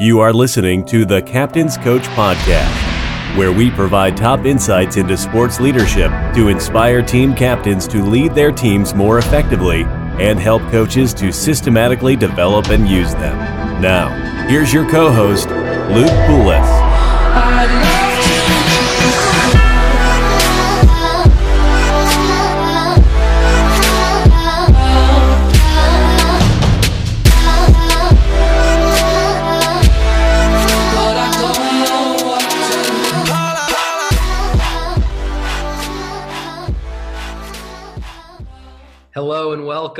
You 0.00 0.20
are 0.20 0.32
listening 0.32 0.86
to 0.86 1.04
the 1.04 1.20
Captain's 1.20 1.76
Coach 1.76 2.04
Podcast, 2.04 3.36
where 3.36 3.52
we 3.52 3.70
provide 3.70 4.16
top 4.16 4.46
insights 4.46 4.96
into 4.96 5.14
sports 5.14 5.60
leadership 5.60 6.10
to 6.34 6.48
inspire 6.48 7.02
team 7.02 7.34
captains 7.34 7.86
to 7.88 8.02
lead 8.02 8.34
their 8.34 8.50
teams 8.50 8.94
more 8.94 9.18
effectively 9.18 9.82
and 10.18 10.40
help 10.40 10.62
coaches 10.70 11.12
to 11.12 11.30
systematically 11.30 12.16
develop 12.16 12.68
and 12.68 12.88
use 12.88 13.12
them. 13.12 13.36
Now, 13.82 14.08
here's 14.48 14.72
your 14.72 14.88
co 14.88 15.12
host, 15.12 15.50
Luke 15.50 16.08
Poulos. 16.26 16.89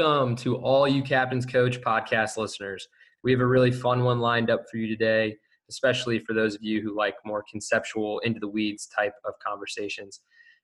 Welcome 0.00 0.34
to 0.36 0.56
all 0.56 0.88
you 0.88 1.02
Captain's 1.02 1.44
Coach 1.44 1.78
podcast 1.82 2.38
listeners. 2.38 2.88
We 3.22 3.32
have 3.32 3.42
a 3.42 3.46
really 3.46 3.70
fun 3.70 4.02
one 4.02 4.18
lined 4.18 4.48
up 4.48 4.62
for 4.70 4.78
you 4.78 4.88
today, 4.88 5.36
especially 5.68 6.20
for 6.20 6.32
those 6.32 6.54
of 6.54 6.62
you 6.62 6.80
who 6.80 6.96
like 6.96 7.16
more 7.26 7.44
conceptual, 7.50 8.18
into 8.20 8.40
the 8.40 8.48
weeds 8.48 8.86
type 8.86 9.12
of 9.26 9.34
conversations. 9.46 10.22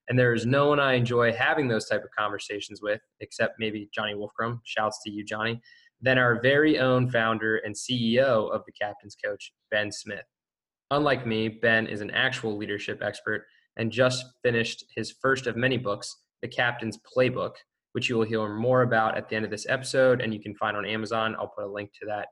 And 0.08 0.18
there 0.18 0.32
is 0.32 0.46
no 0.46 0.70
one 0.70 0.80
I 0.80 0.94
enjoy 0.94 1.34
having 1.34 1.68
those 1.68 1.84
type 1.84 2.02
of 2.02 2.08
conversations 2.18 2.80
with, 2.80 3.02
except 3.20 3.56
maybe 3.58 3.90
Jonny 3.94 4.14
Wolfgram. 4.14 4.60
Shouts 4.64 5.02
to 5.04 5.10
you, 5.10 5.22
Jonny. 5.22 5.60
Then 6.00 6.16
our 6.16 6.40
very 6.40 6.78
own 6.78 7.10
founder 7.10 7.58
and 7.58 7.74
CEO 7.74 8.50
of 8.50 8.62
the 8.64 8.72
Captain's 8.72 9.16
Coach, 9.22 9.52
Ben 9.70 9.92
Smith. 9.92 10.24
Unlike 10.90 11.26
me, 11.26 11.48
Ben 11.48 11.86
is 11.86 12.00
an 12.00 12.10
actual 12.12 12.56
leadership 12.56 13.02
expert 13.02 13.44
and 13.76 13.92
just 13.92 14.24
finished 14.42 14.86
his 14.96 15.14
first 15.20 15.46
of 15.46 15.56
many 15.56 15.76
books, 15.76 16.22
The 16.40 16.48
Captain's 16.48 16.98
Playbook 17.14 17.56
which 17.96 18.10
you 18.10 18.16
will 18.18 18.26
hear 18.26 18.46
more 18.46 18.82
about 18.82 19.16
at 19.16 19.26
the 19.26 19.34
end 19.34 19.46
of 19.46 19.50
this 19.50 19.64
episode, 19.70 20.20
and 20.20 20.34
you 20.34 20.38
can 20.38 20.54
find 20.54 20.76
on 20.76 20.84
Amazon. 20.84 21.34
I'll 21.38 21.48
put 21.48 21.64
a 21.64 21.72
link 21.72 21.92
to 21.98 22.06
that 22.08 22.28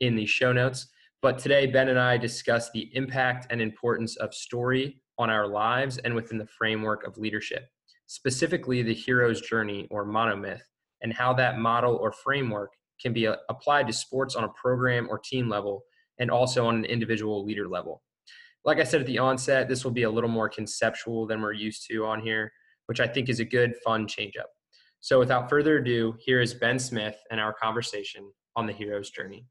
in 0.00 0.16
the 0.16 0.26
show 0.26 0.52
notes. 0.52 0.88
But 1.22 1.38
today, 1.38 1.68
Ben 1.68 1.88
and 1.88 2.00
I 2.00 2.16
discuss 2.16 2.68
the 2.72 2.90
impact 2.96 3.46
and 3.50 3.62
importance 3.62 4.16
of 4.16 4.34
story 4.34 5.00
on 5.18 5.30
our 5.30 5.46
lives 5.46 5.98
and 5.98 6.16
within 6.16 6.36
the 6.36 6.48
framework 6.58 7.06
of 7.06 7.16
leadership, 7.16 7.68
specifically 8.08 8.82
the 8.82 8.92
hero's 8.92 9.40
journey 9.40 9.86
or 9.92 10.04
monomyth, 10.04 10.62
and 11.00 11.12
how 11.12 11.32
that 11.34 11.58
model 11.58 11.94
or 11.94 12.10
framework 12.10 12.72
can 13.00 13.12
be 13.12 13.28
uh, 13.28 13.36
applied 13.50 13.86
to 13.86 13.92
sports 13.92 14.34
on 14.34 14.42
a 14.42 14.52
program 14.60 15.06
or 15.08 15.20
team 15.20 15.48
level 15.48 15.84
and 16.18 16.28
also 16.28 16.66
on 16.66 16.74
an 16.74 16.84
individual 16.86 17.44
leader 17.44 17.68
level. 17.68 18.02
Like 18.64 18.80
I 18.80 18.82
said 18.82 19.00
at 19.00 19.06
the 19.06 19.20
onset, 19.20 19.68
this 19.68 19.84
will 19.84 19.92
be 19.92 20.02
a 20.02 20.10
little 20.10 20.28
more 20.28 20.48
conceptual 20.48 21.24
than 21.28 21.40
we're 21.40 21.52
used 21.52 21.86
to 21.88 22.04
on 22.04 22.20
here, 22.20 22.50
which 22.86 22.98
I 22.98 23.06
think 23.06 23.28
is 23.28 23.38
a 23.38 23.44
good, 23.44 23.76
fun 23.84 24.08
change 24.08 24.32
up. 24.36 24.50
So, 25.04 25.18
without 25.18 25.50
further 25.50 25.78
ado, 25.78 26.14
here 26.20 26.40
is 26.40 26.54
Ben 26.54 26.78
Smith 26.78 27.16
and 27.32 27.40
our 27.40 27.52
conversation 27.52 28.30
on 28.54 28.68
the 28.68 28.72
hero's 28.72 29.10
journey. 29.10 29.44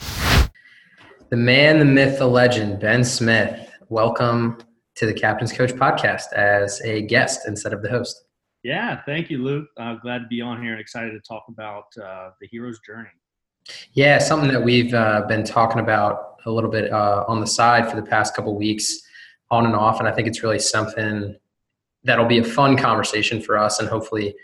The 0.00 1.36
man, 1.36 1.78
the 1.78 1.84
myth, 1.84 2.18
the 2.18 2.26
legend, 2.26 2.80
Ben 2.80 3.04
Smith. 3.04 3.70
Welcome 3.88 4.58
to 4.96 5.06
the 5.06 5.14
Captain's 5.14 5.52
Coach 5.52 5.72
podcast 5.74 6.32
as 6.32 6.80
a 6.80 7.02
guest 7.02 7.46
instead 7.46 7.72
of 7.72 7.82
the 7.82 7.88
host. 7.88 8.24
Yeah, 8.64 9.00
thank 9.06 9.30
you, 9.30 9.44
Luke. 9.44 9.68
Uh, 9.78 9.94
glad 9.94 10.22
to 10.22 10.26
be 10.26 10.40
on 10.40 10.60
here 10.60 10.72
and 10.72 10.80
excited 10.80 11.12
to 11.12 11.20
talk 11.20 11.44
about 11.46 11.84
uh, 12.02 12.30
the 12.40 12.48
hero's 12.48 12.80
journey. 12.80 13.10
Yeah, 13.92 14.18
something 14.18 14.50
that 14.50 14.64
we've 14.64 14.92
uh, 14.92 15.22
been 15.28 15.44
talking 15.44 15.78
about 15.78 16.40
a 16.46 16.50
little 16.50 16.70
bit 16.70 16.92
uh, 16.92 17.24
on 17.28 17.38
the 17.38 17.46
side 17.46 17.88
for 17.88 17.94
the 17.94 18.02
past 18.02 18.34
couple 18.34 18.56
weeks, 18.56 19.02
on 19.52 19.66
and 19.66 19.76
off, 19.76 20.00
and 20.00 20.08
I 20.08 20.12
think 20.12 20.26
it's 20.26 20.42
really 20.42 20.58
something 20.58 21.36
that'll 22.02 22.26
be 22.26 22.38
a 22.38 22.44
fun 22.44 22.76
conversation 22.76 23.40
for 23.40 23.56
us, 23.56 23.78
and 23.78 23.88
hopefully 23.88 24.34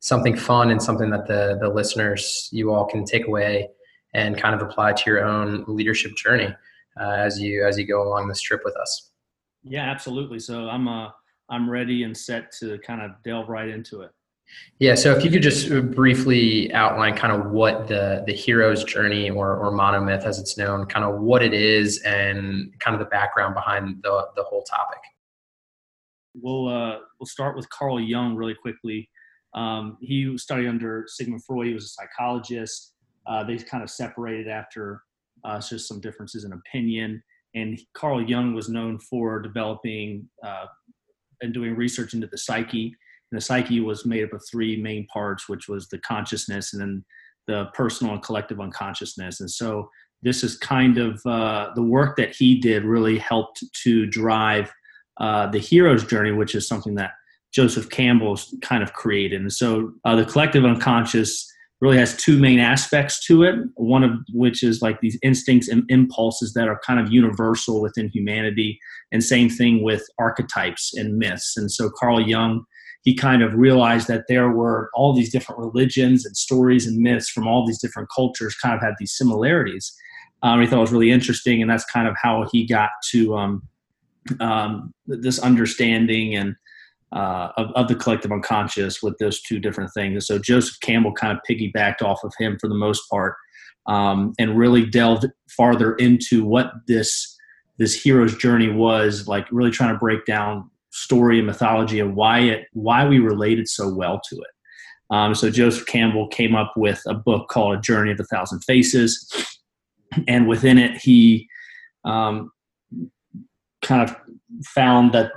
something 0.00 0.36
fun 0.36 0.70
and 0.70 0.82
something 0.82 1.10
that 1.10 1.26
the 1.26 1.58
the 1.60 1.68
listeners 1.68 2.48
you 2.52 2.72
all 2.72 2.86
can 2.86 3.04
take 3.04 3.26
away 3.26 3.68
and 4.14 4.36
kind 4.36 4.54
of 4.54 4.66
apply 4.66 4.92
to 4.92 5.02
your 5.06 5.24
own 5.24 5.64
leadership 5.68 6.16
journey 6.16 6.52
uh, 7.00 7.10
as 7.10 7.40
you 7.40 7.64
as 7.64 7.78
you 7.78 7.86
go 7.86 8.02
along 8.02 8.28
this 8.28 8.40
trip 8.40 8.62
with 8.64 8.76
us. 8.76 9.10
Yeah, 9.62 9.90
absolutely. 9.90 10.38
So 10.40 10.68
I'm 10.68 10.88
uh 10.88 11.10
I'm 11.48 11.68
ready 11.68 12.02
and 12.04 12.16
set 12.16 12.52
to 12.60 12.78
kind 12.78 13.02
of 13.02 13.12
delve 13.24 13.48
right 13.48 13.68
into 13.68 14.02
it. 14.02 14.10
Yeah, 14.80 14.96
so 14.96 15.12
if 15.14 15.24
you 15.24 15.30
could 15.30 15.42
just 15.42 15.68
briefly 15.92 16.72
outline 16.72 17.14
kind 17.14 17.32
of 17.32 17.52
what 17.52 17.86
the 17.86 18.24
the 18.26 18.32
hero's 18.32 18.82
journey 18.82 19.30
or 19.30 19.56
or 19.56 19.70
monomyth 19.70 20.24
as 20.24 20.38
it's 20.38 20.56
known, 20.56 20.86
kind 20.86 21.04
of 21.04 21.20
what 21.20 21.42
it 21.42 21.54
is 21.54 22.02
and 22.02 22.72
kind 22.80 22.94
of 22.94 22.98
the 22.98 23.10
background 23.10 23.54
behind 23.54 24.02
the 24.02 24.28
the 24.34 24.42
whole 24.42 24.62
topic. 24.62 24.98
We'll 26.34 26.68
uh, 26.68 26.98
we'll 27.18 27.26
start 27.26 27.56
with 27.56 27.68
Carl 27.70 28.00
Jung 28.00 28.34
really 28.34 28.54
quickly. 28.54 29.08
Um, 29.54 29.98
he 30.00 30.36
studied 30.38 30.68
under 30.68 31.04
Sigmund 31.08 31.44
Freud. 31.44 31.68
He 31.68 31.74
was 31.74 31.84
a 31.84 31.88
psychologist. 31.88 32.94
Uh, 33.26 33.44
they 33.44 33.56
kind 33.58 33.82
of 33.82 33.90
separated 33.90 34.48
after 34.48 35.02
uh, 35.44 35.60
just 35.60 35.88
some 35.88 36.00
differences 36.00 36.44
in 36.44 36.52
opinion. 36.52 37.22
And 37.54 37.80
Carl 37.94 38.22
Jung 38.22 38.54
was 38.54 38.68
known 38.68 38.98
for 38.98 39.40
developing 39.40 40.28
uh, 40.44 40.66
and 41.40 41.52
doing 41.52 41.74
research 41.74 42.14
into 42.14 42.26
the 42.26 42.38
psyche. 42.38 42.94
And 43.30 43.40
the 43.40 43.44
psyche 43.44 43.80
was 43.80 44.06
made 44.06 44.24
up 44.24 44.32
of 44.32 44.42
three 44.50 44.80
main 44.80 45.06
parts, 45.06 45.48
which 45.48 45.68
was 45.68 45.88
the 45.88 45.98
consciousness 45.98 46.72
and 46.72 46.80
then 46.80 47.04
the 47.46 47.66
personal 47.74 48.14
and 48.14 48.22
collective 48.22 48.60
unconsciousness. 48.60 49.40
And 49.40 49.50
so 49.50 49.88
this 50.22 50.44
is 50.44 50.56
kind 50.58 50.98
of 50.98 51.20
uh, 51.26 51.70
the 51.74 51.82
work 51.82 52.16
that 52.16 52.34
he 52.34 52.60
did 52.60 52.84
really 52.84 53.18
helped 53.18 53.64
to 53.82 54.06
drive 54.06 54.72
uh, 55.18 55.46
the 55.48 55.58
hero's 55.58 56.04
journey, 56.04 56.32
which 56.32 56.54
is 56.54 56.68
something 56.68 56.94
that 56.94 57.12
Joseph 57.52 57.90
Campbell's 57.90 58.54
kind 58.62 58.82
of 58.82 58.92
created. 58.92 59.40
And 59.40 59.52
so 59.52 59.92
uh, 60.04 60.16
the 60.16 60.24
collective 60.24 60.64
unconscious 60.64 61.46
really 61.80 61.96
has 61.96 62.16
two 62.16 62.38
main 62.38 62.58
aspects 62.58 63.24
to 63.26 63.42
it. 63.42 63.54
One 63.74 64.04
of 64.04 64.12
which 64.32 64.62
is 64.62 64.82
like 64.82 65.00
these 65.00 65.18
instincts 65.22 65.68
and 65.68 65.84
impulses 65.88 66.52
that 66.52 66.68
are 66.68 66.80
kind 66.86 67.00
of 67.00 67.12
universal 67.12 67.80
within 67.80 68.08
humanity, 68.08 68.78
and 69.12 69.24
same 69.24 69.48
thing 69.48 69.82
with 69.82 70.06
archetypes 70.18 70.92
and 70.94 71.16
myths. 71.16 71.56
And 71.56 71.70
so 71.72 71.90
Carl 71.98 72.20
Jung, 72.20 72.64
he 73.02 73.14
kind 73.14 73.42
of 73.42 73.54
realized 73.54 74.08
that 74.08 74.24
there 74.28 74.50
were 74.50 74.90
all 74.94 75.14
these 75.14 75.32
different 75.32 75.58
religions 75.58 76.26
and 76.26 76.36
stories 76.36 76.86
and 76.86 76.98
myths 76.98 77.30
from 77.30 77.48
all 77.48 77.66
these 77.66 77.80
different 77.80 78.10
cultures 78.14 78.54
kind 78.54 78.74
of 78.74 78.82
had 78.82 78.94
these 78.98 79.16
similarities. 79.16 79.92
Um, 80.42 80.60
he 80.60 80.66
thought 80.66 80.78
it 80.78 80.80
was 80.82 80.92
really 80.92 81.10
interesting, 81.10 81.60
and 81.60 81.70
that's 81.70 81.84
kind 81.86 82.06
of 82.06 82.14
how 82.22 82.46
he 82.52 82.66
got 82.66 82.90
to 83.10 83.36
um, 83.36 83.62
um, 84.38 84.94
this 85.06 85.38
understanding 85.38 86.34
and 86.36 86.54
uh, 87.12 87.48
of, 87.56 87.70
of 87.72 87.88
the 87.88 87.94
collective 87.94 88.32
unconscious 88.32 89.02
with 89.02 89.16
those 89.18 89.42
two 89.42 89.58
different 89.58 89.90
things. 89.92 90.12
And 90.14 90.22
so 90.22 90.38
Joseph 90.38 90.78
Campbell 90.80 91.12
kind 91.12 91.32
of 91.32 91.38
piggybacked 91.48 92.02
off 92.02 92.22
of 92.24 92.32
him 92.38 92.56
for 92.60 92.68
the 92.68 92.74
most 92.74 93.02
part 93.10 93.36
um, 93.86 94.32
and 94.38 94.56
really 94.56 94.86
delved 94.86 95.26
farther 95.50 95.94
into 95.94 96.44
what 96.44 96.72
this 96.86 97.36
this 97.78 98.00
hero's 98.00 98.36
journey 98.36 98.68
was 98.68 99.26
like 99.26 99.46
really 99.50 99.70
trying 99.70 99.92
to 99.92 99.98
break 99.98 100.24
down 100.26 100.70
story 100.90 101.38
and 101.38 101.46
mythology 101.46 102.00
and 102.00 102.14
why 102.14 102.40
it 102.40 102.66
why 102.72 103.06
we 103.06 103.18
related 103.18 103.68
so 103.68 103.92
well 103.92 104.20
to 104.28 104.36
it 104.36 105.14
um, 105.14 105.34
so 105.34 105.50
joseph 105.50 105.86
campbell 105.86 106.28
came 106.28 106.54
up 106.54 106.72
with 106.76 107.00
a 107.06 107.14
book 107.14 107.48
called 107.48 107.76
a 107.76 107.80
journey 107.80 108.12
of 108.12 108.20
a 108.20 108.24
thousand 108.24 108.60
faces 108.60 109.58
and 110.28 110.46
within 110.46 110.78
it 110.78 110.96
he 110.98 111.48
um, 112.04 112.50
kind 113.82 114.08
of 114.08 114.16
found 114.66 115.12
that 115.12 115.32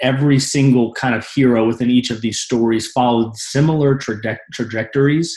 every 0.00 0.38
single 0.38 0.92
kind 0.94 1.14
of 1.14 1.26
hero 1.34 1.66
within 1.66 1.90
each 1.90 2.10
of 2.10 2.20
these 2.20 2.40
stories 2.40 2.90
followed 2.90 3.36
similar 3.36 3.96
traje- 3.96 4.38
trajectories. 4.52 5.36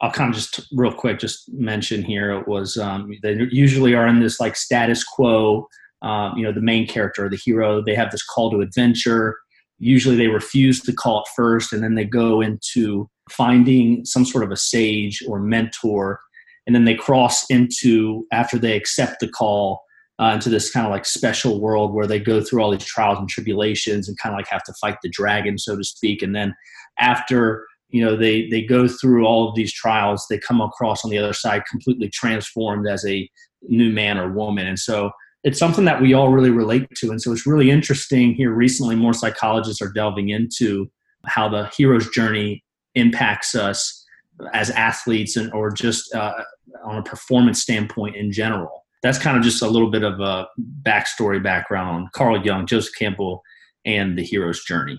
I'll 0.00 0.12
kind 0.12 0.28
of 0.28 0.36
just 0.36 0.66
real 0.72 0.92
quick 0.92 1.18
just 1.18 1.50
mention 1.52 2.02
here 2.02 2.30
it 2.30 2.46
was 2.46 2.76
um, 2.76 3.10
they 3.22 3.34
usually 3.50 3.94
are 3.94 4.06
in 4.06 4.20
this 4.20 4.38
like 4.40 4.56
status 4.56 5.02
quo. 5.02 5.66
Um, 6.02 6.36
you 6.36 6.44
know, 6.44 6.52
the 6.52 6.60
main 6.60 6.86
character, 6.86 7.28
the 7.28 7.40
hero, 7.42 7.82
they 7.82 7.94
have 7.94 8.10
this 8.10 8.24
call 8.24 8.50
to 8.50 8.60
adventure. 8.60 9.36
Usually, 9.78 10.14
they 10.14 10.26
refuse 10.26 10.80
to 10.82 10.92
call 10.92 11.20
it 11.20 11.28
first, 11.34 11.72
and 11.72 11.82
then 11.82 11.94
they 11.94 12.04
go 12.04 12.42
into 12.42 13.08
finding 13.30 14.04
some 14.04 14.24
sort 14.24 14.44
of 14.44 14.50
a 14.50 14.56
sage 14.56 15.22
or 15.26 15.40
mentor, 15.40 16.20
and 16.66 16.74
then 16.74 16.84
they 16.84 16.94
cross 16.94 17.44
into 17.48 18.26
after 18.32 18.58
they 18.58 18.76
accept 18.76 19.20
the 19.20 19.28
call 19.28 19.82
uh, 20.18 20.32
into 20.34 20.48
this 20.48 20.70
kind 20.70 20.86
of 20.86 20.92
like 20.92 21.04
special 21.04 21.60
world 21.60 21.92
where 21.92 22.06
they 22.06 22.18
go 22.18 22.40
through 22.40 22.62
all 22.62 22.70
these 22.70 22.84
trials 22.84 23.18
and 23.18 23.28
tribulations 23.28 24.08
and 24.08 24.18
kind 24.18 24.34
of 24.34 24.38
like 24.38 24.48
have 24.48 24.64
to 24.64 24.72
fight 24.80 24.96
the 25.02 25.10
dragon, 25.10 25.58
so 25.58 25.76
to 25.76 25.84
speak. 25.84 26.22
And 26.22 26.34
then 26.34 26.54
after 26.98 27.66
you 27.90 28.04
know 28.04 28.16
they 28.16 28.48
they 28.48 28.62
go 28.62 28.88
through 28.88 29.26
all 29.26 29.48
of 29.48 29.54
these 29.54 29.72
trials, 29.72 30.26
they 30.28 30.38
come 30.38 30.60
across 30.60 31.04
on 31.04 31.10
the 31.10 31.18
other 31.18 31.32
side 31.32 31.64
completely 31.70 32.08
transformed 32.08 32.88
as 32.88 33.04
a 33.06 33.28
new 33.62 33.90
man 33.90 34.18
or 34.18 34.32
woman. 34.32 34.66
And 34.66 34.78
so 34.78 35.10
it's 35.44 35.58
something 35.58 35.84
that 35.84 36.00
we 36.00 36.14
all 36.14 36.32
really 36.32 36.50
relate 36.50 36.88
to. 36.96 37.10
And 37.10 37.20
so 37.20 37.30
it's 37.32 37.46
really 37.46 37.70
interesting 37.70 38.34
here 38.34 38.52
recently. 38.52 38.96
More 38.96 39.12
psychologists 39.12 39.82
are 39.82 39.92
delving 39.92 40.30
into 40.30 40.90
how 41.26 41.48
the 41.48 41.70
hero's 41.76 42.08
journey 42.10 42.64
impacts 42.94 43.54
us 43.54 44.04
as 44.52 44.70
athletes 44.70 45.36
and 45.36 45.52
or 45.52 45.70
just 45.70 46.12
uh, 46.14 46.42
on 46.84 46.98
a 46.98 47.02
performance 47.02 47.60
standpoint 47.62 48.16
in 48.16 48.32
general 48.32 48.85
that's 49.02 49.18
kind 49.18 49.36
of 49.36 49.42
just 49.42 49.62
a 49.62 49.68
little 49.68 49.90
bit 49.90 50.02
of 50.02 50.20
a 50.20 50.46
backstory 50.82 51.42
background 51.42 51.88
on 51.88 52.10
Carl 52.12 52.44
Jung, 52.44 52.66
Joseph 52.66 52.94
Campbell, 52.98 53.42
and 53.84 54.16
the 54.18 54.22
hero's 54.22 54.64
journey. 54.64 54.98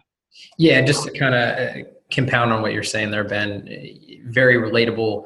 Yeah, 0.57 0.81
just 0.81 1.05
to 1.05 1.11
kind 1.11 1.35
of 1.35 1.59
uh, 1.59 1.87
compound 2.11 2.53
on 2.53 2.61
what 2.61 2.73
you're 2.73 2.83
saying 2.83 3.11
there, 3.11 3.23
Ben. 3.23 3.67
Very 4.25 4.55
relatable 4.55 5.25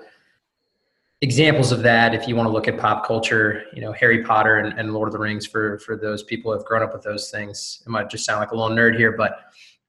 examples 1.21 1.71
of 1.71 1.83
that. 1.83 2.15
If 2.15 2.27
you 2.27 2.35
want 2.35 2.47
to 2.47 2.51
look 2.51 2.67
at 2.67 2.77
pop 2.77 3.05
culture, 3.05 3.63
you 3.73 3.81
know, 3.81 3.91
Harry 3.91 4.23
Potter 4.23 4.57
and, 4.57 4.77
and 4.79 4.93
Lord 4.93 5.07
of 5.07 5.13
the 5.13 5.19
Rings 5.19 5.45
for 5.45 5.79
for 5.79 5.95
those 5.95 6.23
people 6.23 6.51
who 6.51 6.57
have 6.57 6.65
grown 6.65 6.81
up 6.81 6.93
with 6.93 7.03
those 7.03 7.29
things. 7.29 7.83
It 7.85 7.89
might 7.89 8.09
just 8.09 8.25
sound 8.25 8.39
like 8.39 8.51
a 8.51 8.55
little 8.55 8.75
nerd 8.75 8.97
here, 8.97 9.11
but 9.11 9.39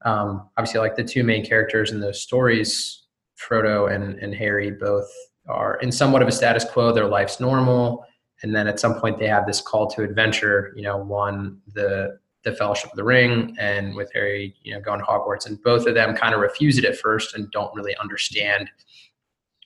um, 0.05 0.49
obviously, 0.56 0.81
like 0.81 0.96
the 0.96 1.05
two 1.05 1.25
main 1.25 1.44
characters 1.44 1.93
in 1.93 2.00
those 2.00 2.20
stories, 2.20 3.05
Frodo 3.38 3.93
and 3.93 4.19
and 4.19 4.35
Harry, 4.35 4.70
both 4.70 5.08
are 5.49 5.76
in 5.76 5.90
somewhat 5.90 6.23
of 6.23 6.28
a 6.28 6.32
status 6.32 6.64
quo. 6.64 6.93
Their 6.93 7.08
life's 7.08 7.40
normal 7.40 8.05
and 8.42 8.54
then 8.54 8.66
at 8.66 8.80
some 8.80 9.00
point 9.00 9.18
they 9.18 9.26
have 9.26 9.46
this 9.46 9.60
call 9.60 9.86
to 9.88 10.02
adventure 10.02 10.72
you 10.76 10.82
know 10.82 10.96
one 10.96 11.58
the 11.74 12.18
the 12.44 12.52
fellowship 12.52 12.90
of 12.90 12.96
the 12.96 13.04
ring 13.04 13.54
and 13.58 13.94
with 13.94 14.12
harry 14.12 14.54
you 14.62 14.74
know 14.74 14.80
going 14.80 14.98
to 14.98 15.06
hogwarts. 15.06 15.46
And 15.46 15.62
both 15.62 15.86
of 15.86 15.94
them 15.94 16.14
kind 16.14 16.34
of 16.34 16.40
refuse 16.40 16.78
it 16.78 16.84
at 16.84 16.96
first 16.96 17.34
and 17.34 17.50
don't 17.50 17.74
really 17.74 17.96
understand 17.96 18.70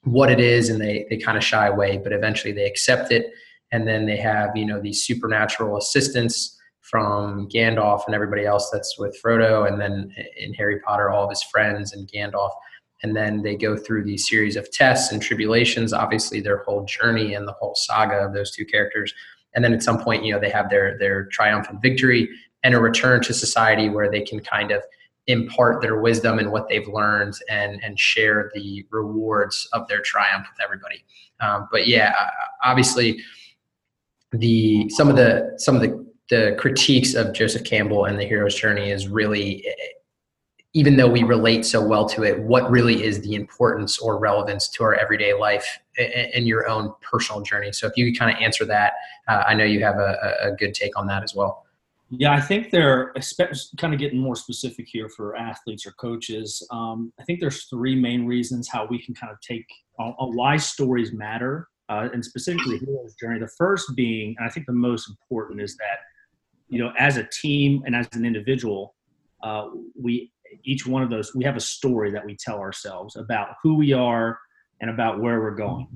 what 0.04 0.30
it 0.30 0.40
is. 0.40 0.68
And 0.68 0.80
they 0.80 1.06
they 1.10 1.16
kind 1.16 1.38
of 1.38 1.44
shy 1.44 1.66
away 1.66 1.98
but 1.98 2.12
eventually 2.12 2.52
they 2.52 2.66
accept 2.66 3.12
it. 3.12 3.32
And 3.72 3.86
then 3.86 4.06
they 4.06 4.16
have 4.18 4.56
you 4.56 4.66
know 4.66 4.80
these 4.80 5.04
supernatural 5.04 5.76
assistants 5.76 6.52
from 6.80 7.48
Gandalf 7.48 8.02
and 8.06 8.14
everybody 8.14 8.46
else 8.46 8.70
that's 8.70 8.96
with 8.98 9.18
Frodo. 9.24 9.66
And 9.66 9.80
then 9.80 10.14
in 10.36 10.54
Harry 10.54 10.80
Potter 10.80 11.10
all 11.10 11.24
of 11.24 11.30
his 11.30 11.42
friends 11.42 11.92
and 11.92 12.10
Gandalf 12.10 12.52
and 13.02 13.14
then 13.14 13.42
they 13.42 13.56
go 13.56 13.76
through 13.76 14.04
these 14.04 14.28
series 14.28 14.56
of 14.56 14.70
tests 14.70 15.12
and 15.12 15.22
tribulations 15.22 15.92
obviously 15.92 16.40
their 16.40 16.58
whole 16.58 16.84
journey 16.84 17.34
and 17.34 17.46
the 17.46 17.52
whole 17.52 17.74
saga 17.74 18.16
of 18.16 18.32
those 18.32 18.50
two 18.50 18.64
characters. 18.64 19.12
And 19.54 19.64
then 19.64 19.72
at 19.72 19.82
some 19.82 19.98
point 19.98 20.24
you 20.24 20.32
know 20.32 20.40
they 20.40 20.50
have 20.50 20.70
their 20.70 20.98
their 20.98 21.24
triumphant 21.26 21.82
victory 21.82 22.28
and 22.62 22.74
a 22.74 22.80
return 22.80 23.22
to 23.22 23.34
society 23.34 23.88
where 23.88 24.10
they 24.10 24.22
can 24.22 24.40
kind 24.40 24.70
of 24.70 24.82
impart 25.28 25.82
their 25.82 26.00
wisdom 26.00 26.38
and 26.38 26.52
what 26.52 26.68
they've 26.68 26.88
learned 26.88 27.34
and 27.50 27.82
and 27.82 27.98
share 27.98 28.50
the 28.54 28.86
rewards 28.90 29.68
of 29.72 29.88
their 29.88 30.00
triumph 30.00 30.46
with 30.50 30.64
everybody. 30.64 31.04
Um, 31.40 31.68
but 31.70 31.86
yeah 31.86 32.14
obviously 32.64 33.22
the 34.32 34.88
some 34.90 35.08
of 35.08 35.16
the 35.16 35.54
some 35.58 35.76
of 35.76 35.82
the 35.82 36.06
the 36.28 36.56
critiques 36.58 37.14
of 37.14 37.32
Joseph 37.32 37.64
Campbell 37.64 38.04
and 38.04 38.18
the 38.18 38.24
hero's 38.24 38.54
journey 38.54 38.90
is 38.90 39.06
really 39.06 39.64
even 40.76 40.96
though 40.96 41.08
we 41.08 41.22
relate 41.22 41.64
so 41.64 41.82
well 41.82 42.06
to 42.06 42.22
it, 42.22 42.38
what 42.42 42.70
really 42.70 43.02
is 43.02 43.22
the 43.22 43.34
importance 43.34 43.98
or 43.98 44.18
relevance 44.18 44.68
to 44.68 44.84
our 44.84 44.94
everyday 44.94 45.32
life 45.32 45.66
and 45.96 46.46
your 46.46 46.68
own 46.68 46.92
personal 47.00 47.40
journey? 47.40 47.72
So 47.72 47.86
if 47.86 47.94
you 47.96 48.12
could 48.12 48.18
kind 48.18 48.36
of 48.36 48.42
answer 48.42 48.66
that, 48.66 48.92
uh, 49.26 49.42
I 49.46 49.54
know 49.54 49.64
you 49.64 49.82
have 49.82 49.96
a, 49.96 50.36
a, 50.42 50.52
good 50.52 50.74
take 50.74 50.94
on 50.94 51.06
that 51.06 51.22
as 51.22 51.34
well. 51.34 51.64
Yeah, 52.10 52.34
I 52.34 52.42
think 52.42 52.70
they're 52.70 53.14
kind 53.78 53.94
of 53.94 53.98
getting 53.98 54.18
more 54.18 54.36
specific 54.36 54.86
here 54.86 55.08
for 55.08 55.34
athletes 55.34 55.86
or 55.86 55.92
coaches. 55.92 56.62
Um, 56.70 57.10
I 57.18 57.24
think 57.24 57.40
there's 57.40 57.64
three 57.64 57.96
main 57.98 58.26
reasons 58.26 58.68
how 58.68 58.86
we 58.86 59.02
can 59.02 59.14
kind 59.14 59.32
of 59.32 59.40
take 59.40 59.64
uh, 59.98 60.12
why 60.18 60.58
stories 60.58 61.10
matter, 61.10 61.68
uh, 61.88 62.10
and 62.12 62.22
specifically 62.22 62.76
hero's 62.84 63.14
journey. 63.14 63.40
The 63.40 63.48
first 63.56 63.96
being, 63.96 64.34
and 64.38 64.46
I 64.46 64.50
think 64.50 64.66
the 64.66 64.74
most 64.74 65.08
important, 65.08 65.62
is 65.62 65.74
that 65.78 66.00
you 66.68 66.78
know, 66.78 66.92
as 66.98 67.16
a 67.16 67.24
team 67.24 67.82
and 67.86 67.96
as 67.96 68.06
an 68.12 68.26
individual, 68.26 68.94
uh, 69.42 69.68
we 70.00 70.32
each 70.64 70.86
one 70.86 71.02
of 71.02 71.10
those, 71.10 71.34
we 71.34 71.44
have 71.44 71.56
a 71.56 71.60
story 71.60 72.10
that 72.10 72.24
we 72.24 72.36
tell 72.36 72.58
ourselves 72.58 73.16
about 73.16 73.48
who 73.62 73.76
we 73.76 73.92
are 73.92 74.38
and 74.80 74.90
about 74.90 75.20
where 75.20 75.40
we're 75.40 75.54
going. 75.54 75.88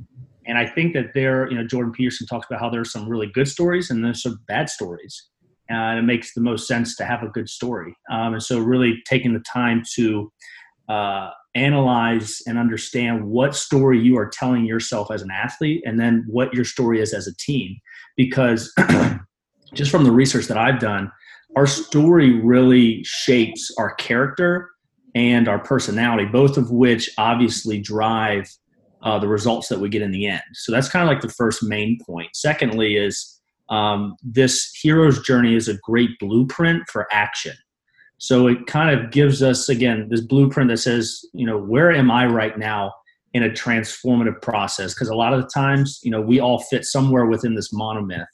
And 0.47 0.57
I 0.57 0.67
think 0.67 0.95
that 0.95 1.13
there, 1.15 1.51
you 1.51 1.57
know, 1.57 1.67
Jordan 1.67 1.93
Peterson 1.93 2.27
talks 2.27 2.47
about 2.49 2.61
how 2.61 2.71
there's 2.71 2.93
some 2.93 3.09
really 3.09 3.27
good 3.27 3.49
stories 3.49 3.91
and 3.91 4.05
there's 4.05 4.23
some 4.23 4.41
bad 4.49 4.69
stories. 4.69 5.29
And 5.69 5.99
it 5.99 6.03
makes 6.03 6.35
the 6.35 6.41
most 6.41 6.67
sense 6.67 6.97
to 6.97 7.05
have 7.05 7.23
a 7.23 7.29
good 7.29 7.49
story. 7.49 7.95
Um, 8.11 8.33
and 8.33 8.43
so, 8.43 8.59
really 8.59 9.01
taking 9.07 9.33
the 9.33 9.45
time 9.53 9.85
to 9.95 10.33
uh, 10.89 11.31
analyze 11.55 12.43
and 12.47 12.59
understand 12.59 13.25
what 13.25 13.55
story 13.55 14.01
you 14.01 14.19
are 14.19 14.29
telling 14.29 14.65
yourself 14.65 15.13
as 15.13 15.23
an 15.23 15.31
athlete 15.31 15.83
and 15.87 16.01
then 16.01 16.25
what 16.27 16.53
your 16.53 16.65
story 16.65 17.01
is 17.01 17.15
as 17.15 17.29
a 17.29 17.37
team. 17.37 17.77
Because 18.17 18.73
just 19.75 19.93
from 19.93 20.03
the 20.03 20.11
research 20.11 20.47
that 20.47 20.59
I've 20.59 20.81
done, 20.81 21.13
our 21.57 21.67
story 21.67 22.41
really 22.41 23.03
shapes 23.05 23.71
our 23.79 23.95
character 23.95 24.71
and 25.15 25.49
our 25.49 25.59
personality, 25.59 26.25
both 26.25 26.57
of 26.57 26.71
which 26.71 27.11
obviously 27.19 27.81
drive 27.81 28.49
uh, 29.03 29.19
the 29.19 29.29
results 29.29 29.69
that 29.69 29.81
we 29.81 29.89
get 29.89 30.03
in 30.03 30.11
the 30.11 30.27
end. 30.27 30.43
So 30.53 30.73
that's 30.73 30.89
kind 30.89 31.03
of 31.03 31.09
like 31.09 31.23
the 31.23 31.33
first 31.33 31.63
main 31.63 31.99
point. 32.07 32.29
Secondly, 32.35 32.97
is 32.97 33.41
um, 33.69 34.17
this 34.23 34.71
hero's 34.81 35.23
journey 35.23 35.55
is 35.55 35.69
a 35.69 35.79
great 35.79 36.11
blueprint 36.19 36.89
for 36.89 37.09
action. 37.11 37.55
So 38.19 38.47
it 38.49 38.67
kind 38.67 38.99
of 38.99 39.11
gives 39.11 39.43
us 39.43 39.69
again 39.69 40.09
this 40.11 40.21
blueprint 40.21 40.69
that 40.71 40.77
says, 40.77 41.25
you 41.33 41.47
know, 41.47 41.59
where 41.59 41.91
am 41.91 42.11
I 42.11 42.27
right 42.27 42.59
now 42.59 42.93
in 43.33 43.43
a 43.43 43.49
transformative 43.49 44.43
process? 44.43 44.93
Because 44.93 45.09
a 45.09 45.15
lot 45.15 45.33
of 45.33 45.41
the 45.41 45.49
times, 45.49 46.01
you 46.03 46.11
know, 46.11 46.21
we 46.21 46.39
all 46.39 46.59
fit 46.65 46.85
somewhere 46.85 47.27
within 47.27 47.55
this 47.55 47.73
monomyth 47.73 48.27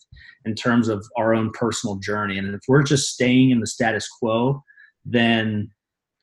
in 0.46 0.54
terms 0.54 0.88
of 0.88 1.04
our 1.18 1.34
own 1.34 1.50
personal 1.52 1.96
journey. 1.96 2.38
And 2.38 2.54
if 2.54 2.62
we're 2.68 2.82
just 2.82 3.08
staying 3.08 3.50
in 3.50 3.60
the 3.60 3.66
status 3.66 4.08
quo, 4.08 4.62
then 5.04 5.70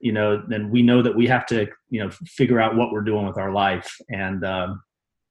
you 0.04 0.12
know, 0.12 0.44
then 0.50 0.70
we 0.70 0.82
know 0.82 1.02
that 1.02 1.16
we 1.16 1.28
have 1.28 1.46
to, 1.46 1.66
you 1.90 2.04
know, 2.04 2.10
figure 2.26 2.60
out 2.60 2.76
what 2.76 2.92
we're 2.92 3.02
doing 3.02 3.26
with 3.26 3.38
our 3.38 3.54
life. 3.54 3.96
And 4.10 4.44
um, 4.44 4.84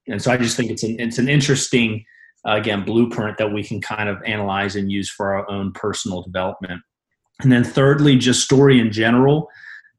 and 0.09 0.21
so 0.21 0.33
I 0.33 0.39
just 0.39 0.57
think 0.57 0.71
it's 0.71 0.83
an 0.83 0.97
it's 0.99 1.19
an 1.19 1.29
interesting, 1.29 2.03
uh, 2.49 2.53
again, 2.53 2.83
blueprint 2.83 3.37
that 3.37 3.53
we 3.53 3.63
can 3.63 3.83
kind 3.83 4.09
of 4.09 4.17
analyze 4.25 4.75
and 4.75 4.91
use 4.91 5.11
for 5.11 5.35
our 5.35 5.49
own 5.51 5.73
personal 5.73 6.23
development. 6.23 6.81
And 7.43 7.53
then 7.53 7.65
thirdly, 7.65 8.17
just 8.17 8.43
story 8.43 8.81
in 8.81 8.91
general, 8.91 9.47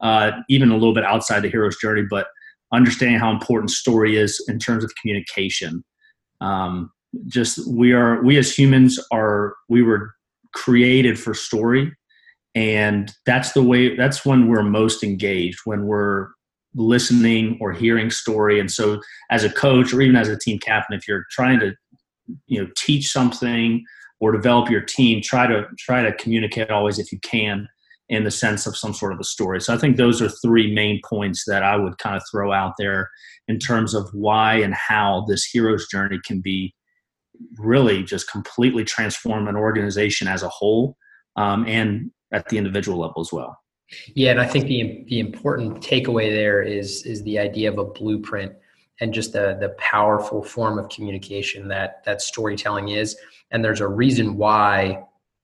uh, 0.02 0.32
even 0.50 0.72
a 0.72 0.74
little 0.74 0.96
bit 0.96 1.04
outside 1.04 1.42
the 1.42 1.50
hero's 1.50 1.78
journey, 1.78 2.04
but 2.10 2.26
understanding 2.74 3.20
how 3.20 3.30
important 3.30 3.70
story 3.70 4.18
is 4.18 4.44
in 4.48 4.58
terms 4.58 4.84
of 4.84 4.92
communication. 5.00 5.84
Um, 6.42 6.90
just 7.28 7.68
we 7.68 7.94
are 7.94 8.24
we 8.24 8.38
as 8.38 8.58
humans 8.58 9.00
are 9.12 9.56
we 9.70 9.82
were 9.82 10.14
created 10.54 11.20
for 11.20 11.34
story. 11.34 11.92
And 12.56 13.12
that's 13.26 13.54
the 13.54 13.64
way 13.64 13.96
that's 13.96 14.26
when 14.26 14.48
we're 14.48 14.64
most 14.64 15.04
engaged 15.04 15.60
when 15.66 15.86
we're 15.86 16.30
listening 16.76 17.58
or 17.62 17.72
hearing 17.72 18.10
story. 18.10 18.60
And 18.60 18.72
so 18.72 19.02
as 19.32 19.44
a 19.44 19.50
coach 19.50 19.94
or 19.94 20.02
even 20.02 20.16
as 20.16 20.28
a 20.28 20.38
team 20.38 20.60
captain 20.60 20.98
if 20.98 21.08
you're 21.08 21.26
trying 21.32 21.60
to 21.60 21.74
you 22.48 22.62
know 22.62 22.70
teach 22.78 23.12
something 23.12 23.84
or 24.20 24.32
develop 24.32 24.70
your 24.70 24.82
team 24.82 25.22
try 25.22 25.46
to 25.46 25.66
try 25.78 26.02
to 26.02 26.14
communicate 26.14 26.72
always 26.72 26.98
if 26.98 27.12
you 27.12 27.20
can 27.20 27.68
in 28.10 28.24
the 28.24 28.32
sense 28.32 28.66
of 28.66 28.78
some 28.78 28.94
sort 28.94 29.12
of 29.12 29.20
a 29.20 29.24
story. 29.24 29.60
So 29.60 29.74
i 29.74 29.78
think 29.78 29.98
those 29.98 30.22
are 30.22 30.30
three 30.30 30.74
main 30.74 31.02
points 31.04 31.44
that 31.48 31.64
i 31.64 31.76
would 31.76 31.98
kind 31.98 32.16
of 32.16 32.24
throw 32.32 32.54
out 32.54 32.74
there 32.78 33.10
in 33.48 33.60
terms 33.60 33.94
of 33.94 34.10
why 34.14 34.56
and 34.56 34.74
how 34.74 35.26
this 35.28 35.44
hero's 35.46 35.88
journey 35.88 36.20
can 36.26 36.40
be 36.40 36.74
really 37.58 38.04
just 38.04 38.30
completely 38.30 38.84
transform 38.84 39.48
an 39.48 39.56
organization 39.56 40.28
as 40.28 40.44
a 40.44 40.50
whole 40.50 40.98
um, 41.36 41.66
and 41.68 42.12
at 42.32 42.50
the 42.50 42.58
individual 42.58 43.00
level 43.00 43.22
as 43.22 43.32
well. 43.32 43.58
Yeah, 44.16 44.32
and 44.32 44.42
I 44.42 44.48
think 44.48 44.66
the 44.66 45.04
the 45.08 45.20
important 45.20 45.82
takeaway 45.82 46.32
there 46.32 46.62
is 46.62 47.06
is 47.06 47.24
the 47.24 47.38
idea 47.40 47.72
of 47.72 47.78
a 47.78 47.86
blueprint 47.86 48.54
and 49.00 49.14
just 49.14 49.34
the 49.34 49.58
the 49.60 49.70
powerful 49.78 50.44
form 50.44 50.80
of 50.80 50.90
communication 50.90 51.68
that 51.68 52.04
that 52.06 52.22
storytelling 52.22 52.90
is. 52.90 53.16
And 53.52 53.64
there's 53.64 53.82
a 53.82 53.88
reason 53.88 54.38
why 54.38 55.04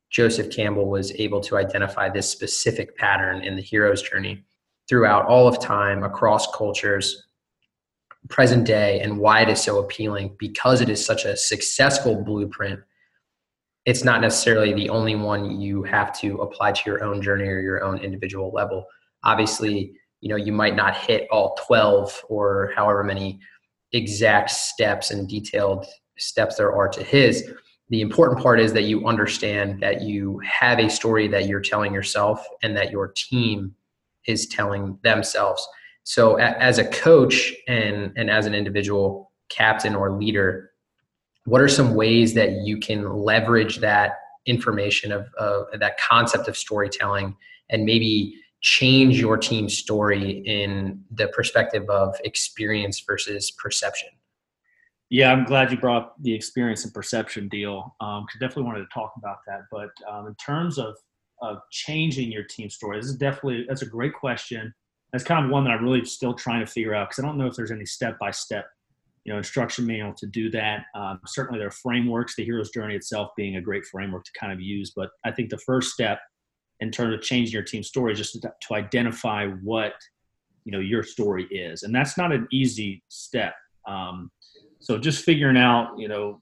Joseph 0.09 0.51
Campbell 0.51 0.89
was 0.89 1.11
able 1.13 1.41
to 1.41 1.57
identify 1.57 2.09
this 2.09 2.29
specific 2.29 2.97
pattern 2.97 3.43
in 3.43 3.55
the 3.55 3.61
hero's 3.61 4.01
journey 4.01 4.43
throughout 4.87 5.25
all 5.25 5.47
of 5.47 5.59
time 5.59 6.03
across 6.03 6.51
cultures 6.55 7.27
present 8.29 8.65
day 8.65 8.99
and 9.01 9.17
why 9.17 9.41
it 9.41 9.49
is 9.49 9.61
so 9.61 9.79
appealing 9.79 10.35
because 10.37 10.81
it 10.81 10.89
is 10.89 11.03
such 11.03 11.25
a 11.25 11.35
successful 11.35 12.23
blueprint 12.23 12.79
it's 13.85 14.03
not 14.03 14.21
necessarily 14.21 14.73
the 14.73 14.89
only 14.89 15.15
one 15.15 15.59
you 15.59 15.81
have 15.83 16.17
to 16.19 16.37
apply 16.41 16.71
to 16.71 16.81
your 16.85 17.03
own 17.03 17.21
journey 17.21 17.47
or 17.47 17.59
your 17.59 17.83
own 17.83 17.97
individual 17.97 18.51
level. 18.51 18.85
Obviously 19.23 19.93
you 20.21 20.29
know 20.29 20.35
you 20.35 20.51
might 20.51 20.75
not 20.75 20.95
hit 20.95 21.27
all 21.31 21.57
12 21.65 22.23
or 22.29 22.71
however 22.75 23.03
many 23.03 23.39
exact 23.93 24.51
steps 24.51 25.11
and 25.11 25.27
detailed 25.27 25.85
steps 26.17 26.57
there 26.57 26.73
are 26.73 26.89
to 26.89 27.03
his. 27.03 27.49
The 27.89 28.01
important 28.01 28.39
part 28.41 28.59
is 28.59 28.73
that 28.73 28.83
you 28.83 29.07
understand 29.07 29.81
that 29.81 30.01
you 30.01 30.39
have 30.39 30.77
a 30.77 30.89
story 30.89 31.27
that 31.29 31.47
you're 31.47 31.61
telling 31.61 31.93
yourself 31.93 32.45
and 32.61 32.77
that 32.77 32.91
your 32.91 33.13
team 33.15 33.73
is 34.27 34.47
telling 34.47 34.99
themselves 35.01 35.67
so 36.09 36.37
as 36.37 36.79
a 36.79 36.85
coach 36.85 37.53
and 37.67 38.11
and 38.15 38.31
as 38.31 38.47
an 38.47 38.55
individual 38.55 39.31
captain 39.49 39.93
or 39.93 40.13
leader, 40.13 40.71
what 41.45 41.61
are 41.61 41.67
some 41.67 41.93
ways 41.93 42.33
that 42.33 42.63
you 42.63 42.79
can 42.79 43.13
leverage 43.13 43.77
that 43.77 44.13
information 44.47 45.11
of, 45.11 45.27
of 45.37 45.67
that 45.79 45.99
concept 45.99 46.47
of 46.47 46.57
storytelling 46.57 47.37
and 47.69 47.85
maybe 47.85 48.33
change 48.61 49.19
your 49.19 49.37
team's 49.37 49.77
story 49.77 50.41
in 50.47 50.99
the 51.11 51.27
perspective 51.27 51.87
of 51.91 52.15
experience 52.23 52.99
versus 53.01 53.51
perception? 53.51 54.09
Yeah, 55.11 55.31
I'm 55.31 55.45
glad 55.45 55.71
you 55.71 55.77
brought 55.77 56.19
the 56.23 56.33
experience 56.33 56.85
and 56.85 56.91
perception 56.91 57.49
deal. 57.49 57.95
Um, 58.01 58.25
definitely 58.39 58.63
wanted 58.63 58.79
to 58.79 58.89
talk 58.91 59.13
about 59.15 59.37
that. 59.45 59.59
But 59.71 59.91
um, 60.11 60.25
in 60.25 60.33
terms 60.43 60.79
of 60.79 60.95
of 61.39 61.59
changing 61.69 62.31
your 62.31 62.45
team 62.45 62.71
story, 62.71 62.97
this 62.97 63.11
is 63.11 63.15
definitely 63.15 63.65
that's 63.67 63.83
a 63.83 63.85
great 63.85 64.15
question. 64.15 64.73
That's 65.11 65.23
kind 65.23 65.45
of 65.45 65.51
one 65.51 65.63
that 65.63 65.71
I'm 65.71 65.83
really 65.83 66.05
still 66.05 66.33
trying 66.33 66.65
to 66.65 66.71
figure 66.71 66.93
out 66.93 67.09
because 67.09 67.23
I 67.23 67.27
don't 67.27 67.37
know 67.37 67.47
if 67.47 67.55
there's 67.55 67.71
any 67.71 67.85
step 67.85 68.19
by 68.19 68.31
step, 68.31 68.67
you 69.23 69.31
know, 69.31 69.37
instruction 69.37 69.85
manual 69.85 70.13
to 70.13 70.27
do 70.27 70.49
that. 70.51 70.85
Um, 70.95 71.19
certainly, 71.25 71.59
there 71.59 71.67
are 71.67 71.71
frameworks. 71.71 72.35
The 72.35 72.45
hero's 72.45 72.69
journey 72.69 72.95
itself 72.95 73.31
being 73.35 73.55
a 73.55 73.61
great 73.61 73.85
framework 73.85 74.23
to 74.25 74.31
kind 74.39 74.53
of 74.53 74.61
use. 74.61 74.91
But 74.95 75.09
I 75.25 75.31
think 75.31 75.49
the 75.49 75.57
first 75.59 75.91
step 75.91 76.19
in 76.79 76.91
terms 76.91 77.13
of 77.13 77.21
changing 77.21 77.53
your 77.53 77.63
team 77.63 77.83
story 77.83 78.13
is 78.13 78.19
just 78.19 78.41
to, 78.41 78.53
to 78.67 78.73
identify 78.73 79.47
what 79.47 79.93
you 80.65 80.71
know 80.71 80.79
your 80.79 81.03
story 81.03 81.45
is, 81.45 81.83
and 81.83 81.93
that's 81.93 82.17
not 82.17 82.31
an 82.31 82.47
easy 82.51 83.03
step. 83.09 83.55
Um, 83.87 84.29
so 84.79 84.97
just 84.97 85.25
figuring 85.25 85.57
out, 85.57 85.97
you 85.97 86.07
know, 86.07 86.41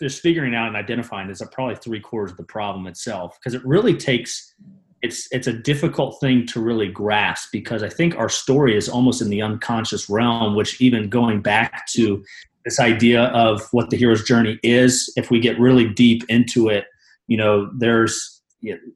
just 0.00 0.20
figuring 0.20 0.54
out 0.54 0.68
and 0.68 0.76
identifying 0.76 1.30
is 1.30 1.42
probably 1.52 1.76
three 1.76 2.00
quarters 2.00 2.32
of 2.32 2.36
the 2.36 2.44
problem 2.44 2.86
itself 2.86 3.38
because 3.38 3.54
it 3.54 3.64
really 3.64 3.96
takes 3.96 4.54
it's 5.02 5.28
it's 5.30 5.46
a 5.46 5.52
difficult 5.52 6.18
thing 6.20 6.46
to 6.46 6.60
really 6.60 6.88
grasp 6.88 7.50
because 7.52 7.82
I 7.82 7.88
think 7.88 8.16
our 8.16 8.28
story 8.28 8.76
is 8.76 8.88
almost 8.88 9.20
in 9.20 9.28
the 9.28 9.42
unconscious 9.42 10.08
realm, 10.08 10.54
which 10.54 10.80
even 10.80 11.08
going 11.08 11.42
back 11.42 11.86
to 11.88 12.24
this 12.64 12.80
idea 12.80 13.24
of 13.26 13.62
what 13.72 13.90
the 13.90 13.96
hero's 13.96 14.24
journey 14.24 14.58
is, 14.62 15.12
if 15.16 15.30
we 15.30 15.38
get 15.38 15.58
really 15.60 15.88
deep 15.88 16.24
into 16.28 16.68
it, 16.68 16.86
you 17.28 17.36
know, 17.36 17.70
there's 17.78 18.42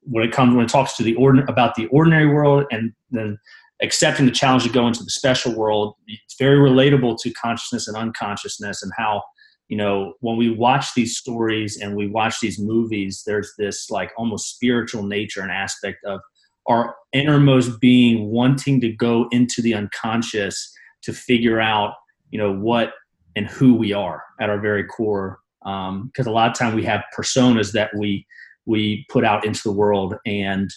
when 0.02 0.25
it 0.25 0.33
comes 0.33 0.54
when 0.54 0.64
it 0.64 0.69
talks 0.69 0.97
to 0.97 1.02
the 1.02 1.14
ordin 1.14 1.49
about 1.49 1.75
the 1.75 1.87
ordinary 1.87 2.26
world 2.26 2.64
and 2.71 2.92
then 3.11 3.38
accepting 3.83 4.26
the 4.26 4.33
challenge 4.33 4.64
to 4.64 4.71
go 4.71 4.87
into 4.87 5.04
the 5.04 5.11
special 5.11 5.54
world, 5.54 5.95
it's 6.07 6.37
very 6.38 6.57
relatable 6.57 7.19
to 7.21 7.30
consciousness 7.33 7.88
and 7.88 7.97
unconsciousness 7.97 8.83
and 8.83 8.92
how 8.97 9.23
you 9.71 9.77
know 9.77 10.12
when 10.21 10.37
we 10.37 10.50
watch 10.50 10.93
these 10.95 11.17
stories 11.17 11.81
and 11.81 11.97
we 11.97 12.07
watch 12.07 12.41
these 12.41 12.59
movies 12.59 13.23
there's 13.27 13.53
this 13.57 13.91
like 13.91 14.12
almost 14.19 14.55
spiritual 14.55 15.05
nature 15.05 15.41
and 15.41 15.50
aspect 15.50 16.05
of 16.05 16.21
our 16.67 16.95
innermost 17.12 17.81
being 17.81 18.31
wanting 18.31 18.81
to 18.81 18.93
go 18.93 19.27
into 19.31 19.62
the 19.62 19.73
unconscious 19.73 20.73
to 21.03 21.12
figure 21.12 21.61
out 21.61 21.95
you 22.31 22.39
know 22.39 22.53
what 22.53 22.93
and 23.37 23.47
who 23.47 23.75
we 23.75 23.93
are 23.93 24.23
at 24.41 24.50
our 24.50 24.61
very 24.61 24.85
core. 24.85 25.39
Because 25.62 26.27
um, 26.27 26.27
a 26.27 26.31
lot 26.31 26.50
of 26.50 26.57
time 26.57 26.75
we 26.75 26.85
have 26.85 27.05
personas 27.17 27.73
that 27.73 27.91
we 27.97 28.27
we 28.67 29.07
put 29.09 29.25
out 29.25 29.45
into 29.45 29.62
the 29.62 29.73
world 29.73 30.15
and 30.27 30.71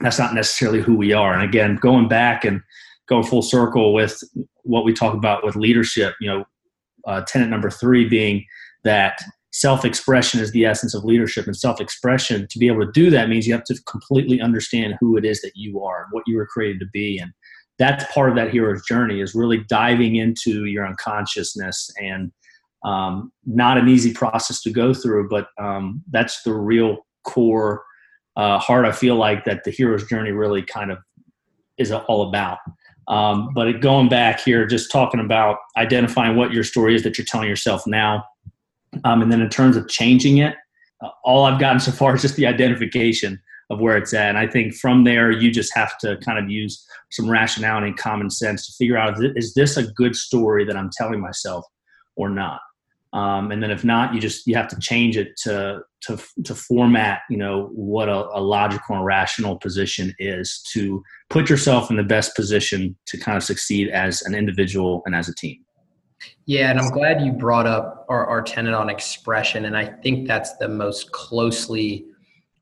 that's 0.00 0.18
not 0.18 0.34
necessarily 0.34 0.80
who 0.80 0.94
we 0.94 1.12
are. 1.12 1.32
And 1.32 1.42
again 1.42 1.76
going 1.76 2.08
back 2.08 2.44
and 2.44 2.60
going 3.06 3.24
full 3.24 3.42
circle 3.42 3.92
with 3.92 4.22
what 4.62 4.84
we 4.84 4.92
talk 4.92 5.14
about 5.14 5.44
with 5.44 5.56
leadership 5.56 6.14
you 6.20 6.28
know 6.28 6.44
uh, 7.06 7.22
tenant 7.22 7.50
number 7.50 7.70
three 7.70 8.08
being 8.08 8.44
that 8.84 9.20
self-expression 9.52 10.40
is 10.40 10.52
the 10.52 10.64
essence 10.64 10.94
of 10.94 11.04
leadership 11.04 11.46
and 11.46 11.56
self-expression 11.56 12.46
to 12.48 12.58
be 12.58 12.68
able 12.68 12.84
to 12.84 12.92
do 12.92 13.10
that 13.10 13.28
means 13.28 13.46
you 13.46 13.52
have 13.52 13.64
to 13.64 13.76
completely 13.86 14.40
understand 14.40 14.94
who 15.00 15.16
it 15.16 15.24
is 15.24 15.40
that 15.42 15.52
you 15.54 15.82
are 15.82 16.02
and 16.02 16.08
what 16.12 16.22
you 16.26 16.36
were 16.36 16.46
created 16.46 16.78
to 16.78 16.86
be 16.92 17.18
and 17.18 17.32
that's 17.78 18.04
part 18.12 18.30
of 18.30 18.36
that 18.36 18.50
hero's 18.50 18.84
journey 18.86 19.20
is 19.20 19.34
really 19.34 19.64
diving 19.68 20.16
into 20.16 20.66
your 20.66 20.86
unconsciousness 20.86 21.90
and 22.00 22.30
um, 22.84 23.32
not 23.44 23.76
an 23.76 23.88
easy 23.88 24.12
process 24.12 24.62
to 24.62 24.70
go 24.70 24.94
through 24.94 25.28
but 25.28 25.48
um, 25.60 26.02
that's 26.12 26.42
the 26.42 26.54
real 26.54 26.98
core 27.24 27.82
uh, 28.36 28.58
heart 28.58 28.86
i 28.86 28.92
feel 28.92 29.16
like 29.16 29.44
that 29.44 29.64
the 29.64 29.70
hero's 29.72 30.06
journey 30.06 30.30
really 30.30 30.62
kind 30.62 30.92
of 30.92 30.98
is 31.76 31.90
all 31.90 32.28
about 32.28 32.58
um, 33.10 33.50
but 33.54 33.80
going 33.80 34.08
back 34.08 34.40
here, 34.40 34.64
just 34.66 34.90
talking 34.90 35.20
about 35.20 35.58
identifying 35.76 36.36
what 36.36 36.52
your 36.52 36.62
story 36.62 36.94
is 36.94 37.02
that 37.02 37.18
you're 37.18 37.24
telling 37.24 37.48
yourself 37.48 37.84
now. 37.86 38.24
Um, 39.04 39.20
and 39.20 39.32
then 39.32 39.40
in 39.40 39.48
terms 39.48 39.76
of 39.76 39.88
changing 39.88 40.38
it, 40.38 40.54
uh, 41.02 41.08
all 41.24 41.44
I've 41.44 41.60
gotten 41.60 41.80
so 41.80 41.90
far 41.90 42.14
is 42.14 42.22
just 42.22 42.36
the 42.36 42.46
identification 42.46 43.40
of 43.68 43.80
where 43.80 43.96
it's 43.96 44.14
at. 44.14 44.28
And 44.30 44.38
I 44.38 44.46
think 44.46 44.74
from 44.74 45.04
there, 45.04 45.30
you 45.30 45.50
just 45.50 45.74
have 45.74 45.98
to 45.98 46.16
kind 46.18 46.38
of 46.38 46.50
use 46.50 46.84
some 47.10 47.28
rationality 47.28 47.88
and 47.88 47.96
common 47.96 48.30
sense 48.30 48.66
to 48.66 48.72
figure 48.72 48.96
out 48.96 49.16
is 49.36 49.54
this 49.54 49.76
a 49.76 49.90
good 49.92 50.14
story 50.14 50.64
that 50.64 50.76
I'm 50.76 50.90
telling 50.96 51.20
myself 51.20 51.64
or 52.16 52.28
not? 52.28 52.60
Um, 53.12 53.50
and 53.50 53.62
then 53.62 53.70
if 53.70 53.84
not, 53.84 54.14
you 54.14 54.20
just 54.20 54.46
you 54.46 54.54
have 54.54 54.68
to 54.68 54.78
change 54.78 55.16
it 55.16 55.36
to 55.42 55.80
to 56.02 56.18
to 56.44 56.54
format 56.54 57.22
you 57.28 57.36
know 57.36 57.68
what 57.72 58.08
a, 58.08 58.28
a, 58.32 58.40
logical 58.40 58.96
and 58.96 59.04
rational 59.04 59.58
position 59.58 60.14
is 60.18 60.64
to 60.72 61.02
put 61.28 61.50
yourself 61.50 61.90
in 61.90 61.96
the 61.96 62.04
best 62.04 62.36
position 62.36 62.96
to 63.06 63.18
kind 63.18 63.36
of 63.36 63.42
succeed 63.42 63.88
as 63.88 64.22
an 64.22 64.34
individual 64.34 65.02
and 65.06 65.14
as 65.14 65.28
a 65.28 65.34
team. 65.34 65.58
Yeah, 66.46 66.70
and 66.70 66.78
I'm 66.78 66.90
glad 66.90 67.20
you 67.22 67.32
brought 67.32 67.66
up 67.66 68.06
our, 68.08 68.26
our 68.26 68.42
tenet 68.42 68.74
on 68.74 68.88
expression, 68.88 69.64
and 69.64 69.76
I 69.76 69.86
think 69.86 70.28
that's 70.28 70.56
the 70.58 70.68
most 70.68 71.10
closely 71.10 72.06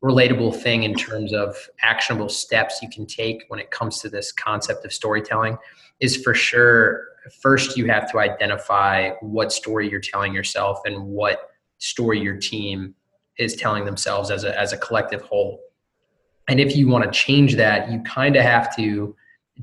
relatable 0.02 0.54
thing 0.62 0.84
in 0.84 0.94
terms 0.94 1.32
of 1.32 1.56
actionable 1.82 2.28
steps 2.28 2.80
you 2.80 2.88
can 2.88 3.04
take 3.04 3.42
when 3.48 3.58
it 3.58 3.70
comes 3.70 4.00
to 4.00 4.08
this 4.08 4.30
concept 4.32 4.84
of 4.84 4.92
storytelling 4.92 5.58
is 6.00 6.16
for 6.16 6.34
sure 6.34 7.08
first 7.32 7.76
you 7.76 7.86
have 7.86 8.10
to 8.12 8.18
identify 8.18 9.10
what 9.20 9.52
story 9.52 9.90
you're 9.90 10.00
telling 10.00 10.32
yourself 10.32 10.80
and 10.84 11.02
what 11.04 11.50
story 11.78 12.20
your 12.20 12.36
team 12.36 12.94
is 13.38 13.54
telling 13.54 13.84
themselves 13.84 14.30
as 14.30 14.44
a, 14.44 14.58
as 14.58 14.72
a 14.72 14.78
collective 14.78 15.22
whole. 15.22 15.60
And 16.48 16.60
if 16.60 16.76
you 16.76 16.88
want 16.88 17.04
to 17.04 17.10
change 17.10 17.56
that, 17.56 17.90
you 17.90 18.00
kind 18.02 18.36
of 18.36 18.42
have 18.42 18.74
to 18.76 19.14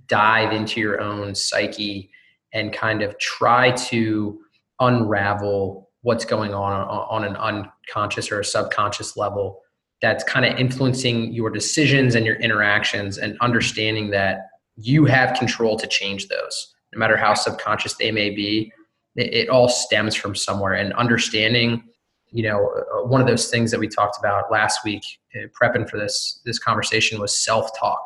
dive 0.07 0.53
into 0.53 0.79
your 0.79 1.01
own 1.01 1.36
psyche 1.36 2.10
and 2.53 2.72
kind 2.72 3.01
of 3.01 3.17
try 3.17 3.72
to 3.72 4.39
unravel 4.79 5.89
what's 6.01 6.25
going 6.25 6.53
on 6.53 6.72
on 6.72 7.24
an 7.24 7.36
unconscious 7.36 8.31
or 8.31 8.39
a 8.39 8.45
subconscious 8.45 9.17
level 9.17 9.62
that's 10.01 10.24
kind 10.24 10.45
of 10.45 10.60
influencing 10.60 11.34
your 11.34 11.50
decisions 11.50 12.15
and 12.15 12.25
your 12.25 12.36
interactions 12.36 13.17
and 13.17 13.38
understanding 13.41 14.12
that 14.12 14.50
you 14.77 15.05
have 15.05 15.38
control 15.38 15.77
to 15.77 15.88
change 15.88 16.27
those 16.27 16.75
no 16.95 16.99
matter 16.99 17.17
how 17.17 17.33
subconscious 17.33 17.95
they 17.95 18.11
may 18.11 18.29
be, 18.29 18.71
it, 19.15 19.33
it 19.33 19.49
all 19.49 19.67
stems 19.67 20.15
from 20.15 20.35
somewhere. 20.35 20.73
And 20.73 20.93
understanding, 20.93 21.83
you 22.31 22.43
know, 22.43 22.73
uh, 22.93 23.05
one 23.07 23.21
of 23.21 23.27
those 23.27 23.49
things 23.49 23.69
that 23.71 23.79
we 23.79 23.87
talked 23.87 24.17
about 24.17 24.51
last 24.51 24.83
week, 24.83 25.03
uh, 25.35 25.47
prepping 25.59 25.89
for 25.89 25.97
this 25.97 26.41
this 26.45 26.59
conversation, 26.59 27.19
was 27.19 27.37
self 27.37 27.77
talk, 27.77 28.03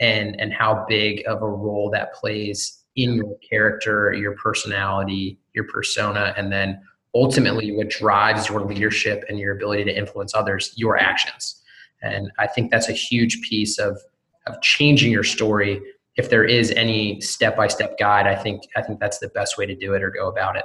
and 0.00 0.40
and 0.40 0.52
how 0.52 0.84
big 0.88 1.22
of 1.26 1.42
a 1.42 1.48
role 1.48 1.90
that 1.90 2.14
plays 2.14 2.80
in 2.96 3.14
your 3.14 3.36
character, 3.48 4.12
your 4.12 4.34
personality, 4.36 5.38
your 5.54 5.64
persona, 5.64 6.34
and 6.36 6.52
then 6.52 6.80
ultimately 7.14 7.72
what 7.72 7.90
drives 7.90 8.48
your 8.48 8.60
leadership 8.60 9.24
and 9.28 9.38
your 9.38 9.54
ability 9.54 9.84
to 9.84 9.96
influence 9.96 10.34
others, 10.34 10.72
your 10.76 10.96
actions. 10.98 11.62
And 12.02 12.30
I 12.38 12.46
think 12.46 12.70
that's 12.70 12.88
a 12.88 12.92
huge 12.92 13.40
piece 13.42 13.78
of 13.78 13.98
of 14.46 14.60
changing 14.60 15.12
your 15.12 15.22
story 15.22 15.80
if 16.16 16.28
there 16.28 16.44
is 16.44 16.70
any 16.72 17.20
step-by-step 17.20 17.98
guide, 17.98 18.26
I 18.26 18.34
think 18.34 18.62
I 18.76 18.82
think 18.82 19.00
that's 19.00 19.18
the 19.18 19.28
best 19.28 19.56
way 19.56 19.66
to 19.66 19.74
do 19.74 19.94
it 19.94 20.02
or 20.02 20.10
go 20.10 20.28
about 20.28 20.56
it. 20.56 20.64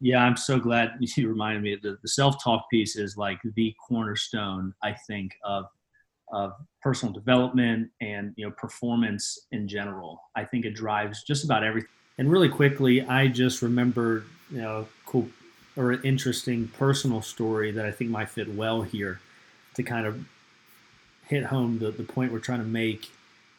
Yeah, 0.00 0.24
I'm 0.24 0.36
so 0.36 0.58
glad 0.58 0.92
you 1.00 1.28
reminded 1.28 1.62
me. 1.62 1.78
The, 1.80 1.96
the 2.02 2.08
self-talk 2.08 2.68
piece 2.70 2.96
is 2.96 3.16
like 3.16 3.38
the 3.54 3.74
cornerstone, 3.88 4.74
I 4.82 4.94
think, 5.06 5.32
of 5.44 5.66
of 6.32 6.52
personal 6.80 7.12
development 7.12 7.90
and 8.00 8.32
you 8.36 8.46
know 8.46 8.52
performance 8.52 9.46
in 9.52 9.68
general. 9.68 10.20
I 10.34 10.44
think 10.44 10.64
it 10.64 10.74
drives 10.74 11.22
just 11.22 11.44
about 11.44 11.62
everything. 11.64 11.90
And 12.18 12.30
really 12.30 12.48
quickly, 12.48 13.02
I 13.02 13.28
just 13.28 13.62
remembered 13.62 14.24
you 14.50 14.60
know 14.60 14.86
cool 15.06 15.28
or 15.76 15.92
an 15.92 16.02
interesting 16.02 16.68
personal 16.68 17.22
story 17.22 17.70
that 17.70 17.86
I 17.86 17.90
think 17.90 18.10
might 18.10 18.28
fit 18.28 18.52
well 18.54 18.82
here 18.82 19.20
to 19.74 19.82
kind 19.82 20.06
of 20.06 20.22
hit 21.26 21.44
home 21.44 21.78
the, 21.78 21.90
the 21.90 22.02
point 22.02 22.30
we're 22.30 22.40
trying 22.40 22.58
to 22.60 22.66
make 22.66 23.10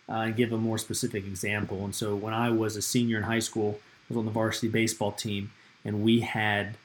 uh, 0.10 0.14
and 0.14 0.36
give 0.36 0.52
a 0.52 0.58
more 0.58 0.78
specific 0.78 1.26
example. 1.26 1.84
And 1.84 1.96
so 1.96 2.16
when 2.16 2.34
I 2.34 2.50
was 2.50 2.76
a 2.76 2.82
senior 2.82 3.18
in 3.18 3.24
high 3.24 3.40
school, 3.40 3.80
I 3.80 4.14
was 4.14 4.18
on 4.18 4.26
the 4.26 4.32
varsity 4.32 4.68
baseball 4.68 5.12
team, 5.12 5.52
and 5.86 6.04
we 6.04 6.22
had 6.22 6.76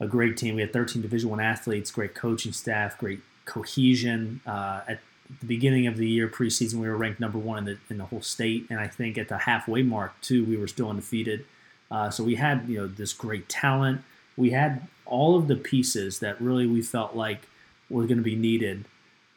a 0.00 0.06
great 0.06 0.36
team. 0.36 0.54
We 0.54 0.62
had 0.62 0.72
13 0.72 1.02
Division 1.02 1.30
One 1.30 1.40
athletes, 1.40 1.90
great 1.90 2.14
coaching 2.14 2.52
staff, 2.52 2.98
great 2.98 3.20
cohesion. 3.44 4.40
Uh, 4.46 4.80
at 4.88 5.00
the 5.40 5.46
beginning 5.46 5.86
of 5.86 5.96
the 5.96 6.08
year, 6.08 6.26
preseason, 6.28 6.74
we 6.74 6.88
were 6.88 6.96
ranked 6.96 7.20
number 7.20 7.38
one 7.38 7.58
in 7.58 7.64
the 7.64 7.78
in 7.88 7.98
the 7.98 8.06
whole 8.06 8.22
state, 8.22 8.66
and 8.70 8.80
I 8.80 8.88
think 8.88 9.16
at 9.16 9.28
the 9.28 9.38
halfway 9.38 9.82
mark 9.82 10.20
too, 10.20 10.44
we 10.44 10.56
were 10.56 10.66
still 10.66 10.88
undefeated. 10.88 11.44
Uh, 11.90 12.10
so 12.10 12.24
we 12.24 12.36
had 12.36 12.68
you 12.68 12.78
know 12.78 12.86
this 12.86 13.12
great 13.12 13.48
talent. 13.48 14.02
We 14.36 14.50
had 14.50 14.88
all 15.06 15.36
of 15.36 15.48
the 15.48 15.56
pieces 15.56 16.20
that 16.20 16.40
really 16.40 16.66
we 16.66 16.82
felt 16.82 17.14
like 17.14 17.48
were 17.88 18.04
going 18.04 18.18
to 18.18 18.24
be 18.24 18.36
needed 18.36 18.84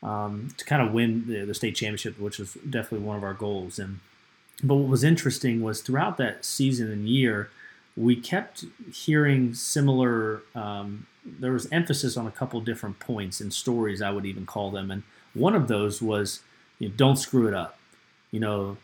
um, 0.03 0.50
to 0.57 0.65
kind 0.65 0.81
of 0.81 0.93
win 0.93 1.25
the, 1.27 1.45
the 1.45 1.53
state 1.53 1.75
championship, 1.75 2.19
which 2.19 2.38
was 2.38 2.53
definitely 2.69 3.07
one 3.07 3.17
of 3.17 3.24
our 3.24 3.33
goals. 3.33 3.79
And 3.79 4.00
but 4.62 4.75
what 4.75 4.89
was 4.89 5.03
interesting 5.03 5.62
was 5.62 5.81
throughout 5.81 6.17
that 6.17 6.45
season 6.45 6.91
and 6.91 7.07
year, 7.07 7.50
we 7.95 8.15
kept 8.15 8.65
hearing 8.91 9.53
similar. 9.53 10.41
Um, 10.53 11.07
there 11.25 11.53
was 11.53 11.72
emphasis 11.72 12.17
on 12.17 12.27
a 12.27 12.31
couple 12.31 12.60
different 12.62 13.00
points 13.00 13.39
and 13.39 13.53
stories, 13.53 14.01
I 14.01 14.12
would 14.12 14.25
even 14.25 14.45
call 14.45 14.72
them, 14.72 14.91
and 14.91 15.03
one 15.33 15.55
of 15.55 15.67
those 15.67 16.01
was, 16.01 16.41
you 16.79 16.89
know, 16.89 16.93
don't 16.95 17.15
screw 17.15 17.48
it 17.48 17.53
up. 17.53 17.79
You 18.31 18.39
know, 18.39 18.77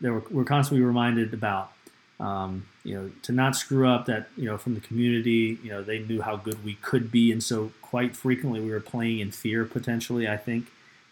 there 0.00 0.12
were, 0.12 0.24
we're 0.30 0.44
constantly 0.44 0.84
reminded 0.84 1.34
about 1.34 1.72
um, 2.18 2.66
you 2.84 2.94
know, 2.94 3.10
to 3.22 3.32
not 3.32 3.56
screw 3.56 3.88
up 3.88 4.06
that, 4.06 4.28
you 4.36 4.44
know, 4.44 4.58
from 4.58 4.74
the 4.74 4.80
community, 4.80 5.58
you 5.62 5.70
know, 5.70 5.82
they 5.82 5.98
knew 5.98 6.20
how 6.20 6.36
good 6.36 6.62
we 6.64 6.74
could 6.74 7.10
be. 7.10 7.32
And 7.32 7.42
so 7.42 7.72
quite 7.80 8.14
frequently 8.14 8.60
we 8.60 8.70
were 8.70 8.80
playing 8.80 9.20
in 9.20 9.30
fear 9.30 9.64
potentially, 9.64 10.28
I 10.28 10.36
think. 10.36 10.66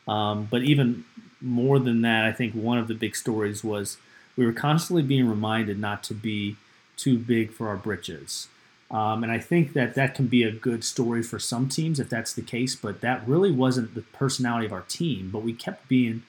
Um, 0.07 0.47
but 0.51 0.63
even 0.63 1.05
more 1.41 1.79
than 1.79 2.03
that, 2.03 2.25
I 2.25 2.33
think 2.33 2.55
one 2.55 2.79
of 2.79 2.89
the 2.89 2.95
big 2.95 3.17
stories 3.17 3.65
was 3.65 3.97
we 4.37 4.45
were 4.45 4.53
constantly 4.53 5.03
being 5.03 5.29
reminded 5.29 5.79
not 5.79 6.03
to 6.05 6.15
be 6.15 6.57
too 6.97 7.19
big 7.19 7.53
for 7.53 7.69
our 7.69 7.77
britches. 7.77 8.49
Um, 8.91 9.23
and 9.23 9.33
I 9.33 9.39
think 9.39 9.73
that 9.73 9.95
that 9.95 10.15
can 10.15 10.27
be 10.27 10.43
a 10.43 10.53
good 10.53 10.85
story 10.85 11.23
for 11.23 11.39
some 11.39 11.71
teams 11.71 11.99
if 11.99 12.11
that's 12.11 12.35
the 12.35 12.43
case, 12.43 12.77
but 12.77 13.01
that 13.01 13.27
really 13.27 13.51
wasn't 13.51 13.95
the 13.95 14.03
personality 14.03 14.67
of 14.67 14.73
our 14.73 14.83
team. 14.83 15.31
But 15.33 15.43
we 15.43 15.55
kept 15.55 15.89
being 15.89 16.23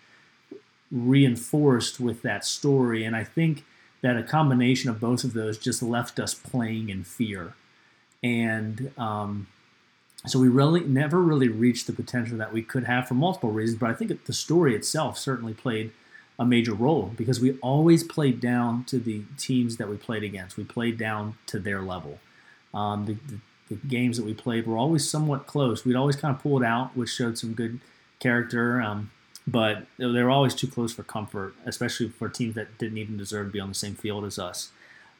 reinforced 0.89 2.00
with 2.00 2.21
that 2.21 2.45
story. 2.45 3.03
And 3.03 3.15
I 3.15 3.25
think 3.25 3.65
that 4.03 4.17
a 4.17 4.22
combination 4.22 4.89
of 4.89 5.00
both 5.00 5.24
of 5.24 5.33
those 5.33 5.57
just 5.57 5.81
left 5.81 6.19
us 6.19 6.33
playing 6.33 6.89
in 6.89 7.05
fear. 7.05 7.55
And 8.22 8.91
um, 8.98 9.48
so 10.27 10.39
we 10.39 10.50
really 10.50 10.81
never 10.81 11.22
really 11.22 11.48
reached 11.48 11.88
the 11.88 11.93
potential 11.93 12.38
that 12.38 12.51
we 12.51 12.62
could 12.62 12.83
have 12.83 13.07
for 13.07 13.13
multiple 13.13 13.51
reasons. 13.51 13.79
But 13.79 13.89
I 13.89 13.93
think 13.93 14.25
the 14.25 14.33
story 14.33 14.75
itself 14.75 15.17
certainly 15.17 15.53
played 15.53 15.91
a 16.38 16.45
major 16.45 16.74
role 16.74 17.13
because 17.15 17.39
we 17.39 17.57
always 17.60 18.03
played 18.03 18.41
down 18.41 18.83
to 18.86 19.00
the 19.00 19.24
teams 19.38 19.77
that 19.77 19.88
we 19.88 19.95
played 19.95 20.24
against. 20.24 20.57
We 20.57 20.65
played 20.65 20.98
down 20.98 21.38
to 21.48 21.57
their 21.57 21.81
level. 21.81 22.19
Um, 22.74 23.05
the, 23.05 23.13
the, 23.13 23.39
the, 23.69 23.88
games 23.88 24.17
that 24.17 24.25
we 24.25 24.33
played 24.33 24.67
were 24.67 24.77
always 24.77 25.10
somewhat 25.10 25.48
close. 25.48 25.86
We'd 25.86 25.95
always 25.95 26.17
kind 26.17 26.36
of 26.36 26.41
pull 26.41 26.62
it 26.62 26.65
out, 26.65 26.98
which 26.98 27.10
showed 27.10 27.38
some 27.38 27.53
good 27.53 27.79
character. 28.19 28.81
Um, 28.81 29.12
but 29.45 29.85
they 29.97 30.05
were 30.05 30.31
always 30.31 30.55
too 30.55 30.67
close 30.67 30.93
for 30.93 31.03
comfort, 31.03 31.53
especially 31.65 32.09
for 32.09 32.29
teams 32.29 32.55
that 32.55 32.77
didn't 32.77 32.97
even 32.97 33.17
deserve 33.17 33.47
to 33.47 33.53
be 33.53 33.59
on 33.59 33.69
the 33.69 33.75
same 33.75 33.95
field 33.95 34.23
as 34.25 34.39
us. 34.39 34.71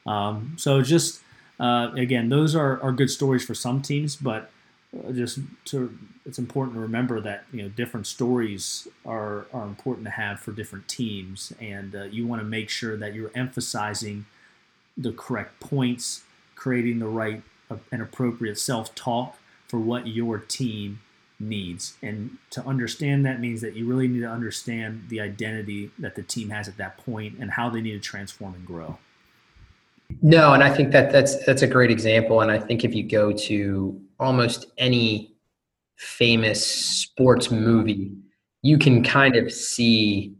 Um, 0.06 0.56
so 0.58 0.82
just 0.82 1.22
uh, 1.60 1.92
again, 1.96 2.30
those 2.30 2.56
are, 2.56 2.82
are 2.82 2.92
good 2.92 3.10
stories 3.10 3.46
for 3.46 3.53
some 3.53 3.82
teams, 3.82 4.15
but 4.15 4.50
uh, 4.98 5.12
just 5.12 5.39
to, 5.65 5.98
it's 6.25 6.39
important 6.39 6.75
to 6.75 6.80
remember 6.82 7.20
that 7.22 7.46
you 7.51 7.62
know 7.62 7.70
different 7.70 8.08
stories 8.08 8.88
are 9.06 9.46
are 9.53 9.63
important 9.63 10.06
to 10.06 10.12
have 10.12 10.39
for 10.39 10.51
different 10.51 10.88
teams, 10.88 11.53
and 11.60 11.96
uh, 11.96 12.03
you 12.03 12.25
want 12.25 12.42
to 12.42 12.48
make 12.48 12.70
sure 12.70 12.98
that 12.98 13.13
you're 13.13 13.32
emphasizing 13.36 14.25
the 14.98 15.12
correct 15.12 15.60
points, 15.60 16.24
creating 16.56 17.00
the 17.00 17.08
right 17.08 17.42
uh, 17.70 17.77
and 17.92 18.01
appropriate 18.01 18.58
self 18.58 18.94
talk 18.96 19.38
for 19.68 19.80
what 19.80 20.08
your 20.08 20.38
team 20.38 21.00
needs. 21.48 21.96
And 22.02 22.38
to 22.52 22.66
understand 22.66 23.26
that 23.26 23.40
means 23.40 23.62
that 23.62 23.76
you 23.76 23.86
really 23.86 24.08
need 24.08 24.22
to 24.22 24.30
understand 24.30 25.06
the 25.10 25.22
identity 25.22 25.92
that 26.00 26.16
the 26.16 26.24
team 26.24 26.50
has 26.50 26.68
at 26.68 26.78
that 26.78 26.98
point 26.98 27.38
and 27.40 27.52
how 27.52 27.70
they 27.70 27.82
need 27.82 27.94
to 27.94 28.00
transform 28.00 28.56
and 28.56 28.66
grow. 28.66 28.98
No, 30.22 30.54
and 30.54 30.64
I 30.64 30.70
think 30.70 30.92
that 30.92 31.12
that's 31.12 31.44
that's 31.46 31.62
a 31.62 31.68
great 31.68 31.90
example. 31.92 32.42
And 32.42 32.52
I 32.52 32.60
think 32.60 32.84
if 32.84 32.94
you 32.94 33.04
go 33.04 33.32
to 33.32 34.00
almost 34.20 34.68
any 34.78 35.36
famous 35.96 36.66
sports 36.66 37.50
movie, 37.50 38.12
you 38.62 38.78
can 38.78 39.04
kind 39.04 39.36
of 39.36 39.52
see 39.52 40.36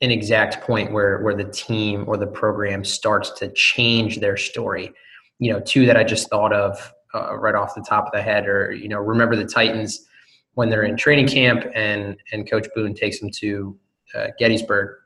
an 0.00 0.10
exact 0.10 0.60
point 0.64 0.92
where 0.92 1.20
where 1.22 1.34
the 1.34 1.50
team 1.50 2.04
or 2.06 2.16
the 2.16 2.26
program 2.26 2.84
starts 2.84 3.30
to 3.38 3.50
change 3.52 4.20
their 4.20 4.36
story. 4.36 4.92
You 5.38 5.52
know, 5.52 5.60
two 5.60 5.86
that 5.86 5.96
I 5.96 6.04
just 6.04 6.30
thought 6.30 6.52
of 6.52 6.92
uh, 7.14 7.36
right 7.36 7.54
off 7.54 7.74
the 7.74 7.84
top 7.88 8.06
of 8.06 8.12
the 8.12 8.22
head, 8.22 8.46
or 8.46 8.72
you 8.72 8.88
know, 8.88 8.98
remember 8.98 9.36
the 9.36 9.46
Titans 9.46 10.06
when 10.56 10.70
they're 10.70 10.84
in 10.84 10.96
training 10.96 11.28
camp 11.28 11.64
and 11.74 12.16
and 12.32 12.50
Coach 12.50 12.66
Boone 12.74 12.94
takes 12.94 13.20
them 13.20 13.30
to 13.30 13.78
uh, 14.14 14.28
Gettysburg 14.38 14.96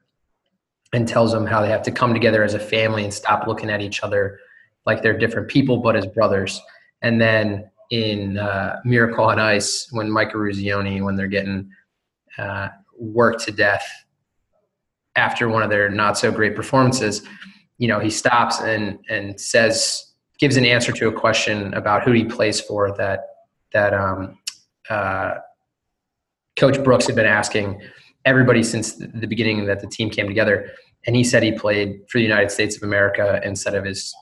and 0.92 1.06
tells 1.06 1.32
them 1.32 1.44
how 1.44 1.60
they 1.60 1.68
have 1.68 1.82
to 1.82 1.90
come 1.90 2.14
together 2.14 2.42
as 2.42 2.54
a 2.54 2.58
family 2.58 3.04
and 3.04 3.12
stop 3.12 3.46
looking 3.46 3.68
at 3.68 3.80
each 3.80 4.02
other 4.02 4.38
like 4.86 5.02
they're 5.02 5.18
different 5.18 5.48
people 5.48 5.78
but 5.78 5.96
as 5.96 6.06
brothers. 6.06 6.60
And 7.02 7.20
then 7.20 7.68
in 7.90 8.38
uh, 8.38 8.80
Miracle 8.84 9.24
on 9.24 9.40
Ice 9.40 9.88
when 9.90 10.08
Mike 10.10 10.32
Eruzione 10.32 11.04
when 11.04 11.16
they're 11.16 11.26
getting 11.26 11.70
uh, 12.38 12.68
worked 12.96 13.42
to 13.44 13.52
death 13.52 13.86
after 15.16 15.48
one 15.48 15.64
of 15.64 15.70
their 15.70 15.90
not 15.90 16.16
so 16.16 16.30
great 16.30 16.54
performances, 16.54 17.22
you 17.78 17.88
know, 17.88 17.98
he 17.98 18.10
stops 18.10 18.60
and 18.60 19.00
and 19.08 19.40
says 19.40 20.12
gives 20.38 20.56
an 20.56 20.64
answer 20.64 20.92
to 20.92 21.08
a 21.08 21.12
question 21.12 21.74
about 21.74 22.04
who 22.04 22.12
he 22.12 22.24
plays 22.24 22.60
for 22.60 22.96
that 22.96 23.26
that 23.72 23.92
um, 23.94 24.38
uh, 24.90 25.38
Coach 26.56 26.82
Brooks 26.82 27.06
had 27.06 27.16
been 27.16 27.26
asking 27.26 27.80
everybody 28.24 28.62
since 28.62 28.94
the 28.94 29.26
beginning 29.26 29.64
that 29.64 29.80
the 29.80 29.86
team 29.86 30.10
came 30.10 30.26
together, 30.26 30.70
and 31.06 31.16
he 31.16 31.24
said 31.24 31.42
he 31.42 31.52
played 31.52 32.00
for 32.08 32.18
the 32.18 32.24
United 32.24 32.50
States 32.50 32.76
of 32.76 32.82
America 32.82 33.40
instead 33.44 33.74
of 33.74 33.84
his 33.84 34.14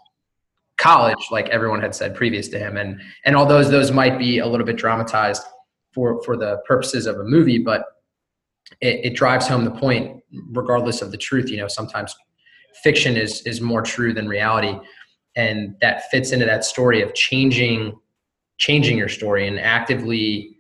college, 0.77 1.27
like 1.31 1.49
everyone 1.49 1.81
had 1.81 1.95
said 1.95 2.15
previous 2.15 2.49
to 2.49 2.59
him. 2.59 2.77
And 2.77 3.01
and 3.25 3.37
although 3.37 3.65
those 3.65 3.91
might 3.91 4.19
be 4.19 4.39
a 4.39 4.47
little 4.47 4.67
bit 4.67 4.77
dramatized 4.77 5.43
for 5.93 6.23
for 6.23 6.37
the 6.37 6.59
purposes 6.67 7.07
of 7.07 7.19
a 7.19 7.25
movie, 7.25 7.59
but 7.59 7.85
it, 8.81 9.07
it 9.07 9.15
drives 9.17 9.49
home 9.49 9.65
the 9.65 9.71
point, 9.73 10.23
regardless 10.53 11.03
of 11.03 11.11
the 11.11 11.17
truth. 11.17 11.51
You 11.51 11.57
know, 11.57 11.69
sometimes 11.69 12.15
fiction 12.83 13.17
is 13.17 13.43
is 13.43 13.61
more 13.61 13.83
true 13.83 14.13
than 14.13 14.29
reality, 14.29 14.79
and 15.35 15.75
that 15.81 16.09
fits 16.11 16.31
into 16.31 16.45
that 16.47 16.65
story 16.65 17.03
of 17.03 17.15
changing 17.15 17.99
changing 18.59 18.99
your 18.99 19.09
story 19.09 19.47
and 19.47 19.59
actively 19.59 20.58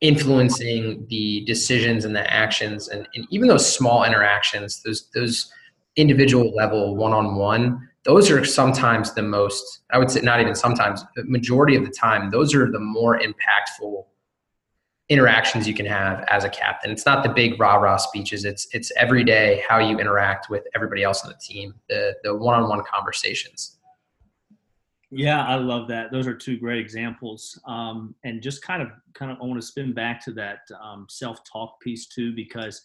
influencing 0.00 1.06
the 1.08 1.42
decisions 1.46 2.04
and 2.04 2.14
the 2.14 2.32
actions 2.32 2.88
and, 2.88 3.08
and 3.14 3.26
even 3.30 3.48
those 3.48 3.74
small 3.74 4.04
interactions 4.04 4.82
those 4.82 5.08
those 5.14 5.50
individual 5.96 6.54
level 6.54 6.94
one-on-one 6.96 7.88
those 8.04 8.30
are 8.30 8.44
sometimes 8.44 9.14
the 9.14 9.22
most 9.22 9.80
i 9.92 9.98
would 9.98 10.10
say 10.10 10.20
not 10.20 10.40
even 10.40 10.54
sometimes 10.54 11.02
majority 11.24 11.76
of 11.76 11.84
the 11.84 11.90
time 11.90 12.30
those 12.30 12.54
are 12.54 12.70
the 12.70 12.78
more 12.78 13.18
impactful 13.18 14.04
interactions 15.08 15.68
you 15.68 15.74
can 15.74 15.86
have 15.86 16.24
as 16.28 16.44
a 16.44 16.48
captain. 16.48 16.90
It's 16.90 17.06
not 17.06 17.22
the 17.22 17.28
big 17.28 17.60
rah-rah 17.60 17.96
speeches. 17.96 18.44
It's 18.44 18.66
it's 18.72 18.90
every 18.96 19.22
day 19.22 19.62
how 19.68 19.78
you 19.78 19.98
interact 19.98 20.50
with 20.50 20.64
everybody 20.74 21.04
else 21.04 21.24
on 21.24 21.30
the 21.30 21.38
team 21.38 21.74
the 21.88 22.14
the 22.24 22.34
one-on-one 22.34 22.82
conversations 22.92 23.75
yeah, 25.10 25.44
I 25.44 25.56
love 25.56 25.88
that. 25.88 26.10
Those 26.10 26.26
are 26.26 26.34
two 26.34 26.58
great 26.58 26.78
examples. 26.78 27.58
Um, 27.66 28.14
and 28.24 28.42
just 28.42 28.62
kind 28.62 28.82
of, 28.82 28.88
kind 29.14 29.30
of, 29.30 29.38
I 29.40 29.44
want 29.44 29.60
to 29.60 29.66
spin 29.66 29.92
back 29.92 30.22
to 30.24 30.32
that 30.32 30.60
um, 30.82 31.06
self-talk 31.08 31.80
piece 31.80 32.06
too, 32.06 32.34
because 32.34 32.82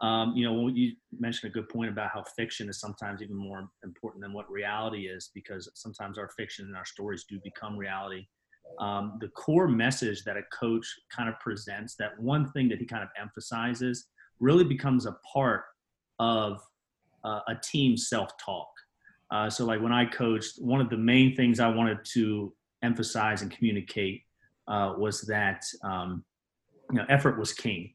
um, 0.00 0.32
you 0.36 0.48
know, 0.48 0.68
you 0.68 0.92
mentioned 1.18 1.50
a 1.50 1.52
good 1.52 1.68
point 1.68 1.90
about 1.90 2.10
how 2.12 2.22
fiction 2.36 2.68
is 2.68 2.78
sometimes 2.78 3.20
even 3.20 3.36
more 3.36 3.68
important 3.82 4.22
than 4.22 4.32
what 4.32 4.48
reality 4.48 5.08
is, 5.08 5.30
because 5.34 5.68
sometimes 5.74 6.18
our 6.18 6.28
fiction 6.36 6.66
and 6.66 6.76
our 6.76 6.84
stories 6.84 7.24
do 7.28 7.40
become 7.42 7.76
reality. 7.76 8.26
Um, 8.78 9.18
the 9.20 9.28
core 9.28 9.66
message 9.66 10.22
that 10.24 10.36
a 10.36 10.42
coach 10.52 10.86
kind 11.10 11.28
of 11.28 11.38
presents, 11.40 11.96
that 11.96 12.18
one 12.20 12.50
thing 12.52 12.68
that 12.68 12.78
he 12.78 12.86
kind 12.86 13.02
of 13.02 13.08
emphasizes, 13.20 14.06
really 14.38 14.62
becomes 14.62 15.04
a 15.06 15.16
part 15.32 15.62
of 16.20 16.60
uh, 17.24 17.40
a 17.48 17.56
team's 17.64 18.08
self-talk. 18.08 18.68
Uh, 19.30 19.50
so, 19.50 19.64
like 19.64 19.80
when 19.80 19.92
I 19.92 20.04
coached, 20.04 20.54
one 20.58 20.80
of 20.80 20.88
the 20.88 20.96
main 20.96 21.36
things 21.36 21.60
I 21.60 21.68
wanted 21.68 21.98
to 22.12 22.52
emphasize 22.82 23.42
and 23.42 23.50
communicate 23.50 24.22
uh, 24.66 24.94
was 24.96 25.22
that 25.22 25.64
um, 25.82 26.24
you 26.90 26.98
know 26.98 27.06
effort 27.08 27.38
was 27.38 27.52
king, 27.52 27.92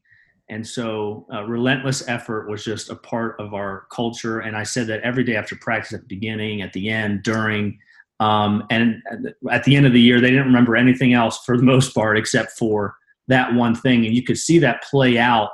and 0.48 0.66
so 0.66 1.26
uh, 1.32 1.44
relentless 1.44 2.06
effort 2.08 2.48
was 2.48 2.64
just 2.64 2.90
a 2.90 2.94
part 2.94 3.40
of 3.40 3.54
our 3.54 3.86
culture. 3.90 4.40
And 4.40 4.56
I 4.56 4.62
said 4.62 4.86
that 4.88 5.00
every 5.00 5.24
day 5.24 5.36
after 5.36 5.56
practice, 5.56 5.92
at 5.92 6.00
the 6.00 6.06
beginning, 6.06 6.62
at 6.62 6.72
the 6.72 6.88
end, 6.88 7.22
during, 7.24 7.78
um, 8.20 8.64
and 8.70 9.02
at 9.50 9.64
the 9.64 9.74
end 9.74 9.86
of 9.86 9.92
the 9.92 10.00
year, 10.00 10.20
they 10.20 10.30
didn't 10.30 10.46
remember 10.46 10.76
anything 10.76 11.14
else 11.14 11.38
for 11.44 11.56
the 11.56 11.62
most 11.64 11.94
part 11.94 12.16
except 12.16 12.52
for 12.52 12.94
that 13.26 13.54
one 13.54 13.74
thing, 13.74 14.06
and 14.06 14.14
you 14.14 14.22
could 14.22 14.38
see 14.38 14.58
that 14.58 14.84
play 14.84 15.18
out 15.18 15.50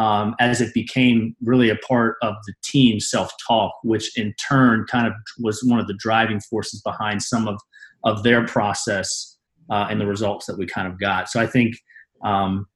um, 0.00 0.34
as 0.40 0.62
it 0.62 0.72
became 0.72 1.36
really 1.42 1.68
a 1.68 1.76
part 1.76 2.16
of 2.22 2.34
the 2.46 2.54
team 2.64 2.98
self-talk, 3.00 3.74
which 3.82 4.16
in 4.16 4.32
turn 4.48 4.86
kind 4.90 5.06
of 5.06 5.12
was 5.38 5.62
one 5.62 5.78
of 5.78 5.86
the 5.86 5.98
driving 5.98 6.40
forces 6.40 6.80
behind 6.80 7.22
some 7.22 7.46
of 7.46 7.60
of 8.02 8.22
their 8.22 8.46
process 8.46 9.36
uh, 9.68 9.86
and 9.90 10.00
the 10.00 10.06
results 10.06 10.46
that 10.46 10.56
we 10.56 10.64
kind 10.64 10.88
of 10.88 10.98
got. 10.98 11.28
So 11.28 11.38
I 11.38 11.46
think 11.46 11.76
um, 12.24 12.66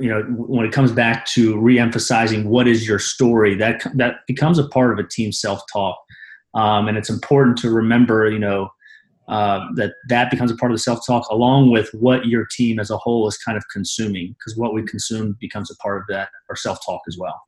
you 0.00 0.08
know 0.08 0.22
when 0.22 0.66
it 0.66 0.72
comes 0.72 0.90
back 0.90 1.24
to 1.26 1.56
re-emphasizing 1.56 2.48
what 2.48 2.66
is 2.66 2.88
your 2.88 2.98
story, 2.98 3.54
that 3.54 3.86
that 3.94 4.16
becomes 4.26 4.58
a 4.58 4.68
part 4.68 4.92
of 4.92 4.98
a 4.98 5.08
team 5.08 5.30
self-talk, 5.30 5.96
um, 6.54 6.88
and 6.88 6.98
it's 6.98 7.10
important 7.10 7.58
to 7.58 7.70
remember 7.70 8.28
you 8.28 8.40
know 8.40 8.70
uh, 9.30 9.60
that 9.76 9.94
that 10.08 10.30
becomes 10.30 10.50
a 10.50 10.56
part 10.56 10.72
of 10.72 10.76
the 10.76 10.82
self-talk 10.82 11.26
along 11.30 11.70
with 11.70 11.88
what 11.94 12.26
your 12.26 12.44
team 12.44 12.78
as 12.78 12.90
a 12.90 12.96
whole 12.96 13.26
is 13.28 13.38
kind 13.38 13.56
of 13.56 13.64
consuming 13.72 14.34
because 14.38 14.56
what 14.56 14.74
we 14.74 14.82
consume 14.82 15.36
becomes 15.40 15.70
a 15.70 15.76
part 15.76 15.98
of 15.98 16.04
that 16.08 16.28
our 16.48 16.56
self-talk 16.56 17.00
as 17.08 17.16
well. 17.18 17.40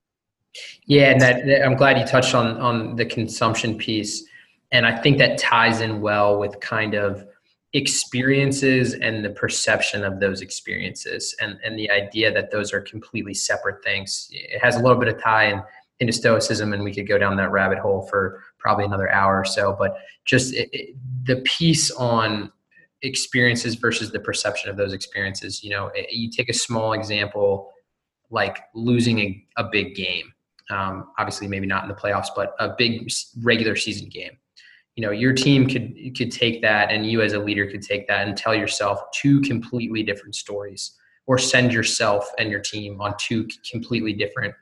Yeah 0.86 1.10
and 1.10 1.20
that, 1.20 1.46
that, 1.46 1.66
i'm 1.66 1.76
glad 1.76 1.98
you 1.98 2.06
touched 2.06 2.34
on 2.34 2.58
on 2.58 2.96
the 2.96 3.04
consumption 3.04 3.76
piece 3.76 4.24
and 4.70 4.86
i 4.86 4.96
think 4.96 5.18
that 5.18 5.38
ties 5.38 5.80
in 5.80 6.00
well 6.00 6.38
with 6.38 6.60
kind 6.60 6.94
of 6.94 7.26
experiences 7.74 8.94
and 8.94 9.24
the 9.24 9.30
perception 9.30 10.04
of 10.04 10.20
those 10.20 10.42
experiences 10.42 11.34
and 11.40 11.58
and 11.64 11.78
the 11.78 11.90
idea 11.90 12.32
that 12.32 12.50
those 12.50 12.72
are 12.72 12.80
completely 12.82 13.32
separate 13.32 13.82
things. 13.82 14.28
It 14.30 14.60
has 14.62 14.76
a 14.76 14.80
little 14.80 14.98
bit 14.98 15.08
of 15.08 15.22
tie 15.22 15.50
in 15.50 15.62
into 16.00 16.12
stoicism 16.12 16.72
and 16.72 16.82
we 16.82 16.92
could 16.92 17.08
go 17.08 17.16
down 17.16 17.36
that 17.36 17.50
rabbit 17.50 17.78
hole 17.78 18.02
for 18.10 18.42
probably 18.62 18.84
another 18.84 19.10
hour 19.10 19.40
or 19.40 19.44
so. 19.44 19.76
But 19.78 19.96
just 20.24 20.54
it, 20.54 20.68
it, 20.72 20.96
the 21.24 21.36
piece 21.42 21.90
on 21.90 22.52
experiences 23.02 23.74
versus 23.74 24.12
the 24.12 24.20
perception 24.20 24.70
of 24.70 24.76
those 24.76 24.92
experiences. 24.92 25.62
You 25.62 25.70
know, 25.70 25.90
you 26.10 26.30
take 26.30 26.48
a 26.48 26.54
small 26.54 26.92
example 26.92 27.72
like 28.30 28.60
losing 28.74 29.18
a, 29.18 29.46
a 29.56 29.64
big 29.64 29.94
game. 29.94 30.32
Um, 30.70 31.10
obviously, 31.18 31.48
maybe 31.48 31.66
not 31.66 31.82
in 31.82 31.88
the 31.88 31.94
playoffs, 31.94 32.28
but 32.34 32.54
a 32.58 32.70
big 32.78 33.10
regular 33.42 33.76
season 33.76 34.08
game. 34.08 34.38
You 34.96 35.02
know, 35.02 35.10
your 35.10 35.32
team 35.32 35.66
could 35.68 35.94
could 36.16 36.30
take 36.30 36.62
that, 36.62 36.90
and 36.90 37.06
you 37.06 37.22
as 37.22 37.32
a 37.32 37.38
leader 37.38 37.66
could 37.66 37.82
take 37.82 38.06
that 38.08 38.26
and 38.26 38.36
tell 38.36 38.54
yourself 38.54 39.00
two 39.12 39.40
completely 39.40 40.02
different 40.02 40.34
stories, 40.34 40.92
or 41.26 41.38
send 41.38 41.72
yourself 41.72 42.30
and 42.38 42.50
your 42.50 42.60
team 42.60 43.00
on 43.00 43.14
two 43.18 43.48
completely 43.70 44.12
different 44.12 44.54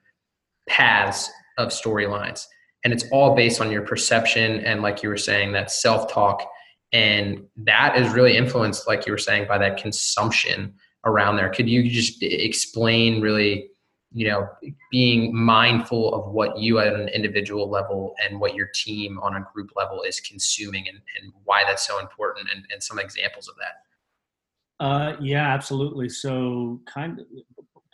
paths 0.68 1.30
of 1.58 1.68
storylines. 1.68 2.46
And 2.82 2.92
it's 2.92 3.04
all 3.12 3.34
based 3.34 3.60
on 3.60 3.70
your 3.70 3.82
perception 3.82 4.60
and, 4.60 4.80
like 4.80 5.02
you 5.02 5.08
were 5.08 5.16
saying, 5.16 5.52
that 5.52 5.70
self 5.70 6.10
talk 6.10 6.48
and 6.92 7.44
that 7.56 7.96
is 7.96 8.12
really 8.12 8.36
influenced 8.36 8.88
like 8.88 9.06
you 9.06 9.12
were 9.12 9.18
saying 9.18 9.46
by 9.46 9.58
that 9.58 9.76
consumption 9.76 10.74
around 11.04 11.36
there. 11.36 11.48
Could 11.48 11.68
you 11.68 11.88
just 11.88 12.22
explain 12.22 13.20
really 13.20 13.68
you 14.12 14.26
know 14.26 14.48
being 14.90 15.34
mindful 15.34 16.12
of 16.12 16.32
what 16.32 16.58
you 16.58 16.80
at 16.80 16.92
an 16.92 17.08
individual 17.08 17.70
level 17.70 18.14
and 18.24 18.40
what 18.40 18.54
your 18.56 18.68
team 18.74 19.20
on 19.20 19.36
a 19.36 19.46
group 19.52 19.70
level 19.76 20.02
is 20.02 20.18
consuming 20.18 20.88
and, 20.88 20.98
and 21.20 21.32
why 21.44 21.62
that's 21.64 21.86
so 21.86 22.00
important 22.00 22.48
and, 22.52 22.64
and 22.72 22.82
some 22.82 22.98
examples 22.98 23.48
of 23.48 23.54
that? 23.56 24.84
Uh, 24.84 25.16
yeah 25.20 25.52
absolutely. 25.52 26.08
So 26.08 26.80
kind 26.86 27.20
of 27.20 27.26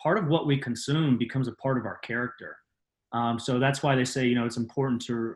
part 0.03 0.17
of 0.17 0.29
what 0.29 0.47
we 0.47 0.57
consume 0.57 1.19
becomes 1.19 1.49
a 1.49 1.53
part 1.53 1.77
of 1.77 1.85
our 1.85 1.99
character 1.99 2.57
um, 3.13 3.39
so 3.39 3.59
that's 3.59 3.83
why 3.83 3.95
they 3.95 4.05
say 4.05 4.27
you 4.27 4.35
know 4.35 4.47
it's 4.47 4.57
important 4.57 5.03
to 5.07 5.35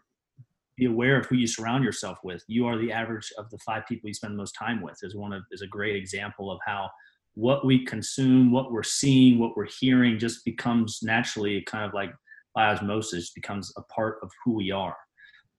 be 0.76 0.86
aware 0.86 1.18
of 1.18 1.26
who 1.26 1.36
you 1.36 1.46
surround 1.46 1.84
yourself 1.84 2.18
with. 2.24 2.42
You 2.48 2.66
are 2.66 2.78
the 2.78 2.90
average 2.90 3.30
of 3.36 3.50
the 3.50 3.58
five 3.58 3.82
people 3.86 4.08
you 4.08 4.14
spend 4.14 4.32
the 4.32 4.38
most 4.38 4.52
time 4.52 4.80
with. 4.80 4.98
Is 5.02 5.14
one 5.14 5.32
of 5.32 5.42
is 5.50 5.62
a 5.62 5.66
great 5.66 5.96
example 5.96 6.50
of 6.50 6.58
how 6.66 6.88
what 7.34 7.64
we 7.64 7.84
consume, 7.84 8.50
what 8.50 8.72
we're 8.72 8.82
seeing, 8.82 9.38
what 9.38 9.56
we're 9.56 9.68
hearing, 9.80 10.18
just 10.18 10.44
becomes 10.44 11.00
naturally 11.02 11.62
kind 11.62 11.84
of 11.84 11.94
like 11.94 12.12
by 12.54 12.66
osmosis 12.66 13.30
becomes 13.30 13.72
a 13.76 13.82
part 13.82 14.18
of 14.22 14.30
who 14.44 14.54
we 14.54 14.70
are. 14.70 14.96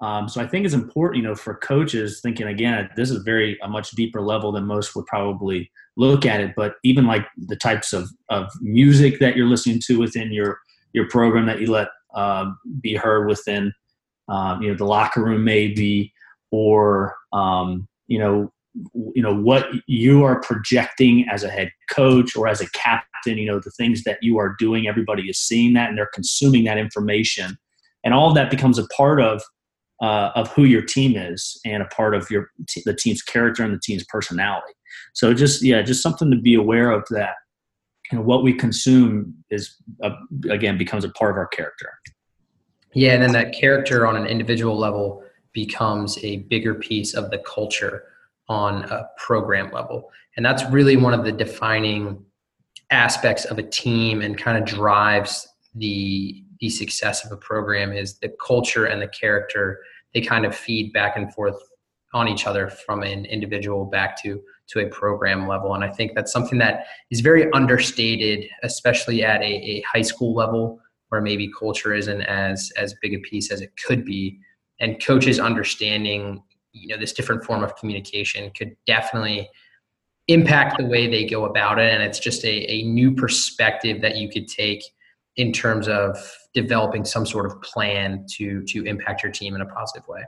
Um, 0.02 0.28
so 0.28 0.41
I 0.41 0.47
think 0.47 0.65
it's 0.65 0.74
important, 0.74 1.21
you 1.21 1.30
know, 1.30 1.36
for 1.36 1.56
coaches 1.56 2.21
thinking 2.21 2.47
again, 2.47 2.89
this 2.95 3.12
is 3.12 3.24
very 3.24 3.58
a 3.62 3.67
much 3.67 3.91
deeper 3.91 4.19
level 4.21 4.52
than 4.52 4.65
most 4.65 4.95
would 4.95 5.06
probably 5.06 5.71
look 5.95 6.26
at 6.26 6.41
it. 6.41 6.54
But 6.58 6.76
even 6.84 7.06
like 7.06 7.28
the 7.38 7.56
types 7.56 7.93
of 7.93 8.10
of 8.30 8.47
music 8.62 9.19
that 9.19 9.38
you're 9.38 9.47
listening 9.47 9.80
to 9.86 10.00
within 10.00 10.32
your 10.32 10.60
your 10.93 11.08
program 11.08 11.45
that 11.45 11.62
you 11.62 11.67
let 11.67 11.89
uh, 12.15 12.52
be 12.82 12.95
heard 12.95 13.28
within 13.28 13.74
um, 14.30 14.62
you 14.62 14.69
know 14.69 14.78
the 14.78 14.86
locker 14.86 15.24
room 15.24 15.43
maybe 15.43 16.13
or 16.52 17.15
um, 17.34 17.88
you 18.08 18.19
know 18.19 18.52
you 19.13 19.21
know 19.21 19.36
what 19.36 19.67
you 19.88 20.24
are 20.24 20.39
projecting 20.41 21.28
as 21.30 21.43
a 21.43 21.50
head 21.50 21.71
coach 21.89 22.36
or 22.36 22.47
as 22.47 22.62
a 22.62 22.69
captain 22.71 23.38
you 23.38 23.45
know 23.45 23.60
the 23.60 23.71
things 23.71 24.04
that 24.04 24.17
you 24.21 24.38
are 24.38 24.56
doing 24.58 24.88
everybody 24.88 25.24
is 25.24 25.38
seeing 25.38 25.74
that 25.74 25.89
and 25.89 25.97
they're 25.97 26.10
consuming 26.13 26.63
that 26.65 26.78
information. 26.78 27.58
And 28.04 28.13
all 28.13 28.30
of 28.30 28.36
that 28.36 28.50
becomes 28.50 28.80
a 28.80 28.88
part 28.88 29.21
of 29.21 29.43
uh, 30.02 30.32
of 30.36 30.52
who 30.54 30.63
your 30.63 30.82
team 30.82 31.15
is 31.15 31.60
and 31.63 31.84
a 31.84 31.88
part 31.88 32.15
of 32.15 32.32
your 32.32 32.50
t- 32.67 32.82
the 32.86 32.95
team's 32.95 33.21
character 33.21 33.63
and 33.63 33.74
the 33.74 33.80
team's 33.84 34.06
personality. 34.06 34.74
So 35.13 35.34
just 35.34 35.62
yeah 35.62 35.82
just 35.82 36.02
something 36.02 36.32
to 36.32 36.38
be 36.38 36.56
aware 36.56 36.91
of 36.91 37.06
that 37.10 37.36
you 38.12 38.17
know 38.17 38.24
what 38.24 38.43
we 38.43 38.54
consume 38.54 39.34
is 39.50 39.76
uh, 40.04 40.12
again 40.50 40.78
becomes 40.78 41.06
a 41.06 41.10
part 41.10 41.32
of 41.32 41.38
our 41.38 41.47
character 41.47 41.89
yeah, 42.93 43.13
and 43.13 43.24
then 43.24 43.32
that 43.34 43.54
character 43.54 44.06
on 44.06 44.17
an 44.17 44.26
individual 44.26 44.78
level 44.78 45.24
becomes 45.54 46.17
a 46.24 46.38
bigger 46.38 46.76
piece 46.76 47.13
of 47.13 47.30
the 47.32 47.39
culture 47.39 48.04
on 48.50 48.84
a 48.86 49.08
program 49.17 49.71
level. 49.71 50.12
And 50.36 50.45
that's 50.45 50.63
really 50.71 50.97
one 50.97 51.13
of 51.13 51.24
the 51.24 51.32
defining 51.32 52.24
aspects 52.89 53.45
of 53.45 53.58
a 53.58 53.63
team 53.63 54.21
and 54.21 54.38
kind 54.38 54.58
of 54.58 54.65
drives 54.65 55.47
the 55.76 56.43
the 56.60 56.69
success 56.69 57.26
of 57.26 57.32
a 57.32 57.38
program 57.38 57.91
is 57.91 58.19
the 58.19 58.30
culture 58.45 58.86
and 58.86 59.02
the 59.02 59.08
character 59.08 59.80
they 60.13 60.21
kind 60.21 60.45
of 60.45 60.54
feed 60.54 60.91
back 60.91 61.15
and 61.15 61.34
forth 61.34 61.56
on 62.13 62.28
each 62.28 62.45
other 62.45 62.69
from 62.69 63.02
an 63.02 63.26
individual 63.26 63.86
back 63.86 64.21
to 64.21 64.41
to 64.71 64.79
a 64.79 64.88
program 64.88 65.47
level. 65.47 65.73
And 65.73 65.84
i 65.84 65.89
think 65.89 66.13
that's 66.15 66.31
something 66.31 66.60
that 66.60 66.86
is 67.10 67.21
very 67.21 67.51
understated 67.51 68.49
especially 68.63 69.23
at 69.23 69.41
a, 69.41 69.45
a 69.45 69.81
high 69.81 70.01
school 70.01 70.34
level 70.34 70.79
where 71.12 71.21
maybe 71.21 71.51
culture 71.60 71.93
isn't 71.93 72.21
as 72.21 72.71
as 72.77 72.95
big 73.01 73.13
a 73.13 73.19
piece 73.19 73.51
as 73.51 73.62
it 73.62 73.73
could 73.86 74.05
be. 74.05 74.39
And 74.79 75.03
coaches 75.03 75.39
understanding 75.39 76.41
you 76.71 76.88
know 76.88 76.97
this 76.97 77.13
different 77.13 77.43
form 77.43 77.63
of 77.63 77.75
communication 77.75 78.49
could 78.57 78.75
definitely 78.88 79.49
impact 80.27 80.77
the 80.77 80.86
way 80.86 81.07
they 81.07 81.25
go 81.25 81.43
about 81.45 81.79
it. 81.79 81.93
And 81.93 82.01
it's 82.01 82.19
just 82.19 82.45
a, 82.45 82.71
a 82.71 82.84
new 82.84 83.13
perspective 83.13 84.01
that 84.01 84.15
you 84.15 84.29
could 84.29 84.47
take 84.47 84.81
in 85.36 85.51
terms 85.51 85.89
of 85.89 86.17
developing 86.53 87.03
some 87.03 87.25
sort 87.25 87.45
of 87.45 87.62
plan 87.62 88.25
to 88.38 88.63
to 88.67 88.86
impact 88.86 89.21
your 89.21 89.31
team 89.31 89.53
in 89.55 89.62
a 89.62 89.65
positive 89.65 90.07
way 90.07 90.23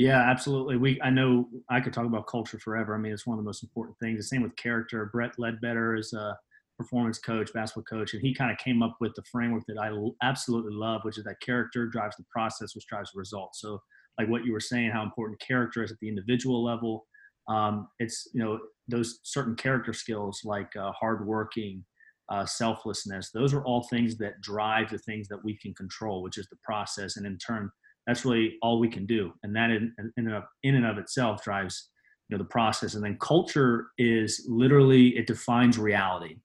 yeah 0.00 0.30
absolutely 0.30 0.76
we 0.76 1.00
i 1.02 1.10
know 1.10 1.48
i 1.68 1.80
could 1.80 1.92
talk 1.92 2.06
about 2.06 2.26
culture 2.26 2.58
forever 2.58 2.94
i 2.94 2.98
mean 2.98 3.12
it's 3.12 3.26
one 3.26 3.38
of 3.38 3.44
the 3.44 3.48
most 3.48 3.62
important 3.62 3.96
things 3.98 4.18
the 4.18 4.22
same 4.22 4.42
with 4.42 4.54
character 4.56 5.10
brett 5.12 5.32
ledbetter 5.38 5.96
is 5.96 6.12
a 6.12 6.36
performance 6.80 7.18
coach, 7.18 7.52
basketball 7.52 7.84
coach, 7.84 8.14
and 8.14 8.22
he 8.22 8.34
kind 8.34 8.50
of 8.50 8.56
came 8.56 8.82
up 8.82 8.96
with 9.00 9.14
the 9.14 9.22
framework 9.30 9.62
that 9.68 9.76
I 9.78 9.90
absolutely 10.26 10.72
love, 10.72 11.02
which 11.04 11.18
is 11.18 11.24
that 11.24 11.40
character 11.42 11.86
drives 11.86 12.16
the 12.16 12.24
process, 12.32 12.74
which 12.74 12.86
drives 12.86 13.12
the 13.12 13.18
results. 13.18 13.60
So, 13.60 13.82
like 14.18 14.28
what 14.30 14.44
you 14.46 14.52
were 14.52 14.60
saying, 14.60 14.90
how 14.90 15.02
important 15.02 15.40
character 15.46 15.82
is 15.82 15.92
at 15.92 15.98
the 16.00 16.08
individual 16.08 16.64
level. 16.64 17.06
Um, 17.48 17.88
it's 17.98 18.28
you 18.32 18.42
know 18.42 18.58
those 18.88 19.20
certain 19.24 19.56
character 19.56 19.92
skills 19.92 20.40
like 20.44 20.74
uh, 20.74 20.92
hardworking, 20.92 21.84
uh, 22.30 22.46
selflessness. 22.46 23.30
Those 23.30 23.52
are 23.52 23.64
all 23.64 23.86
things 23.90 24.16
that 24.16 24.40
drive 24.40 24.90
the 24.90 24.98
things 24.98 25.28
that 25.28 25.44
we 25.44 25.58
can 25.58 25.74
control, 25.74 26.22
which 26.22 26.38
is 26.38 26.48
the 26.50 26.58
process, 26.64 27.18
and 27.18 27.26
in 27.26 27.36
turn, 27.36 27.70
that's 28.10 28.24
really 28.24 28.58
all 28.62 28.78
we 28.78 28.88
can 28.88 29.06
do. 29.06 29.32
And 29.42 29.54
that 29.56 29.70
in, 29.70 29.94
in, 29.98 30.12
and 30.16 30.34
of, 30.34 30.44
in 30.62 30.74
and 30.74 30.86
of 30.86 30.98
itself 30.98 31.42
drives 31.42 31.88
you 32.28 32.36
know 32.36 32.42
the 32.42 32.48
process. 32.48 32.94
And 32.94 33.04
then 33.04 33.16
culture 33.20 33.88
is 33.98 34.46
literally 34.48 35.16
it 35.16 35.26
defines 35.26 35.78
reality 35.78 36.36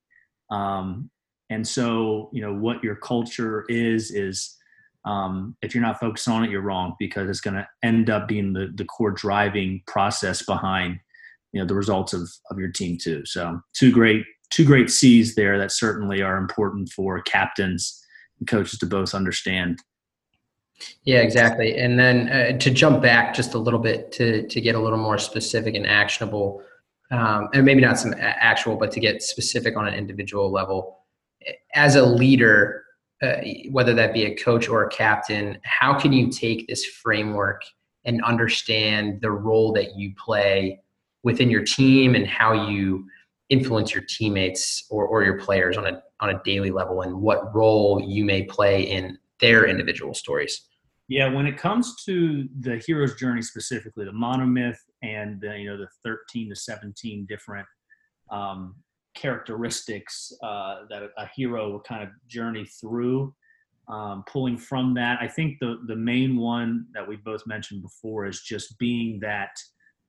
um, 0.50 1.10
and 1.50 1.68
so, 1.68 2.30
you 2.34 2.42
know, 2.42 2.54
what 2.54 2.84
your 2.84 2.96
culture 2.96 3.66
is, 3.70 4.12
is 4.12 4.56
um, 5.06 5.56
if 5.62 5.76
you're 5.76 5.84
not 5.84 6.00
focused 6.00 6.28
on 6.28 6.44
it, 6.44 6.50
you're 6.50 6.62
wrong 6.62 6.96
because 6.98 7.30
it's 7.30 7.42
going 7.42 7.56
to 7.56 7.68
end 7.84 8.10
up 8.10 8.28
being 8.28 8.54
the, 8.54 8.72
the 8.74 8.86
core 8.86 9.12
driving 9.12 9.84
process 9.86 10.44
behind, 10.44 11.00
you 11.52 11.62
know, 11.62 11.68
the 11.68 11.76
results 11.76 12.14
of, 12.14 12.30
of 12.50 12.58
your 12.58 12.72
team 12.72 12.98
too. 13.00 13.24
So 13.26 13.60
two 13.74 13.92
great, 13.92 14.26
two 14.50 14.66
great 14.66 14.90
C's 14.90 15.36
there 15.36 15.60
that 15.60 15.72
certainly 15.72 16.22
are 16.22 16.38
important 16.38 16.90
for 16.90 17.22
captains 17.22 18.02
and 18.40 18.48
coaches 18.48 18.80
to 18.80 18.88
both 18.88 19.14
understand. 19.14 19.80
Yeah, 21.04 21.20
exactly. 21.20 21.78
And 21.78 21.98
then 21.98 22.30
uh, 22.30 22.58
to 22.60 22.72
jump 22.72 23.02
back 23.02 23.34
just 23.34 23.54
a 23.54 23.58
little 23.58 23.80
bit 23.80 24.12
to, 24.14 24.48
to 24.48 24.62
get 24.62 24.76
a 24.76 24.80
little 24.80 24.98
more 24.98 25.18
specific 25.18 25.76
and 25.76 25.88
actionable, 25.88 26.62
um, 27.12 27.50
and 27.54 27.66
maybe 27.66 27.82
not 27.82 28.00
some 28.00 28.14
actual, 28.18 28.76
but 28.76 28.92
to 28.92 29.00
get 29.00 29.22
specific 29.22 29.78
on 29.78 29.88
an 29.88 29.94
individual 29.94 30.52
level. 30.52 31.00
As 31.76 31.96
a 31.96 32.04
leader, 32.04 32.84
uh, 33.22 33.36
whether 33.72 33.94
that 33.94 34.14
be 34.14 34.26
a 34.26 34.36
coach 34.36 34.68
or 34.68 34.84
a 34.84 34.90
captain, 34.90 35.60
how 35.64 35.98
can 35.98 36.12
you 36.12 36.30
take 36.30 36.68
this 36.68 36.86
framework 36.86 37.64
and 38.04 38.24
understand 38.24 39.22
the 39.22 39.32
role 39.32 39.72
that 39.74 39.96
you 39.96 40.14
play 40.16 40.82
within 41.24 41.50
your 41.50 41.64
team 41.64 42.16
and 42.16 42.28
how 42.28 42.68
you 42.68 43.06
influence 43.50 43.94
your 43.94 44.04
teammates 44.08 44.86
or, 44.90 45.06
or 45.06 45.24
your 45.24 45.40
players 45.40 45.78
on 45.78 45.86
a 45.86 46.02
on 46.22 46.30
a 46.30 46.42
daily 46.44 46.72
level 46.72 47.02
and 47.02 47.14
what 47.14 47.54
role 47.54 48.02
you 48.02 48.24
may 48.24 48.44
play 48.44 48.84
in 48.84 49.18
their 49.40 49.68
individual 49.68 50.14
stories? 50.14 50.68
Yeah, 51.08 51.32
when 51.32 51.46
it 51.46 51.58
comes 51.58 52.04
to 52.06 52.48
the 52.62 52.82
hero's 52.86 53.16
journey 53.16 53.44
specifically, 53.44 54.06
the 54.06 54.12
monomyth 54.12 54.80
and 55.04 55.40
the, 55.40 55.58
you 55.60 55.70
know 55.70 55.78
the 55.78 55.88
13 56.04 56.50
to 56.50 56.56
17 56.56 57.28
different 57.30 57.68
um, 58.32 58.76
characteristics 59.16 60.32
uh, 60.44 60.80
that 60.90 61.04
a 61.18 61.28
hero 61.36 61.72
will 61.72 61.82
kind 61.82 62.04
of 62.04 62.10
journey 62.28 62.66
through. 62.66 63.34
Um, 63.88 64.24
pulling 64.28 64.58
from 64.58 64.96
that, 64.96 65.20
I 65.22 65.28
think 65.28 65.60
the 65.60 65.80
the 65.86 65.96
main 65.96 66.38
one 66.38 66.88
that 66.96 67.08
we 67.08 67.18
both 67.18 67.46
mentioned 67.46 67.84
before 67.84 68.26
is 68.26 68.42
just 68.42 68.76
being 68.80 69.20
that 69.20 69.52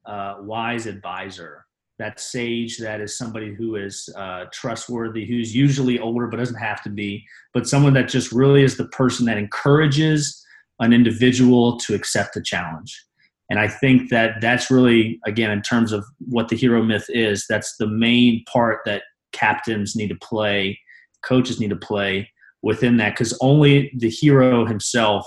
uh, 0.06 0.36
wise 0.40 0.86
advisor, 0.86 1.65
that 1.98 2.20
sage 2.20 2.78
that 2.78 3.00
is 3.00 3.16
somebody 3.16 3.54
who 3.54 3.76
is 3.76 4.08
uh, 4.16 4.44
trustworthy, 4.52 5.24
who's 5.24 5.54
usually 5.54 5.98
older 5.98 6.26
but 6.26 6.36
doesn't 6.36 6.56
have 6.56 6.82
to 6.82 6.90
be, 6.90 7.24
but 7.54 7.66
someone 7.66 7.94
that 7.94 8.08
just 8.08 8.32
really 8.32 8.62
is 8.62 8.76
the 8.76 8.88
person 8.88 9.24
that 9.26 9.38
encourages 9.38 10.44
an 10.80 10.92
individual 10.92 11.78
to 11.78 11.94
accept 11.94 12.34
the 12.34 12.42
challenge. 12.42 13.02
And 13.48 13.58
I 13.58 13.68
think 13.68 14.10
that 14.10 14.40
that's 14.40 14.70
really, 14.70 15.20
again, 15.24 15.50
in 15.50 15.62
terms 15.62 15.92
of 15.92 16.04
what 16.18 16.48
the 16.48 16.56
hero 16.56 16.82
myth 16.82 17.06
is, 17.08 17.46
that's 17.48 17.76
the 17.76 17.86
main 17.86 18.44
part 18.44 18.80
that 18.84 19.02
captains 19.32 19.96
need 19.96 20.08
to 20.08 20.16
play, 20.16 20.78
coaches 21.22 21.60
need 21.60 21.70
to 21.70 21.76
play 21.76 22.28
within 22.62 22.96
that, 22.96 23.10
because 23.10 23.38
only 23.40 23.92
the 23.96 24.10
hero 24.10 24.66
himself 24.66 25.26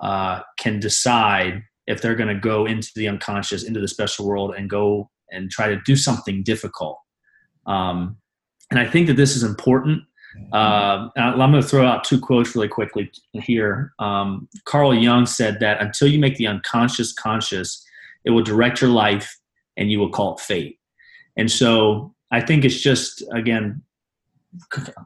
uh, 0.00 0.40
can 0.58 0.80
decide 0.80 1.62
if 1.86 2.00
they're 2.00 2.14
going 2.14 2.34
to 2.34 2.40
go 2.40 2.64
into 2.66 2.90
the 2.96 3.06
unconscious, 3.06 3.62
into 3.62 3.80
the 3.80 3.88
special 3.88 4.26
world, 4.26 4.54
and 4.56 4.70
go 4.70 5.10
and 5.34 5.50
try 5.50 5.68
to 5.68 5.80
do 5.84 5.96
something 5.96 6.42
difficult. 6.42 6.98
Um, 7.66 8.16
and 8.70 8.80
I 8.80 8.86
think 8.86 9.06
that 9.08 9.16
this 9.16 9.36
is 9.36 9.42
important. 9.42 10.02
Uh, 10.52 11.08
I'm 11.16 11.36
going 11.36 11.62
to 11.62 11.62
throw 11.62 11.86
out 11.86 12.02
two 12.04 12.18
quotes 12.18 12.54
really 12.54 12.68
quickly 12.68 13.10
here. 13.34 13.92
Um, 13.98 14.48
Carl 14.64 14.94
Jung 14.94 15.26
said 15.26 15.60
that 15.60 15.80
until 15.80 16.08
you 16.08 16.18
make 16.18 16.36
the 16.36 16.46
unconscious 16.46 17.12
conscious, 17.12 17.84
it 18.24 18.30
will 18.30 18.42
direct 18.42 18.80
your 18.80 18.90
life 18.90 19.38
and 19.76 19.90
you 19.90 19.98
will 19.98 20.10
call 20.10 20.34
it 20.34 20.40
fate. 20.40 20.78
And 21.36 21.50
so 21.50 22.14
I 22.30 22.40
think 22.40 22.64
it's 22.64 22.80
just, 22.80 23.22
again, 23.32 23.82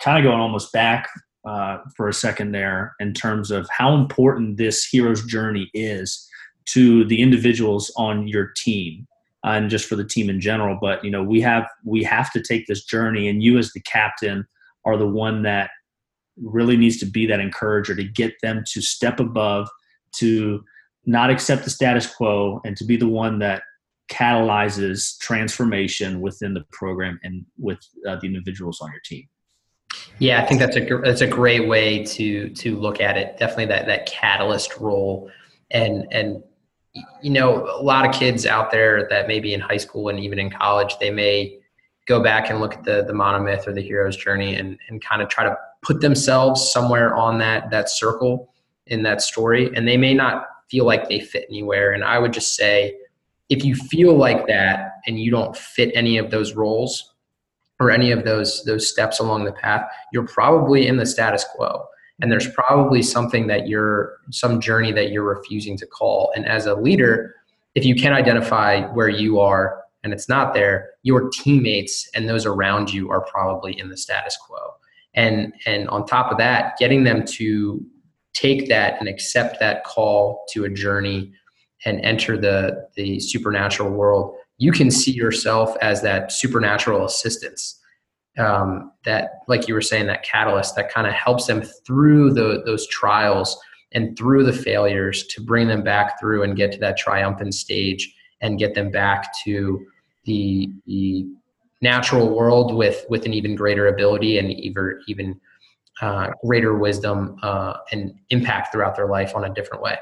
kind 0.01 0.19
of 0.19 0.25
going 0.25 0.41
almost 0.41 0.73
back 0.73 1.09
uh, 1.47 1.79
for 1.97 2.09
a 2.09 2.13
second 2.13 2.53
there 2.53 2.95
in 3.01 3.13
terms 3.13 3.51
of 3.51 3.69
how 3.71 3.95
important 3.95 4.57
this 4.57 4.85
hero's 4.85 5.25
journey 5.25 5.71
is 5.75 6.29
to 6.67 7.05
the 7.07 7.23
individuals 7.23 7.93
on 7.97 8.29
your 8.29 8.53
team 8.57 9.07
and 9.45 9.71
just 9.71 9.87
for 9.89 9.97
the 9.97 10.05
team 10.05 10.29
in 10.29 10.41
general 10.41 10.79
but 10.81 11.05
you 11.05 11.11
know 11.11 11.23
we 11.23 11.41
have 11.41 11.67
we 11.85 12.03
have 12.03 12.31
to 12.33 12.43
take 12.43 12.67
this 12.67 12.85
journey 12.85 13.29
and 13.29 13.43
you 13.43 13.59
as 13.59 13.73
the 13.73 13.81
captain 13.81 14.47
are 14.85 14.97
the 14.97 15.07
one 15.07 15.43
that 15.43 15.71
really 16.37 16.77
needs 16.77 16.99
to 16.99 17.07
be 17.07 17.27
that 17.27 17.41
encourager 17.41 17.95
to 17.95 18.05
get 18.05 18.33
them 18.43 18.63
to 18.67 18.81
step 18.81 19.21
above 19.21 19.69
to 20.13 20.63
not 21.07 21.31
accept 21.31 21.65
the 21.65 21.71
status 21.71 22.07
quo 22.07 22.61
and 22.65 22.77
to 22.77 22.85
be 22.85 22.97
the 22.97 23.09
one 23.09 23.39
that 23.39 23.63
catalyzes 24.11 25.19
transformation 25.19 26.21
within 26.21 26.55
the 26.55 26.65
program 26.73 27.19
and 27.23 27.45
with 27.59 27.79
uh, 28.09 28.17
the 28.21 28.27
individuals 28.27 28.81
on 28.81 28.91
your 28.91 29.01
team 29.05 29.29
yeah, 30.19 30.43
I 30.43 30.47
think 30.47 30.61
that's 30.61 30.77
a 30.77 31.01
that's 31.05 31.21
a 31.21 31.27
great 31.27 31.69
way 31.69 32.05
to 32.05 32.49
to 32.51 32.77
look 32.77 33.01
at 33.01 33.17
it. 33.17 33.39
Definitely 33.39 33.67
that 33.67 33.87
that 33.87 34.07
catalyst 34.07 34.77
role, 34.79 35.31
and 35.71 36.07
and 36.11 36.43
you 37.23 37.31
know 37.31 37.65
a 37.67 37.83
lot 37.83 38.07
of 38.09 38.15
kids 38.15 38.47
out 38.47 38.71
there 38.71 39.07
that 39.09 39.29
maybe 39.29 39.55
in 39.55 39.61
high 39.61 39.77
school 39.77 40.09
and 40.09 40.21
even 40.21 40.39
in 40.39 40.51
college 40.51 40.97
they 40.99 41.11
may 41.11 41.59
go 42.07 42.23
back 42.23 42.51
and 42.51 42.61
look 42.61 42.75
at 42.75 42.85
the 42.85 43.05
the 43.07 43.13
monomyth 43.13 43.67
or 43.67 43.73
the 43.73 43.83
hero's 43.83 44.17
journey 44.17 44.55
and 44.55 44.79
and 44.89 45.05
kind 45.05 45.23
of 45.23 45.29
try 45.29 45.45
to 45.45 45.57
put 45.83 46.01
themselves 46.01 46.71
somewhere 46.73 47.15
on 47.15 47.39
that 47.39 47.71
that 47.71 47.91
circle 47.91 48.53
in 48.89 49.03
that 49.03 49.23
story, 49.23 49.71
and 49.75 49.87
they 49.87 49.97
may 49.97 50.15
not 50.15 50.47
feel 50.71 50.85
like 50.85 51.09
they 51.09 51.21
fit 51.21 51.47
anywhere. 51.49 51.93
And 51.93 52.05
I 52.05 52.19
would 52.19 52.33
just 52.33 52.55
say, 52.55 52.97
if 53.49 53.65
you 53.65 53.75
feel 53.75 54.17
like 54.17 54.47
that 54.47 54.93
and 55.07 55.21
you 55.21 55.31
don't 55.31 55.57
fit 55.57 55.91
any 55.95 56.19
of 56.19 56.31
those 56.31 56.55
roles, 56.55 57.15
or 57.81 57.91
any 57.91 58.11
of 58.11 58.25
those 58.25 58.65
those 58.65 58.91
steps 58.91 59.21
along 59.21 59.45
the 59.45 59.53
path, 59.53 59.89
you're 60.13 60.27
probably 60.27 60.87
in 60.87 60.97
the 60.97 61.07
status 61.07 61.45
quo. 61.55 61.87
And 62.21 62.31
there's 62.31 62.47
mm-hmm. 62.47 62.55
probably 62.55 63.03
something 63.03 63.47
that 63.49 63.69
you're 63.69 64.19
some 64.31 64.61
journey 64.61 64.93
that 64.93 65.11
you're 65.11 65.25
refusing 65.25 65.77
to 65.79 65.87
call. 65.87 66.33
And 66.35 66.47
as 66.47 66.67
a 66.67 66.75
leader, 66.75 67.35
if 67.75 67.85
you 67.85 67.95
can 67.95 68.13
identify 68.13 68.83
where 68.93 69.09
you 69.09 69.41
are 69.41 69.83
and 70.03 70.13
it's 70.13 70.29
not 70.29 70.55
there, 70.55 70.91
your 71.03 71.29
teammates 71.31 72.09
and 72.15 72.29
those 72.29 72.47
around 72.47 72.93
you 72.93 73.11
are 73.11 73.21
probably 73.23 73.79
in 73.79 73.89
the 73.89 73.97
status 73.97 74.37
quo. 74.37 74.59
And 75.15 75.53
and 75.67 75.89
on 75.89 76.07
top 76.07 76.31
of 76.31 76.39
that, 76.39 76.77
getting 76.79 77.05
them 77.05 77.25
to 77.25 77.85
take 78.35 78.69
that 78.69 79.01
and 79.01 79.09
accept 79.09 79.59
that 79.61 79.85
call 79.85 80.45
to 80.51 80.65
a 80.65 80.69
journey 80.69 81.33
and 81.85 82.01
enter 82.03 82.37
the 82.37 82.89
the 82.97 83.21
supernatural 83.21 83.91
world 83.91 84.37
you 84.59 84.73
can 84.73 84.91
see 84.91 85.13
yourself 85.13 85.77
as 85.81 86.03
that 86.03 86.33
supernatural 86.33 87.05
assistance 87.05 87.78
um, 88.39 88.93
that 89.05 89.41
like 89.49 89.69
you 89.69 89.75
were 89.75 89.81
saying 89.81 90.07
that 90.07 90.23
catalyst 90.23 90.77
that 90.77 90.93
kind 90.93 91.07
of 91.07 91.13
helps 91.13 91.47
them 91.47 91.63
through 91.87 92.33
the, 92.33 92.63
those 92.65 92.87
trials 92.89 93.59
and 93.93 94.17
through 94.19 94.45
the 94.45 94.53
failures 94.53 95.27
to 95.27 95.41
bring 95.41 95.67
them 95.67 95.83
back 95.83 96.21
through 96.21 96.43
and 96.43 96.57
get 96.57 96.71
to 96.73 96.79
that 96.79 96.97
triumphant 96.97 97.55
stage 97.55 98.15
and 98.41 98.59
get 98.59 98.75
them 98.75 98.91
back 98.91 99.35
to 99.45 99.85
the, 100.25 100.71
the 100.87 101.27
natural 101.81 102.35
world 102.35 102.75
with 102.75 103.05
with 103.09 103.25
an 103.25 103.33
even 103.33 103.55
greater 103.55 103.89
ability 103.89 104.39
and 104.39 104.51
even 104.53 105.01
even 105.07 105.41
uh, 106.01 106.31
greater 106.45 106.77
wisdom 106.77 107.37
uh, 107.43 107.75
and 107.93 108.15
impact 108.31 108.73
throughout 108.73 108.95
their 108.95 109.09
life 109.09 109.35
on 109.35 109.45
a 109.45 109.55
different 109.55 109.83
way. 109.83 109.97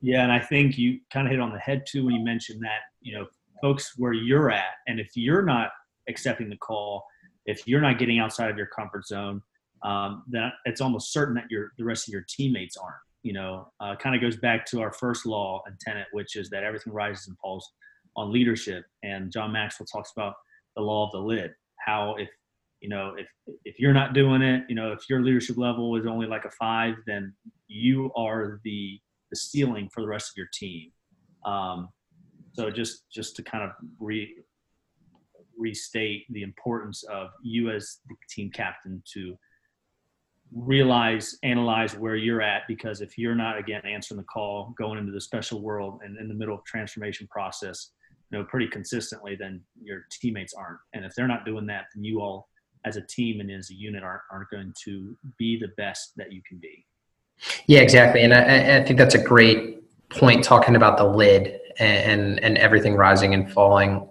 Yeah, 0.00 0.22
and 0.22 0.30
I 0.30 0.38
think 0.38 0.78
you 0.78 1.00
kind 1.10 1.26
of 1.26 1.30
hit 1.30 1.40
on 1.40 1.52
the 1.52 1.58
head 1.58 1.84
too 1.88 2.04
when 2.04 2.14
you 2.14 2.24
mentioned 2.24 2.62
that 2.62 2.80
you 3.00 3.16
know 3.16 3.26
folks 3.60 3.94
where 3.96 4.12
you're 4.12 4.50
at. 4.50 4.74
And 4.86 5.00
if 5.00 5.16
you're 5.16 5.42
not 5.42 5.70
accepting 6.08 6.50
the 6.50 6.56
call, 6.56 7.04
if 7.46 7.66
you're 7.66 7.80
not 7.80 7.98
getting 7.98 8.18
outside 8.18 8.50
of 8.50 8.56
your 8.56 8.66
comfort 8.66 9.06
zone, 9.06 9.42
um, 9.82 10.24
then 10.28 10.50
it's 10.64 10.80
almost 10.80 11.12
certain 11.12 11.34
that 11.34 11.44
your 11.50 11.72
the 11.78 11.84
rest 11.84 12.08
of 12.08 12.12
your 12.12 12.24
teammates 12.28 12.76
aren't. 12.76 12.96
You 13.22 13.32
know, 13.32 13.72
uh, 13.80 13.96
kind 13.96 14.14
of 14.14 14.20
goes 14.20 14.36
back 14.36 14.66
to 14.66 14.80
our 14.80 14.92
first 14.92 15.24
law 15.24 15.62
and 15.66 15.78
tenet, 15.80 16.06
which 16.12 16.36
is 16.36 16.50
that 16.50 16.62
everything 16.62 16.92
rises 16.92 17.28
and 17.28 17.38
falls 17.38 17.70
on 18.16 18.32
leadership. 18.32 18.84
And 19.02 19.32
John 19.32 19.52
Maxwell 19.52 19.86
talks 19.86 20.12
about 20.16 20.34
the 20.76 20.82
law 20.82 21.06
of 21.06 21.12
the 21.12 21.18
lid. 21.18 21.52
How 21.84 22.16
if 22.18 22.28
you 22.80 22.88
know 22.88 23.14
if 23.16 23.26
if 23.64 23.78
you're 23.78 23.94
not 23.94 24.14
doing 24.14 24.42
it, 24.42 24.64
you 24.68 24.74
know, 24.74 24.92
if 24.92 25.08
your 25.08 25.22
leadership 25.22 25.56
level 25.56 25.96
is 25.96 26.06
only 26.06 26.26
like 26.26 26.44
a 26.44 26.50
five, 26.50 26.94
then 27.06 27.34
you 27.68 28.10
are 28.16 28.60
the 28.64 28.98
the 29.30 29.36
ceiling 29.36 29.88
for 29.92 30.00
the 30.00 30.08
rest 30.08 30.30
of 30.30 30.36
your 30.36 30.48
team. 30.52 30.90
Um, 31.44 31.88
so 32.54 32.70
just 32.70 33.10
just 33.10 33.36
to 33.36 33.42
kind 33.42 33.64
of 33.64 33.70
re 33.98 34.34
restate 35.58 36.24
the 36.30 36.42
importance 36.42 37.02
of 37.04 37.28
you 37.42 37.70
as 37.70 37.98
the 38.08 38.14
team 38.28 38.50
captain 38.50 39.02
to 39.12 39.36
realize 40.54 41.36
analyze 41.42 41.96
where 41.96 42.16
you're 42.16 42.42
at 42.42 42.62
because 42.68 43.00
if 43.00 43.18
you're 43.18 43.34
not 43.34 43.58
again 43.58 43.82
answering 43.84 44.18
the 44.18 44.24
call 44.24 44.72
going 44.78 44.98
into 44.98 45.10
the 45.10 45.20
special 45.20 45.60
world 45.60 46.00
and 46.04 46.16
in 46.18 46.28
the 46.28 46.34
middle 46.34 46.54
of 46.54 46.64
transformation 46.64 47.26
process 47.28 47.90
you 48.30 48.38
know 48.38 48.44
pretty 48.44 48.68
consistently 48.68 49.36
then 49.38 49.60
your 49.82 50.06
teammates 50.10 50.54
aren't. 50.54 50.78
And 50.92 51.04
if 51.04 51.14
they're 51.14 51.28
not 51.28 51.44
doing 51.44 51.66
that 51.66 51.86
then 51.94 52.04
you 52.04 52.20
all 52.20 52.48
as 52.84 52.96
a 52.96 53.02
team 53.02 53.40
and 53.40 53.50
as 53.50 53.70
a 53.70 53.74
unit 53.74 54.02
aren't, 54.02 54.22
aren't 54.30 54.50
going 54.50 54.72
to 54.84 55.16
be 55.38 55.58
the 55.58 55.68
best 55.76 56.12
that 56.16 56.32
you 56.32 56.42
can 56.46 56.58
be. 56.58 56.86
Yeah 57.66 57.80
exactly. 57.80 58.22
And 58.22 58.32
I, 58.32 58.78
I 58.78 58.84
think 58.84 58.98
that's 58.98 59.14
a 59.14 59.22
great 59.22 59.80
point 60.10 60.44
talking 60.44 60.76
about 60.76 60.98
the 60.98 61.04
lid 61.04 61.58
and 61.80 62.38
and 62.44 62.58
everything 62.58 62.94
rising 62.94 63.34
and 63.34 63.50
falling 63.50 64.08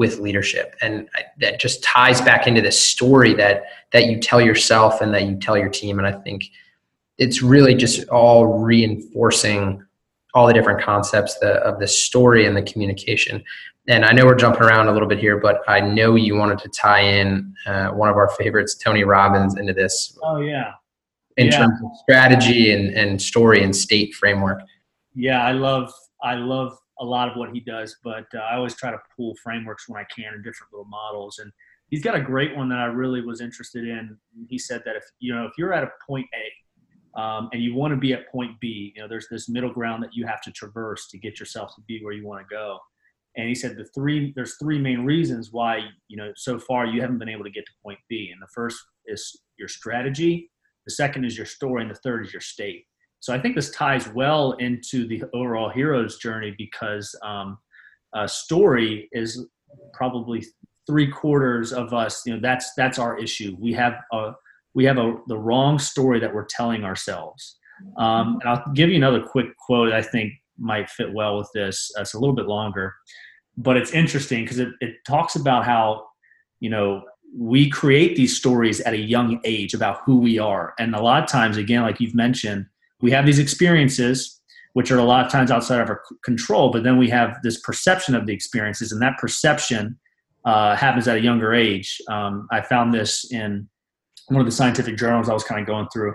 with 0.00 0.18
leadership. 0.18 0.74
And 0.80 1.10
that 1.40 1.60
just 1.60 1.84
ties 1.84 2.22
back 2.22 2.46
into 2.46 2.62
this 2.62 2.80
story 2.80 3.34
that 3.34 3.64
that 3.92 4.06
you 4.06 4.18
tell 4.18 4.40
yourself 4.40 5.02
and 5.02 5.12
that 5.12 5.24
you 5.24 5.36
tell 5.36 5.58
your 5.58 5.68
team. 5.68 5.98
And 5.98 6.08
i 6.08 6.12
think 6.12 6.44
it's 7.18 7.42
really 7.42 7.74
just 7.74 8.08
all 8.08 8.46
reinforcing 8.46 9.84
all 10.32 10.46
the 10.46 10.54
different 10.54 10.80
concepts 10.80 11.38
the, 11.40 11.56
of 11.56 11.80
the 11.80 11.86
story 11.86 12.46
and 12.46 12.56
the 12.56 12.62
communication. 12.62 13.44
And 13.88 14.06
i 14.06 14.12
know 14.12 14.24
we're 14.24 14.36
jumping 14.36 14.62
around 14.62 14.88
a 14.88 14.92
little 14.92 15.08
bit 15.08 15.18
here 15.18 15.38
but 15.38 15.60
i 15.68 15.80
know 15.80 16.14
you 16.14 16.34
wanted 16.34 16.60
to 16.60 16.70
tie 16.70 17.02
in 17.02 17.52
uh, 17.66 17.88
one 17.90 18.08
of 18.08 18.16
our 18.16 18.30
favorites 18.40 18.74
tony 18.76 19.04
robbins 19.04 19.58
into 19.58 19.74
this 19.74 20.18
oh 20.22 20.40
yeah. 20.40 20.72
in 21.36 21.46
yeah. 21.48 21.58
terms 21.58 21.78
of 21.84 21.90
strategy 22.04 22.72
and, 22.72 22.94
and 22.94 23.20
story 23.20 23.62
and 23.62 23.76
state 23.76 24.14
framework. 24.14 24.60
Yeah 25.14 25.42
i 25.44 25.52
love 25.52 25.92
i 26.22 26.34
love 26.34 26.78
a 27.00 27.04
lot 27.04 27.28
of 27.28 27.36
what 27.36 27.50
he 27.50 27.60
does, 27.60 27.96
but 28.04 28.26
uh, 28.34 28.40
I 28.40 28.56
always 28.56 28.76
try 28.76 28.90
to 28.90 28.98
pull 29.16 29.34
frameworks 29.42 29.88
when 29.88 30.00
I 30.00 30.06
can 30.14 30.34
in 30.34 30.42
different 30.42 30.72
little 30.72 30.86
models. 30.86 31.38
And 31.38 31.50
he's 31.88 32.02
got 32.02 32.14
a 32.14 32.20
great 32.20 32.54
one 32.56 32.68
that 32.68 32.78
I 32.78 32.84
really 32.84 33.22
was 33.22 33.40
interested 33.40 33.84
in. 33.88 34.16
He 34.48 34.58
said 34.58 34.82
that 34.84 34.96
if 34.96 35.04
you 35.18 35.34
know 35.34 35.46
if 35.46 35.52
you're 35.58 35.72
at 35.72 35.82
a 35.82 35.90
point 36.06 36.26
A 36.34 37.20
um, 37.20 37.48
and 37.52 37.62
you 37.62 37.74
want 37.74 37.92
to 37.92 37.96
be 37.96 38.12
at 38.12 38.30
point 38.30 38.58
B, 38.60 38.92
you 38.94 39.02
know 39.02 39.08
there's 39.08 39.28
this 39.30 39.48
middle 39.48 39.72
ground 39.72 40.02
that 40.02 40.14
you 40.14 40.26
have 40.26 40.42
to 40.42 40.52
traverse 40.52 41.08
to 41.08 41.18
get 41.18 41.40
yourself 41.40 41.74
to 41.74 41.82
be 41.88 42.00
where 42.02 42.12
you 42.12 42.26
want 42.26 42.46
to 42.46 42.54
go. 42.54 42.78
And 43.36 43.48
he 43.48 43.54
said 43.54 43.76
the 43.76 43.88
three 43.94 44.32
there's 44.36 44.56
three 44.58 44.78
main 44.78 45.04
reasons 45.04 45.50
why 45.52 45.80
you 46.08 46.16
know 46.16 46.32
so 46.36 46.58
far 46.58 46.86
you 46.86 47.00
haven't 47.00 47.18
been 47.18 47.28
able 47.28 47.44
to 47.44 47.50
get 47.50 47.64
to 47.64 47.72
point 47.82 47.98
B. 48.08 48.30
And 48.32 48.42
the 48.42 48.48
first 48.54 48.78
is 49.06 49.40
your 49.58 49.68
strategy, 49.68 50.50
the 50.86 50.92
second 50.92 51.24
is 51.24 51.36
your 51.36 51.46
story, 51.46 51.82
and 51.82 51.90
the 51.90 51.98
third 52.04 52.26
is 52.26 52.32
your 52.32 52.42
state. 52.42 52.84
So 53.20 53.34
I 53.34 53.38
think 53.38 53.54
this 53.54 53.70
ties 53.70 54.08
well 54.08 54.52
into 54.52 55.06
the 55.06 55.22
overall 55.34 55.68
hero's 55.68 56.18
journey 56.18 56.54
because 56.56 57.14
um, 57.22 57.58
a 58.14 58.26
story 58.26 59.08
is 59.12 59.46
probably 59.92 60.44
three 60.86 61.06
quarters 61.06 61.72
of 61.72 61.92
us. 61.92 62.24
You 62.26 62.34
know, 62.34 62.40
that's 62.40 62.72
that's 62.74 62.98
our 62.98 63.18
issue. 63.18 63.56
We 63.60 63.72
have 63.74 63.94
a 64.12 64.32
we 64.74 64.84
have 64.86 64.98
a 64.98 65.16
the 65.28 65.38
wrong 65.38 65.78
story 65.78 66.18
that 66.20 66.34
we're 66.34 66.46
telling 66.46 66.84
ourselves. 66.84 67.56
Um, 67.96 68.38
and 68.40 68.50
I'll 68.50 68.72
give 68.74 68.90
you 68.90 68.96
another 68.96 69.22
quick 69.22 69.56
quote 69.56 69.92
I 69.92 70.02
think 70.02 70.32
might 70.58 70.90
fit 70.90 71.12
well 71.12 71.38
with 71.38 71.50
this. 71.54 71.90
Uh, 71.96 72.02
it's 72.02 72.14
a 72.14 72.18
little 72.18 72.34
bit 72.34 72.46
longer, 72.46 72.94
but 73.56 73.76
it's 73.76 73.92
interesting 73.92 74.44
because 74.44 74.58
it, 74.58 74.68
it 74.80 74.96
talks 75.06 75.36
about 75.36 75.64
how 75.64 76.06
you 76.60 76.70
know 76.70 77.02
we 77.36 77.68
create 77.70 78.16
these 78.16 78.36
stories 78.36 78.80
at 78.80 78.94
a 78.94 78.98
young 78.98 79.40
age 79.44 79.74
about 79.74 80.00
who 80.04 80.18
we 80.18 80.38
are, 80.38 80.74
and 80.78 80.94
a 80.94 81.02
lot 81.02 81.22
of 81.22 81.28
times, 81.28 81.58
again, 81.58 81.82
like 81.82 82.00
you've 82.00 82.14
mentioned 82.14 82.66
we 83.00 83.10
have 83.10 83.26
these 83.26 83.38
experiences 83.38 84.40
which 84.74 84.92
are 84.92 84.98
a 84.98 85.04
lot 85.04 85.26
of 85.26 85.32
times 85.32 85.50
outside 85.50 85.80
of 85.80 85.88
our 85.88 86.02
control 86.24 86.70
but 86.70 86.82
then 86.82 86.96
we 86.96 87.08
have 87.08 87.36
this 87.42 87.60
perception 87.60 88.14
of 88.14 88.26
the 88.26 88.32
experiences 88.32 88.92
and 88.92 89.00
that 89.02 89.18
perception 89.18 89.98
uh, 90.46 90.74
happens 90.74 91.06
at 91.06 91.16
a 91.16 91.20
younger 91.20 91.52
age. 91.52 92.00
Um, 92.08 92.46
i 92.50 92.60
found 92.60 92.94
this 92.94 93.30
in 93.30 93.68
one 94.28 94.40
of 94.40 94.46
the 94.46 94.52
scientific 94.52 94.96
journals 94.96 95.28
i 95.28 95.34
was 95.34 95.44
kind 95.44 95.60
of 95.60 95.66
going 95.66 95.88
through 95.92 96.14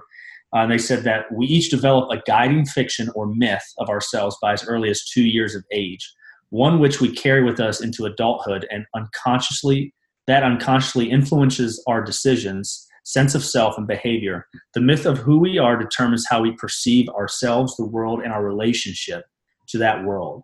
Uh, 0.55 0.65
they 0.65 0.77
said 0.77 1.03
that 1.03 1.25
we 1.33 1.45
each 1.45 1.69
develop 1.69 2.09
a 2.11 2.21
guiding 2.25 2.65
fiction 2.65 3.09
or 3.15 3.27
myth 3.35 3.65
of 3.77 3.89
ourselves 3.89 4.37
by 4.41 4.53
as 4.53 4.65
early 4.65 4.89
as 4.89 5.03
two 5.03 5.23
years 5.23 5.53
of 5.53 5.63
age, 5.71 6.13
one 6.49 6.79
which 6.79 7.01
we 7.01 7.09
carry 7.11 7.43
with 7.43 7.59
us 7.59 7.81
into 7.81 8.05
adulthood 8.05 8.65
and 8.71 8.85
unconsciously 8.95 9.93
that 10.27 10.43
unconsciously 10.43 11.09
influences 11.11 11.83
our 11.87 12.01
decisions, 12.01 12.84
sense 13.05 13.35
of 13.35 13.45
self, 13.45 13.77
and 13.77 13.87
behavior. 13.87 14.47
The 14.73 14.81
myth 14.81 15.05
of 15.05 15.19
who 15.19 15.37
we 15.39 15.57
are 15.57 15.77
determines 15.77 16.25
how 16.29 16.41
we 16.41 16.51
perceive 16.53 17.07
ourselves, 17.09 17.77
the 17.77 17.85
world, 17.85 18.21
and 18.21 18.33
our 18.33 18.43
relationship 18.43 19.25
to 19.69 19.77
that 19.77 20.03
world. 20.03 20.43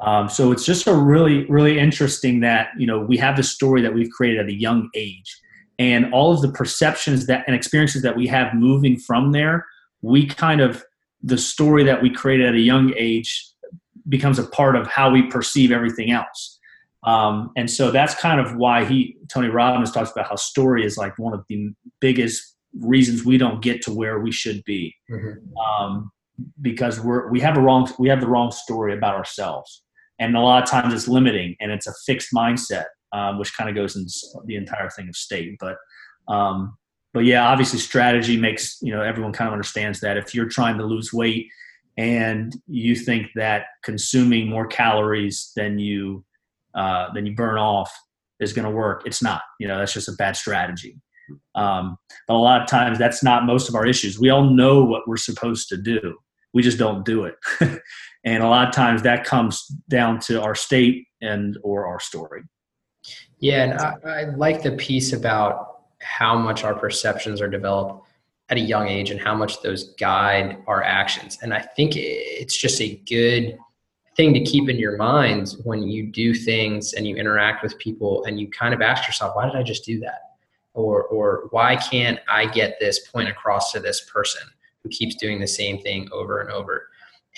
Um, 0.00 0.28
so 0.28 0.50
it's 0.50 0.64
just 0.64 0.86
a 0.86 0.94
really, 0.94 1.44
really 1.46 1.78
interesting 1.78 2.40
that 2.40 2.68
you 2.78 2.86
know 2.86 3.00
we 3.00 3.18
have 3.18 3.36
this 3.36 3.50
story 3.50 3.82
that 3.82 3.92
we've 3.92 4.10
created 4.10 4.40
at 4.40 4.46
a 4.46 4.54
young 4.54 4.88
age, 4.94 5.38
and 5.78 6.12
all 6.14 6.32
of 6.32 6.40
the 6.40 6.52
perceptions 6.52 7.26
that 7.26 7.44
and 7.46 7.54
experiences 7.54 8.02
that 8.02 8.16
we 8.16 8.26
have 8.28 8.54
moving 8.54 8.96
from 8.98 9.32
there, 9.32 9.66
we 10.00 10.26
kind 10.26 10.60
of 10.60 10.84
the 11.22 11.36
story 11.36 11.84
that 11.84 12.00
we 12.00 12.08
created 12.08 12.46
at 12.46 12.54
a 12.54 12.60
young 12.60 12.94
age 12.96 13.46
becomes 14.08 14.38
a 14.38 14.46
part 14.46 14.74
of 14.74 14.86
how 14.86 15.10
we 15.10 15.22
perceive 15.24 15.70
everything 15.70 16.10
else. 16.10 16.59
Um, 17.04 17.50
and 17.56 17.70
so 17.70 17.90
that's 17.90 18.14
kind 18.14 18.40
of 18.40 18.56
why 18.56 18.84
he 18.84 19.16
Tony 19.28 19.48
Robbins 19.48 19.90
talks 19.90 20.10
about 20.10 20.28
how 20.28 20.36
story 20.36 20.84
is 20.84 20.96
like 20.96 21.18
one 21.18 21.32
of 21.32 21.44
the 21.48 21.72
biggest 22.00 22.56
reasons 22.78 23.24
we 23.24 23.38
don't 23.38 23.62
get 23.62 23.82
to 23.82 23.92
where 23.92 24.20
we 24.20 24.30
should 24.30 24.62
be, 24.64 24.94
mm-hmm. 25.10 25.56
um, 25.56 26.10
because 26.60 27.00
we're 27.00 27.30
we 27.30 27.40
have 27.40 27.56
a 27.56 27.60
wrong 27.60 27.90
we 27.98 28.08
have 28.08 28.20
the 28.20 28.28
wrong 28.28 28.50
story 28.50 28.92
about 28.92 29.14
ourselves, 29.14 29.82
and 30.18 30.36
a 30.36 30.40
lot 30.40 30.62
of 30.62 30.68
times 30.68 30.92
it's 30.92 31.08
limiting 31.08 31.56
and 31.60 31.72
it's 31.72 31.86
a 31.86 31.94
fixed 32.04 32.34
mindset, 32.34 32.86
um, 33.12 33.38
which 33.38 33.56
kind 33.56 33.70
of 33.70 33.76
goes 33.76 33.96
into 33.96 34.46
the 34.46 34.56
entire 34.56 34.90
thing 34.90 35.08
of 35.08 35.16
state. 35.16 35.56
But 35.58 35.76
um, 36.28 36.76
but 37.14 37.24
yeah, 37.24 37.48
obviously 37.48 37.78
strategy 37.78 38.36
makes 38.36 38.76
you 38.82 38.92
know 38.92 39.02
everyone 39.02 39.32
kind 39.32 39.48
of 39.48 39.52
understands 39.52 40.00
that 40.00 40.18
if 40.18 40.34
you're 40.34 40.48
trying 40.48 40.76
to 40.76 40.84
lose 40.84 41.14
weight 41.14 41.48
and 41.96 42.54
you 42.66 42.94
think 42.94 43.28
that 43.34 43.64
consuming 43.82 44.48
more 44.48 44.66
calories 44.66 45.52
than 45.56 45.78
you 45.78 46.24
uh, 46.74 47.12
than 47.12 47.26
you 47.26 47.34
burn 47.34 47.58
off 47.58 47.92
is 48.40 48.52
going 48.52 48.64
to 48.64 48.70
work. 48.70 49.02
It's 49.06 49.22
not. 49.22 49.42
You 49.58 49.68
know, 49.68 49.78
that's 49.78 49.92
just 49.92 50.08
a 50.08 50.12
bad 50.12 50.36
strategy. 50.36 50.96
Um, 51.54 51.96
but 52.26 52.34
a 52.34 52.38
lot 52.38 52.62
of 52.62 52.68
times, 52.68 52.98
that's 52.98 53.22
not 53.22 53.44
most 53.44 53.68
of 53.68 53.74
our 53.74 53.86
issues. 53.86 54.18
We 54.18 54.30
all 54.30 54.44
know 54.44 54.84
what 54.84 55.06
we're 55.06 55.16
supposed 55.16 55.68
to 55.68 55.76
do. 55.76 56.16
We 56.52 56.62
just 56.62 56.78
don't 56.78 57.04
do 57.04 57.24
it. 57.24 57.36
and 58.24 58.42
a 58.42 58.48
lot 58.48 58.68
of 58.68 58.74
times, 58.74 59.02
that 59.02 59.24
comes 59.24 59.66
down 59.88 60.18
to 60.20 60.42
our 60.42 60.54
state 60.54 61.06
and 61.20 61.56
or 61.62 61.86
our 61.86 62.00
story. 62.00 62.42
Yeah, 63.38 63.64
and 63.64 63.80
I, 63.80 63.94
I 64.04 64.24
like 64.36 64.62
the 64.62 64.72
piece 64.72 65.12
about 65.12 65.82
how 66.00 66.36
much 66.36 66.64
our 66.64 66.74
perceptions 66.74 67.40
are 67.40 67.48
developed 67.48 68.06
at 68.48 68.56
a 68.56 68.60
young 68.60 68.88
age 68.88 69.10
and 69.10 69.20
how 69.20 69.34
much 69.34 69.62
those 69.62 69.94
guide 69.94 70.58
our 70.66 70.82
actions. 70.82 71.38
And 71.42 71.54
I 71.54 71.60
think 71.60 71.92
it's 71.96 72.56
just 72.56 72.80
a 72.80 72.96
good 73.08 73.56
thing 74.20 74.34
to 74.34 74.44
keep 74.44 74.68
in 74.68 74.78
your 74.78 74.98
mind 74.98 75.56
when 75.64 75.82
you 75.82 76.06
do 76.06 76.34
things 76.34 76.92
and 76.92 77.06
you 77.06 77.16
interact 77.16 77.62
with 77.62 77.78
people 77.78 78.22
and 78.24 78.38
you 78.38 78.50
kind 78.50 78.74
of 78.74 78.82
ask 78.82 79.08
yourself, 79.08 79.34
why 79.34 79.46
did 79.46 79.56
I 79.56 79.62
just 79.62 79.82
do 79.82 79.98
that? 80.00 80.36
Or, 80.74 81.04
or 81.04 81.48
why 81.52 81.76
can't 81.76 82.20
I 82.28 82.44
get 82.44 82.76
this 82.78 83.08
point 83.08 83.30
across 83.30 83.72
to 83.72 83.80
this 83.80 84.02
person 84.12 84.42
who 84.82 84.90
keeps 84.90 85.14
doing 85.14 85.40
the 85.40 85.46
same 85.46 85.80
thing 85.80 86.06
over 86.12 86.42
and 86.42 86.50
over? 86.50 86.88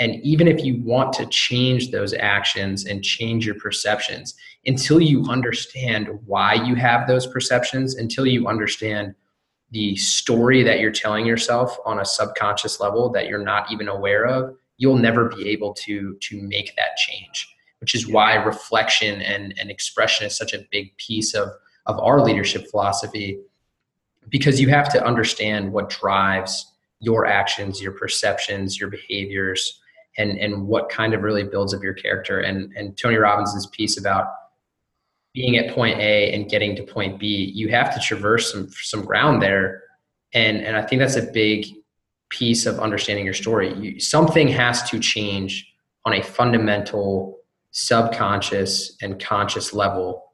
And 0.01 0.17
even 0.25 0.49
if 0.49 0.65
you 0.65 0.83
want 0.83 1.13
to 1.13 1.27
change 1.27 1.93
those 1.93 2.15
actions 2.15 2.87
and 2.87 3.05
change 3.05 3.47
your 3.47 3.61
perceptions, 3.61 4.35
until 4.67 5.01
you 5.01 5.25
understand 5.29 6.09
why 6.27 6.55
you 6.55 6.75
have 6.75 7.07
those 7.07 7.29
perceptions, 7.29 7.95
until 7.95 8.27
you 8.27 8.49
understand 8.49 9.15
the 9.71 9.95
story 9.95 10.65
that 10.65 10.81
you're 10.81 10.91
telling 10.91 11.27
yourself 11.27 11.77
on 11.87 12.01
a 12.01 12.05
subconscious 12.05 12.81
level 12.81 13.09
that 13.11 13.29
you're 13.29 13.45
not 13.45 13.71
even 13.71 13.87
aware 13.87 14.27
of, 14.27 14.57
you'll 14.83 14.95
mm-hmm. 14.95 15.03
never 15.03 15.29
be 15.29 15.49
able 15.49 15.73
to 15.73 16.17
to 16.21 16.41
make 16.43 16.75
that 16.77 16.97
change 16.97 17.49
which 17.81 17.97
is 17.97 18.07
why 18.07 18.35
reflection 18.35 19.21
and, 19.23 19.55
and 19.59 19.69
expression 19.69 20.25
is 20.25 20.37
such 20.37 20.55
a 20.55 20.65
big 20.71 20.97
piece 20.99 21.35
of, 21.35 21.49
of 21.87 21.99
our 21.99 22.21
leadership 22.21 22.71
philosophy 22.71 23.41
because 24.29 24.61
you 24.61 24.69
have 24.69 24.89
to 24.89 25.05
understand 25.05 25.73
what 25.73 25.89
drives 25.89 26.73
your 27.01 27.27
actions 27.27 27.83
your 27.83 27.93
perceptions 27.93 28.79
your 28.79 28.89
behaviors 28.89 29.81
and 30.19 30.39
and 30.39 30.67
what 30.67 30.89
kind 30.89 31.15
of 31.15 31.23
really 31.23 31.45
builds 31.45 31.73
up 31.75 31.83
your 31.83 31.95
character. 31.95 32.41
And 32.41 32.73
and 32.77 32.97
tony 32.97 33.17
robbins' 33.17 33.67
piece 33.69 33.99
about 33.99 34.27
being 35.33 35.57
at 35.57 35.75
point 35.75 35.99
a 35.99 36.33
and 36.33 36.51
getting 36.51 36.77
to 36.77 36.83
point 36.83 37.19
b 37.19 37.51
you 37.55 37.69
have 37.69 37.95
to 37.95 38.01
traverse 38.01 38.53
some 38.53 38.69
some 38.71 39.05
ground 39.05 39.43
there. 39.43 39.83
And 40.35 40.59
and 40.59 40.77
i 40.77 40.83
think 40.83 41.01
that's 41.01 41.17
a 41.17 41.31
big 41.33 41.67
piece 42.33 42.65
of 42.65 42.81
understanding 42.81 43.25
your 43.25 43.35
story. 43.35 43.75
You, 43.75 44.01
something 44.01 44.49
has 44.49 44.83
to 44.91 44.99
change 44.99 45.73
on 46.07 46.15
a 46.15 46.23
fundamental 46.23 47.39
subconscious 47.71 48.97
and 49.03 49.23
conscious 49.23 49.73
level 49.73 50.25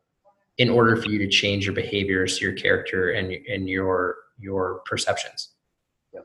in 0.58 0.70
order 0.70 0.96
for 0.96 1.08
you 1.08 1.18
to 1.18 1.28
change 1.28 1.66
your 1.66 1.74
behaviors, 1.74 2.40
your 2.40 2.52
character, 2.52 3.11
and 3.11 3.32
and 3.48 3.68
your 3.68 4.16
your 4.38 4.80
perceptions. 4.87 5.50
Yep. 6.14 6.24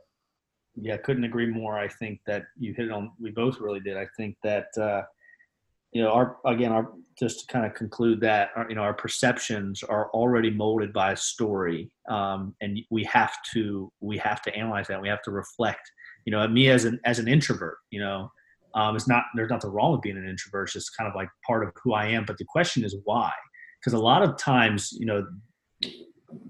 Yeah, 0.81 0.97
couldn't 0.97 1.23
agree 1.23 1.47
more. 1.47 1.77
I 1.77 1.87
think 1.87 2.19
that 2.27 2.43
you 2.57 2.73
hit 2.73 2.85
it 2.85 2.91
on. 2.91 3.11
We 3.19 3.31
both 3.31 3.59
really 3.59 3.79
did. 3.79 3.97
I 3.97 4.07
think 4.15 4.37
that 4.43 4.67
uh, 4.79 5.03
you 5.93 6.01
know 6.01 6.11
our 6.11 6.37
again 6.45 6.71
our 6.71 6.91
just 7.19 7.41
to 7.41 7.53
kind 7.53 7.65
of 7.65 7.75
conclude 7.75 8.19
that 8.21 8.49
our, 8.55 8.67
you 8.69 8.75
know 8.75 8.81
our 8.81 8.93
perceptions 8.93 9.83
are 9.83 10.09
already 10.11 10.49
molded 10.49 10.91
by 10.91 11.11
a 11.11 11.17
story 11.17 11.91
um, 12.09 12.55
and 12.61 12.79
we 12.89 13.03
have 13.03 13.33
to 13.53 13.91
we 14.01 14.17
have 14.17 14.41
to 14.41 14.53
analyze 14.55 14.87
that. 14.87 15.01
We 15.01 15.07
have 15.07 15.21
to 15.23 15.31
reflect 15.31 15.91
you 16.25 16.31
know 16.31 16.47
me 16.47 16.69
as 16.69 16.85
an 16.85 16.99
as 17.05 17.19
an 17.19 17.27
introvert 17.27 17.77
you 17.91 17.99
know 17.99 18.31
um, 18.75 18.95
it's 18.95 19.07
not 19.07 19.25
there's 19.35 19.51
nothing 19.51 19.69
wrong 19.69 19.91
with 19.91 20.01
being 20.01 20.17
an 20.17 20.27
introvert 20.27 20.75
it's 20.75 20.89
kind 20.89 21.07
of 21.07 21.15
like 21.15 21.29
part 21.45 21.63
of 21.63 21.71
who 21.83 21.93
i 21.93 22.07
am 22.07 22.25
but 22.25 22.37
the 22.37 22.45
question 22.45 22.83
is 22.83 22.95
why? 23.03 23.31
Because 23.79 23.93
a 23.93 24.03
lot 24.03 24.23
of 24.23 24.37
times 24.37 24.91
you 24.93 25.05
know 25.05 25.25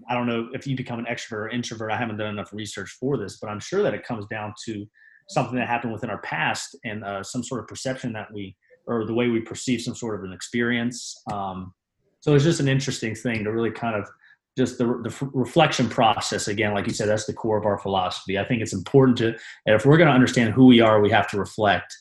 i 0.10 0.14
don't 0.14 0.28
know 0.28 0.50
if 0.54 0.66
you 0.66 0.78
become 0.78 1.00
an 1.00 1.06
extrovert 1.06 1.46
or 1.46 1.50
introvert 1.50 1.92
i 1.92 1.98
haven't 1.98 2.18
done 2.18 2.30
enough 2.30 2.54
research 2.54 2.90
for 3.00 3.18
this 3.18 3.40
but 3.42 3.50
i'm 3.50 3.60
sure 3.60 3.84
that 3.84 3.94
it 3.94 4.06
comes 4.06 4.26
down 4.28 4.54
to 4.66 4.88
something 5.30 5.56
that 5.56 5.68
happened 5.68 5.92
within 5.92 6.10
our 6.10 6.22
past 6.22 6.76
and 6.86 7.04
uh, 7.04 7.24
some 7.24 7.44
sort 7.44 7.62
of 7.62 7.68
perception 7.68 8.14
that 8.14 8.28
we 8.34 8.56
or 8.86 9.06
the 9.06 9.14
way 9.14 9.28
we 9.28 9.40
perceive 9.40 9.82
some 9.82 9.96
sort 9.96 10.18
of 10.18 10.24
an 10.24 10.34
experience. 10.34 11.22
Um, 11.32 11.74
so 12.20 12.34
it's 12.36 12.44
just 12.44 12.60
an 12.60 12.68
interesting 12.68 13.16
thing 13.16 13.44
to 13.44 13.52
really 13.52 13.72
kind 13.72 13.96
of 13.96 14.10
just 14.58 14.78
the, 14.78 14.86
the 14.86 15.30
reflection 15.34 15.90
process. 15.90 16.48
Again 16.48 16.74
like 16.74 16.88
you 16.88 16.94
said 16.94 17.10
that's 17.10 17.26
the 17.26 17.34
core 17.34 17.58
of 17.58 17.66
our 17.66 17.78
philosophy. 17.78 18.38
I 18.38 18.46
think 18.46 18.62
it's 18.62 18.74
important 18.74 19.18
to 19.20 19.28
and 19.66 19.76
if 19.76 19.86
we're 19.86 19.98
going 19.98 20.08
to 20.08 20.14
understand 20.14 20.54
who 20.54 20.66
we 20.66 20.80
are 20.80 21.02
we 21.02 21.10
have 21.10 21.30
to 21.30 21.38
reflect 21.38 21.96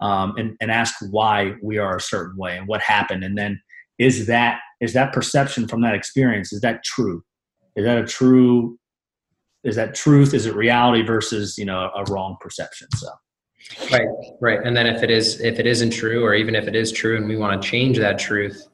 um, 0.00 0.34
and, 0.36 0.56
and 0.60 0.70
ask 0.70 0.94
why 1.10 1.54
we 1.62 1.78
are 1.78 1.96
a 1.96 2.00
certain 2.00 2.36
way 2.36 2.56
and 2.56 2.68
what 2.68 2.82
happened. 2.82 3.24
And 3.24 3.38
then 3.38 3.60
is 3.98 4.26
that 4.26 4.60
is 4.80 4.92
that 4.92 5.12
perception 5.12 5.66
from 5.68 5.80
that 5.82 5.94
experience 5.94 6.52
is 6.52 6.60
that 6.60 6.84
true? 6.84 7.24
Is 7.76 7.84
that 7.84 7.98
a 7.98 8.06
true 8.06 8.78
is 9.64 9.76
that 9.76 9.94
truth? 9.94 10.34
Is 10.34 10.46
it 10.46 10.54
reality 10.54 11.02
versus 11.02 11.56
you 11.56 11.64
know 11.64 11.90
a 11.94 12.04
wrong 12.12 12.36
perception? 12.40 12.88
So 12.96 13.08
Right, 13.90 14.08
right. 14.40 14.60
And 14.64 14.76
then 14.76 14.86
if 14.86 15.02
it 15.02 15.10
is 15.10 15.40
if 15.40 15.58
it 15.58 15.66
isn't 15.66 15.90
true, 15.90 16.24
or 16.24 16.34
even 16.34 16.54
if 16.54 16.68
it 16.68 16.76
is 16.76 16.92
true, 16.92 17.16
and 17.16 17.26
we 17.26 17.36
want 17.36 17.60
to 17.60 17.68
change 17.68 17.98
that 17.98 18.18
truth, 18.18 18.68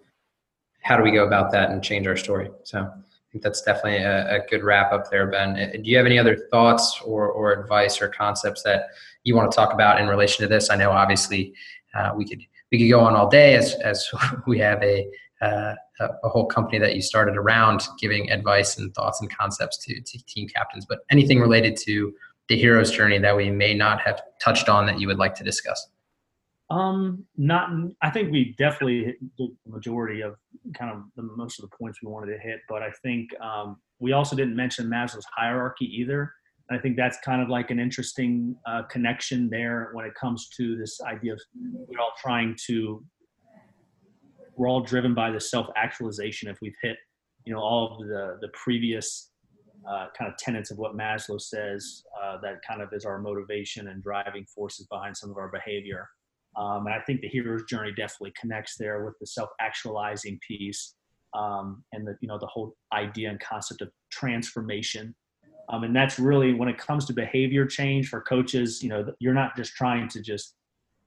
how 0.83 0.97
do 0.97 1.03
we 1.03 1.13
go 1.13 1.27
about 1.27 1.53
that 1.53 1.71
and 1.71 1.83
change 1.83 2.07
our 2.07 2.17
story? 2.17 2.51
So 2.65 2.81
I 2.81 3.33
think 3.33 3.45
that's 3.45 3.63
definitely 3.63 3.99
a, 3.99 4.37
a 4.37 4.47
good 4.49 4.65
wrap 4.65 4.93
up 4.93 5.11
there, 5.11 5.29
Ben. 5.29 5.51
Uh, 5.51 5.73
do 5.73 5.83
you 5.85 5.97
have 5.97 6.07
any 6.07 6.19
other 6.19 6.37
thoughts 6.51 7.01
or 7.05 7.29
or 7.31 7.53
advice 7.53 8.03
or 8.03 8.09
concepts 8.09 8.63
that 8.65 8.89
you 9.23 9.37
want 9.37 9.51
to 9.51 9.55
talk 9.55 9.73
about 9.73 10.01
in 10.01 10.09
relation 10.09 10.43
to 10.43 10.49
this? 10.49 10.71
I 10.71 10.77
know 10.77 10.91
obviously 10.91 11.55
uh, 11.95 12.13
we 12.17 12.29
could 12.29 12.41
we 12.73 12.79
could 12.79 12.91
go 12.91 13.01
on 13.01 13.15
all 13.15 13.29
day 13.29 13.55
as 13.55 13.75
as 13.85 14.09
we 14.47 14.59
have 14.59 14.83
a 14.83 15.09
uh, 15.41 15.75
a 16.01 16.29
whole 16.29 16.47
company 16.47 16.79
that 16.79 16.95
you 16.95 17.03
started 17.03 17.37
around 17.37 17.83
giving 17.99 18.31
advice 18.31 18.79
and 18.79 18.95
thoughts 18.95 19.21
and 19.21 19.35
concepts 19.35 19.79
to, 19.79 20.01
to 20.01 20.25
team 20.27 20.49
captains, 20.49 20.87
but 20.87 21.01
anything 21.11 21.41
related 21.41 21.77
to 21.77 22.13
the 22.51 22.57
hero's 22.57 22.91
journey 22.91 23.17
that 23.17 23.37
we 23.37 23.49
may 23.49 23.73
not 23.73 24.01
have 24.03 24.21
touched 24.43 24.69
on 24.69 24.85
that 24.85 25.01
you 25.01 25.07
would 25.07 25.19
like 25.19 25.37
to 25.37 25.45
discuss? 25.45 25.89
Um, 26.69 27.25
not. 27.37 27.71
I 28.03 28.11
think 28.11 28.33
we 28.33 28.57
definitely 28.59 29.05
hit 29.05 29.17
the 29.39 29.49
majority 29.67 30.21
of 30.21 30.35
kind 30.75 30.91
of 30.91 31.05
the 31.17 31.23
most 31.37 31.61
of 31.61 31.71
the 31.71 31.77
points 31.77 32.01
we 32.03 32.11
wanted 32.11 32.33
to 32.35 32.39
hit, 32.41 32.61
but 32.69 32.83
I 32.83 32.91
think 33.03 33.31
um, 33.41 33.77
we 34.01 34.13
also 34.13 34.35
didn't 34.35 34.57
mention 34.57 34.89
Maslow's 34.89 35.27
hierarchy 35.37 35.87
either. 35.87 36.33
I 36.73 36.79
think 36.79 36.97
that's 36.97 37.19
kind 37.25 37.41
of 37.41 37.49
like 37.49 37.71
an 37.71 37.81
interesting 37.81 38.55
uh, 38.67 38.83
connection 38.91 39.49
there 39.49 39.91
when 39.93 40.05
it 40.05 40.13
comes 40.15 40.49
to 40.57 40.77
this 40.77 41.01
idea 41.03 41.33
of 41.35 41.41
we're 41.89 41.99
all 41.99 42.13
trying 42.21 42.57
to, 42.67 43.05
we're 44.57 44.69
all 44.69 44.81
driven 44.81 45.15
by 45.15 45.31
the 45.31 45.41
self-actualization. 45.41 46.49
If 46.49 46.59
we've 46.63 46.75
hit, 46.83 46.97
you 47.45 47.53
know, 47.53 47.61
all 47.61 48.01
of 48.01 48.07
the 48.09 48.39
the 48.41 48.49
previous 48.65 49.31
uh, 49.89 50.07
kind 50.17 50.31
of 50.31 50.37
tenets 50.37 50.71
of 50.71 50.79
what 50.79 50.97
Maslow 50.97 51.41
says 51.41 52.03
uh, 52.23 52.39
that 52.43 52.61
kind 52.67 52.83
of 52.83 52.93
is 52.93 53.05
our 53.05 53.19
motivation 53.19 53.89
and 53.89 54.03
driving 54.03 54.45
forces 54.45 54.87
behind 54.87 55.17
some 55.17 55.31
of 55.31 55.37
our 55.37 55.49
behavior. 55.49 56.09
Um, 56.57 56.87
and 56.87 56.95
I 56.95 57.01
think 57.01 57.21
the 57.21 57.29
hero's 57.29 57.65
journey 57.65 57.93
definitely 57.93 58.33
connects 58.39 58.77
there 58.77 59.05
with 59.05 59.19
the 59.21 59.27
self-actualizing 59.27 60.41
piece 60.47 60.95
um, 61.35 61.85
and 61.93 62.07
the 62.07 62.17
you 62.21 62.29
know 62.29 62.39
the 62.39 62.47
whole 62.47 62.75
idea 62.93 63.31
and 63.31 63.41
concept 63.41 63.83
of 63.83 63.91
transformation. 64.11 65.15
Um, 65.69 65.85
and 65.85 65.95
that's 65.95 66.19
really 66.19 66.53
when 66.53 66.69
it 66.69 66.79
comes 66.79 67.05
to 67.07 67.13
behavior 67.13 67.65
change 67.65 68.09
for 68.09 68.21
coaches, 68.21 68.83
you 68.83 68.89
know, 68.89 69.07
you're 69.21 69.35
not 69.35 69.57
just 69.57 69.73
trying 69.75 70.09
to 70.09 70.21
just 70.21 70.57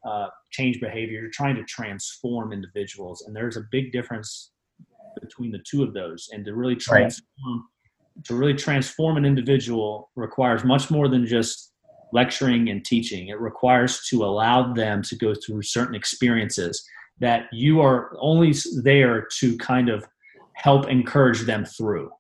uh, 0.06 0.28
change 0.52 0.80
behavior, 0.80 1.20
you're 1.20 1.30
trying 1.30 1.56
to 1.56 1.64
transform 1.64 2.54
individuals. 2.54 3.24
And 3.28 3.36
there's 3.36 3.58
a 3.58 3.66
big 3.72 3.92
difference 3.92 4.52
between 5.20 5.52
the 5.52 5.60
two 5.60 5.84
of 5.84 5.94
those. 5.94 6.30
And 6.32 6.46
to 6.46 6.56
really 6.56 6.78
transform, 6.78 7.26
right. 7.46 7.62
To 8.26 8.36
really 8.36 8.54
transform 8.54 9.18
an 9.18 9.26
individual 9.26 10.12
requires 10.16 10.64
much 10.64 10.92
more 10.92 11.08
than 11.08 11.26
just 11.26 11.72
lecturing 12.12 12.70
and 12.70 12.86
teaching. 12.86 13.28
It 13.28 13.40
requires 13.40 14.06
to 14.10 14.24
allow 14.24 14.74
them 14.74 15.02
to 15.04 15.16
go 15.16 15.34
through 15.34 15.64
certain 15.64 15.96
experiences 15.96 16.84
that 17.20 17.46
you 17.52 17.82
are 17.82 18.16
only 18.20 18.54
there 18.84 19.28
to 19.40 19.58
kind 19.58 19.90
of 19.90 20.06
help 20.54 20.88
encourage 20.88 21.42
them 21.42 21.66
through. 21.66 22.12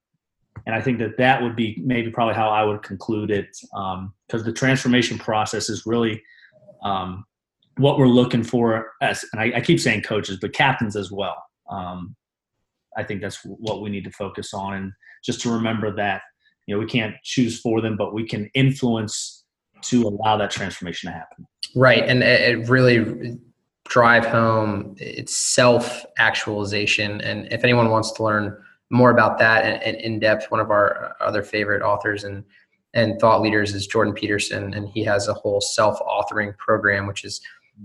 And 0.65 0.75
I 0.75 0.81
think 0.81 0.99
that 0.99 1.17
that 1.17 1.41
would 1.41 1.55
be 1.55 1.77
maybe 1.83 2.09
probably 2.09 2.35
how 2.35 2.49
I 2.49 2.63
would 2.63 2.83
conclude 2.83 3.31
it, 3.31 3.47
because 3.61 4.41
um, 4.41 4.43
the 4.43 4.53
transformation 4.53 5.17
process 5.17 5.69
is 5.69 5.85
really 5.85 6.23
um, 6.83 7.25
what 7.77 7.97
we're 7.97 8.07
looking 8.07 8.43
for 8.43 8.91
as, 9.01 9.25
and 9.33 9.41
I, 9.41 9.57
I, 9.57 9.61
keep 9.61 9.79
saying 9.79 10.03
coaches, 10.03 10.37
but 10.39 10.53
captains 10.53 10.95
as 10.95 11.11
well. 11.11 11.41
Um, 11.69 12.15
I 12.97 13.03
think 13.03 13.21
that's 13.21 13.39
what 13.43 13.81
we 13.81 13.89
need 13.89 14.03
to 14.03 14.11
focus 14.11 14.53
on, 14.53 14.73
and 14.73 14.91
just 15.23 15.41
to 15.41 15.51
remember 15.51 15.95
that 15.95 16.21
you 16.67 16.75
know 16.75 16.79
we 16.79 16.85
can't 16.85 17.15
choose 17.23 17.59
for 17.59 17.81
them, 17.81 17.97
but 17.97 18.13
we 18.13 18.27
can 18.27 18.49
influence 18.53 19.43
to 19.83 20.03
allow 20.03 20.37
that 20.37 20.51
transformation 20.51 21.11
to 21.11 21.13
happen. 21.13 21.47
Right, 21.75 22.03
and 22.03 22.23
it 22.23 22.69
really 22.69 23.37
drive 23.85 24.25
home 24.25 24.95
it's 24.97 25.35
self 25.35 26.05
actualization. 26.17 27.21
And 27.21 27.51
if 27.51 27.63
anyone 27.63 27.89
wants 27.89 28.11
to 28.13 28.23
learn 28.23 28.57
more 28.89 29.11
about 29.11 29.39
that 29.39 29.65
and, 29.83 29.97
in 29.97 30.19
depth, 30.19 30.51
one 30.51 30.59
of 30.59 30.71
our 30.71 31.15
other 31.19 31.43
favorite 31.43 31.81
authors 31.81 32.23
and 32.23 32.43
and 32.95 33.19
thought 33.19 33.41
leaders 33.41 33.73
is 33.73 33.87
Jordan 33.87 34.13
Peterson, 34.13 34.73
and 34.73 34.87
he 34.87 35.03
has 35.03 35.27
a 35.27 35.33
whole 35.33 35.61
self 35.61 35.99
authoring 35.99 36.55
program, 36.57 37.07
which 37.07 37.25
is 37.25 37.41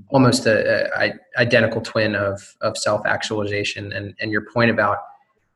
almost 0.09 0.45
a, 0.45 0.91
a, 1.01 1.15
identical 1.39 1.81
twin 1.81 2.15
of 2.15 2.55
of 2.61 2.77
self 2.77 3.07
actualization. 3.07 3.93
And 3.93 4.15
and 4.21 4.31
your 4.31 4.43
point 4.53 4.71
about 4.71 4.99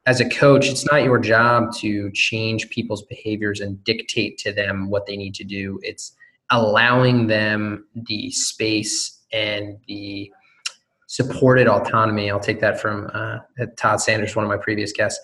as 0.06 0.20
a 0.20 0.28
coach, 0.28 0.68
it's 0.68 0.84
not 0.90 1.04
your 1.04 1.18
job 1.18 1.72
to 1.76 2.10
change 2.12 2.68
people's 2.70 3.02
behaviors 3.02 3.60
and 3.60 3.82
dictate 3.84 4.36
to 4.38 4.52
them 4.52 4.90
what 4.90 5.06
they 5.06 5.16
need 5.16 5.34
to 5.36 5.44
do. 5.44 5.78
It's 5.82 6.12
allowing 6.50 7.28
them 7.28 7.86
the 7.94 8.30
space 8.30 9.20
and 9.32 9.78
the 9.86 10.30
supported 11.06 11.68
autonomy. 11.68 12.30
I'll 12.30 12.40
take 12.40 12.60
that 12.60 12.80
from 12.80 13.10
uh, 13.14 13.38
Todd 13.76 14.00
Sanders, 14.00 14.34
one 14.34 14.44
of 14.44 14.48
my 14.48 14.56
previous 14.56 14.92
guests. 14.92 15.20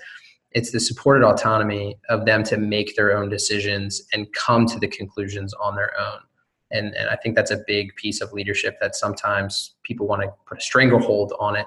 It's 0.53 0.71
the 0.71 0.81
supported 0.81 1.27
autonomy 1.27 1.99
of 2.09 2.25
them 2.25 2.45
to 2.45 2.57
make 2.57 2.95
their 2.95 3.17
own 3.17 3.29
decisions 3.29 4.03
and 4.13 4.33
come 4.33 4.67
to 4.67 4.79
the 4.79 4.89
conclusions 4.89 5.53
on 5.55 5.75
their 5.75 5.93
own. 5.99 6.21
And, 6.71 6.95
and 6.95 7.09
I 7.09 7.17
think 7.17 7.35
that's 7.35 7.51
a 7.51 7.63
big 7.67 7.95
piece 7.97 8.21
of 8.21 8.33
leadership 8.33 8.79
that 8.81 8.95
sometimes 8.95 9.75
people 9.83 10.07
want 10.07 10.23
to 10.23 10.33
put 10.47 10.59
a 10.59 10.61
stranglehold 10.61 11.33
on 11.41 11.57
it 11.57 11.67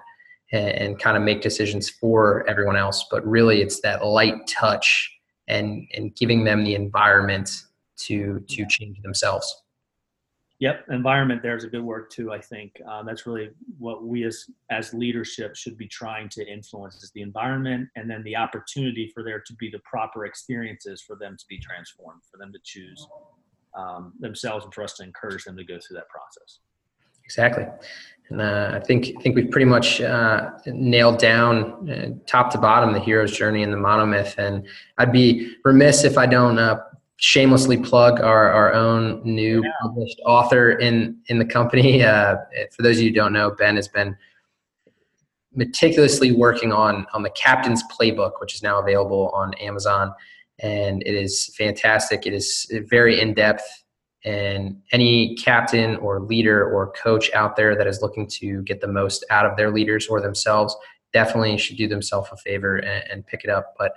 and, 0.52 0.70
and 0.70 0.99
kind 0.99 1.18
of 1.18 1.24
make 1.24 1.41
decisions 1.41 1.89
for 1.89 2.47
everyone 2.49 2.76
else. 2.76 3.06
But 3.10 3.26
really, 3.26 3.62
it's 3.62 3.82
that 3.82 4.06
light 4.06 4.47
touch 4.47 5.12
and, 5.47 5.88
and 5.95 6.16
giving 6.16 6.43
them 6.43 6.64
the 6.64 6.76
environment 6.76 7.64
to, 7.97 8.43
to 8.49 8.66
change 8.68 9.02
themselves. 9.02 9.64
Yep, 10.62 10.86
environment 10.91 11.41
there 11.41 11.58
is 11.58 11.64
a 11.64 11.68
good 11.68 11.82
word 11.84 12.12
too. 12.12 12.32
I 12.32 12.39
think 12.39 12.80
um, 12.88 13.04
that's 13.04 13.26
really 13.26 13.49
what 13.80 14.04
we 14.04 14.26
as 14.26 14.45
as 14.70 14.93
leadership 14.93 15.56
should 15.56 15.76
be 15.76 15.88
trying 15.88 16.30
to 16.30 16.47
influence 16.47 17.02
is 17.02 17.10
the 17.16 17.24
environment, 17.24 17.89
and 17.95 18.08
then 18.08 18.22
the 18.22 18.36
opportunity 18.36 19.10
for 19.12 19.24
there 19.24 19.39
to 19.39 19.54
be 19.56 19.72
the 19.72 19.80
proper 19.80 20.28
experiences 20.28 21.02
for 21.02 21.16
them 21.16 21.36
to 21.36 21.45
be 21.49 21.58
transformed, 21.58 22.22
for 22.30 22.38
them 22.38 22.54
to 22.54 22.60
choose 22.64 23.08
um, 23.76 24.14
themselves, 24.20 24.64
and 24.64 24.72
for 24.72 24.84
us 24.84 24.93
to 24.97 25.04
encourage 25.04 25.45
them 25.45 25.58
to 25.58 25.64
go 25.64 25.80
through 25.80 25.95
that 25.95 26.10
process. 26.10 26.60
Exactly, 27.32 27.66
and 28.28 28.42
uh, 28.42 28.72
I 28.74 28.80
think 28.82 29.14
I 29.18 29.22
think 29.22 29.38
we've 29.38 29.50
pretty 29.50 29.66
much 29.66 30.02
uh, 30.02 30.52
nailed 30.66 31.18
down 31.18 31.90
uh, 31.90 32.10
top 32.28 32.52
to 32.52 32.58
bottom 32.58 32.92
the 32.92 33.00
hero's 33.00 33.38
journey 33.38 33.64
and 33.64 33.72
the 33.72 33.78
monomyth. 33.78 34.38
And 34.38 34.68
I'd 34.98 35.14
be 35.14 35.56
remiss 35.64 36.04
if 36.04 36.18
I 36.18 36.26
don't 36.26 36.60
uh, 36.60 36.82
shamelessly 37.16 37.78
plug 37.78 38.20
our, 38.20 38.52
our 38.52 38.74
own 38.74 39.22
new 39.24 39.64
yeah. 39.64 39.72
published 39.82 40.20
author 40.26 40.72
in 40.72 41.18
in 41.28 41.40
the 41.40 41.46
company. 41.46 42.04
Uh, 42.12 42.36
for 42.76 42.82
those 42.82 42.98
of 42.98 43.04
you 43.04 43.10
who 43.12 43.16
don't 43.16 43.32
know, 43.32 43.52
Ben 43.52 43.78
has 43.78 43.88
been 43.88 44.18
meticulously 45.56 46.34
working 46.34 46.74
on 46.74 47.06
on 47.14 47.24
the 47.24 47.30
Captain's 47.30 47.82
Playbook, 47.98 48.42
which 48.42 48.56
is 48.56 48.62
now 48.62 48.78
available 48.82 49.30
on 49.34 49.54
Amazon, 49.54 50.14
and 50.60 51.02
it 51.04 51.16
is 51.16 51.56
fantastic. 51.58 52.26
It 52.26 52.34
is 52.34 52.70
very 52.90 53.22
in 53.22 53.34
depth, 53.34 53.64
and 54.24 54.80
any 54.92 55.36
captain 55.36 55.96
or 55.98 56.20
leader 56.20 56.64
or 56.72 56.92
coach 56.92 57.32
out 57.34 57.56
there 57.56 57.76
that 57.76 57.88
is 57.88 58.02
looking 58.02 58.28
to 58.28 58.62
get 58.64 58.82
the 58.82 58.88
most 58.88 59.26
out 59.30 59.46
of 59.46 59.58
their 59.58 59.72
leaders 59.72 60.08
or 60.08 60.22
themselves 60.22 60.76
definitely 61.14 61.58
should 61.58 61.78
do 61.78 61.88
themselves 61.88 62.30
a 62.32 62.38
favor 62.38 62.78
and, 62.78 63.04
and 63.12 63.28
pick 63.28 63.44
it 63.44 63.50
up. 63.50 63.74
But 63.78 63.94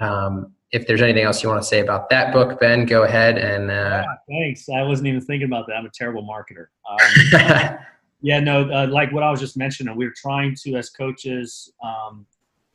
um, 0.00 0.52
if 0.72 0.86
there's 0.86 1.02
anything 1.02 1.24
else 1.24 1.42
you 1.42 1.48
want 1.48 1.62
to 1.62 1.68
say 1.68 1.80
about 1.80 2.08
that 2.10 2.32
book, 2.32 2.58
Ben, 2.60 2.86
go 2.86 3.04
ahead 3.04 3.38
and. 3.38 3.70
Uh, 3.70 4.04
yeah, 4.04 4.14
thanks. 4.28 4.68
I 4.68 4.82
wasn't 4.82 5.08
even 5.08 5.20
thinking 5.20 5.46
about 5.46 5.66
that. 5.68 5.74
I'm 5.74 5.86
a 5.86 5.90
terrible 5.90 6.22
marketer. 6.22 6.66
Um, 6.88 7.78
yeah, 8.22 8.40
no, 8.40 8.70
uh, 8.70 8.86
like 8.88 9.12
what 9.12 9.22
I 9.22 9.30
was 9.30 9.40
just 9.40 9.56
mentioning, 9.56 9.96
we're 9.96 10.14
trying 10.16 10.56
to, 10.62 10.76
as 10.76 10.90
coaches, 10.90 11.72
um, 11.82 12.26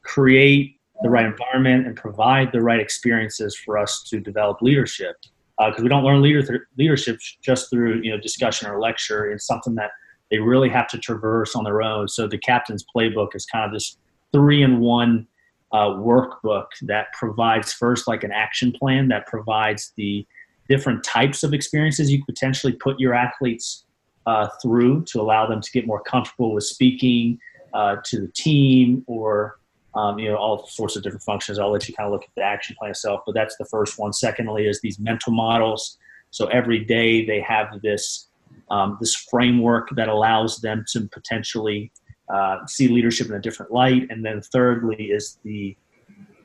create 0.02 0.80
the 1.02 1.10
right 1.10 1.26
environment 1.26 1.88
and 1.88 1.96
provide 1.96 2.52
the 2.52 2.62
right 2.62 2.80
experiences 2.80 3.56
for 3.56 3.78
us 3.78 4.04
to 4.04 4.20
develop 4.20 4.62
leadership. 4.62 5.16
Because 5.60 5.82
uh, 5.82 5.84
we 5.84 5.90
don't 5.90 6.04
learn 6.04 6.22
leader 6.22 6.68
leadership 6.78 7.20
just 7.44 7.70
through 7.70 8.02
you 8.02 8.12
know 8.12 8.20
discussion 8.20 8.70
or 8.70 8.80
lecture. 8.80 9.30
It's 9.30 9.46
something 9.46 9.76
that 9.76 9.92
they 10.32 10.40
really 10.40 10.70
have 10.70 10.88
to 10.90 10.98
traverse 10.98 11.56
on 11.56 11.64
their 11.64 11.82
own. 11.82 12.08
So 12.08 12.28
the 12.28 12.38
captain's 12.38 12.86
playbook 12.96 13.36
is 13.36 13.46
kind 13.46 13.66
of 13.66 13.74
this 13.74 13.98
three 14.32 14.62
in 14.62 14.80
one 14.80 15.28
uh, 15.72 15.90
workbook 15.90 16.68
that 16.84 17.08
provides 17.14 17.74
first 17.74 18.08
like 18.08 18.24
an 18.24 18.32
action 18.32 18.72
plan 18.72 19.08
that 19.10 19.28
provides 19.28 19.92
the 19.98 20.26
different 20.68 21.04
types 21.04 21.44
of 21.44 21.54
experiences 21.54 22.12
you 22.12 22.24
potentially 22.26 22.74
put 22.74 23.00
your 23.00 23.14
athletes 23.14 23.86
uh, 24.26 24.48
through 24.62 25.04
to 25.04 25.20
allow 25.20 25.48
them 25.48 25.62
to 25.62 25.72
get 25.72 25.88
more 25.88 26.02
comfortable 26.02 26.54
with 26.54 26.64
speaking 26.64 27.40
uh, 27.74 27.98
to 28.04 28.22
the 28.22 28.28
team 28.30 29.04
or 29.08 29.59
um, 29.96 30.20
you 30.20 30.30
know 30.30 30.38
all 30.38 30.66
sorts 30.68 30.96
of 30.96 31.04
different 31.04 31.24
functions 31.24 31.60
i'll 31.60 31.72
let 31.72 31.88
you 31.88 31.96
kind 31.96 32.08
of 32.08 32.14
look 32.14 32.24
at 32.24 32.30
the 32.36 32.42
action 32.42 32.76
plan 32.78 32.92
itself 32.92 33.22
but 33.26 33.34
that's 33.34 33.56
the 33.58 33.66
first 33.66 33.98
one 33.98 34.14
secondly 34.14 34.68
is 34.68 34.80
these 34.82 35.00
mental 35.00 35.34
models 35.34 35.98
so 36.32 36.46
every 36.48 36.84
day 36.84 37.26
they 37.26 37.40
have 37.42 37.82
this 37.82 38.30
um, 38.70 38.98
this 39.00 39.16
framework 39.16 39.90
that 39.96 40.08
allows 40.08 40.58
them 40.58 40.86
to 40.90 41.08
potentially 41.08 41.92
uh, 42.30 42.66
see 42.68 42.88
leadership 42.88 43.28
in 43.28 43.34
a 43.34 43.40
different 43.40 43.72
light. 43.72 44.08
And 44.10 44.24
then 44.24 44.42
thirdly 44.42 45.06
is 45.06 45.40
the, 45.44 45.76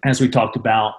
as 0.04 0.20
we 0.20 0.28
talked 0.28 0.56
about, 0.56 0.94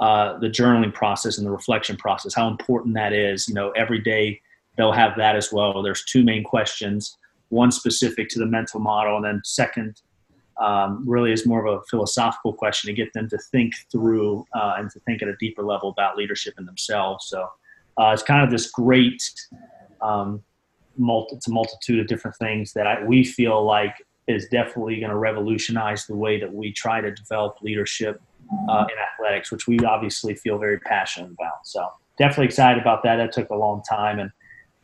uh, 0.00 0.38
the 0.38 0.48
journaling 0.48 0.94
process 0.94 1.36
and 1.36 1.46
the 1.46 1.50
reflection 1.50 1.96
process, 1.96 2.32
how 2.32 2.48
important 2.48 2.94
that 2.94 3.12
is. 3.12 3.46
You 3.48 3.54
know, 3.54 3.70
every 3.72 4.00
day 4.00 4.40
they'll 4.76 4.92
have 4.92 5.16
that 5.18 5.36
as 5.36 5.52
well. 5.52 5.82
There's 5.82 6.04
two 6.04 6.24
main 6.24 6.42
questions, 6.42 7.18
one 7.50 7.70
specific 7.70 8.30
to 8.30 8.38
the 8.38 8.46
mental 8.46 8.80
model, 8.80 9.16
and 9.16 9.24
then 9.24 9.42
second 9.44 10.00
um, 10.60 11.02
really 11.08 11.32
is 11.32 11.46
more 11.46 11.66
of 11.66 11.80
a 11.80 11.82
philosophical 11.84 12.52
question 12.52 12.88
to 12.88 12.94
get 12.94 13.12
them 13.14 13.28
to 13.30 13.38
think 13.50 13.74
through 13.90 14.46
uh, 14.54 14.74
and 14.78 14.90
to 14.90 15.00
think 15.00 15.22
at 15.22 15.28
a 15.28 15.36
deeper 15.36 15.62
level 15.62 15.88
about 15.88 16.16
leadership 16.16 16.54
in 16.58 16.66
themselves. 16.66 17.26
So 17.26 17.48
uh, 17.98 18.10
it's 18.12 18.22
kind 18.22 18.44
of 18.44 18.50
this 18.50 18.70
great, 18.70 19.22
um, 20.02 20.42
multi- 20.98 21.36
it's 21.36 21.48
a 21.48 21.50
multitude 21.50 21.98
of 22.00 22.06
different 22.06 22.36
things 22.36 22.72
that 22.74 22.86
I, 22.86 23.02
we 23.04 23.24
feel 23.24 23.64
like 23.64 23.94
is 24.26 24.46
definitely 24.48 25.00
going 25.00 25.10
to 25.10 25.16
revolutionize 25.16 26.06
the 26.06 26.14
way 26.14 26.38
that 26.38 26.52
we 26.52 26.72
try 26.72 27.00
to 27.00 27.10
develop 27.10 27.56
leadership 27.62 28.20
uh, 28.68 28.84
in 28.90 28.96
athletics, 28.98 29.50
which 29.50 29.66
we 29.66 29.78
obviously 29.80 30.34
feel 30.34 30.58
very 30.58 30.78
passionate 30.80 31.30
about. 31.30 31.64
So 31.64 31.88
definitely 32.18 32.46
excited 32.46 32.80
about 32.80 33.02
that. 33.04 33.16
That 33.16 33.32
took 33.32 33.50
a 33.50 33.54
long 33.54 33.82
time, 33.88 34.18
and 34.18 34.30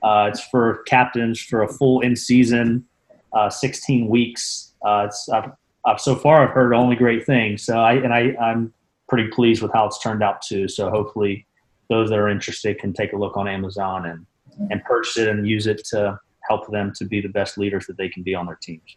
uh, 0.03 0.31
it's 0.31 0.41
for 0.49 0.83
captains 0.85 1.41
for 1.41 1.63
a 1.63 1.69
full 1.69 2.01
in 2.01 2.17
season, 2.17 2.85
uh, 3.33 3.51
16 3.51 4.09
weeks. 4.09 4.75
Uh, 4.85 5.07
it's 5.09 5.29
I've, 5.29 5.51
I've, 5.87 6.01
so 6.01 6.17
far 6.17 6.47
I've 6.47 6.55
heard 6.55 6.75
only 6.75 6.97
great 6.97 7.25
things. 7.25 7.63
So 7.63 7.79
I 7.79 7.95
and 7.95 8.13
I 8.13 8.35
I'm 8.41 8.73
pretty 9.09 9.29
pleased 9.29 9.63
with 9.63 9.73
how 9.73 9.87
it's 9.87 9.99
turned 10.01 10.23
out 10.23 10.43
too. 10.43 10.69
So 10.69 10.91
hopefully 10.91 11.47
those 11.89 12.11
that 12.11 12.19
are 12.19 12.29
interested 12.29 12.79
can 12.79 12.93
take 12.93 13.13
a 13.13 13.17
look 13.17 13.37
on 13.37 13.47
Amazon 13.49 14.07
and 14.07 14.27
mm-hmm. 14.51 14.73
and 14.73 14.85
purchase 14.85 15.19
it 15.19 15.29
and 15.29 15.47
use 15.47 15.67
it 15.67 15.85
to 15.87 16.19
help 16.49 16.71
them 16.71 16.93
to 16.97 17.05
be 17.05 17.21
the 17.21 17.29
best 17.29 17.59
leaders 17.59 17.87
that 17.87 17.97
they 17.97 18.09
can 18.09 18.23
be 18.23 18.35
on 18.35 18.47
their 18.47 18.59
teams. 18.61 18.97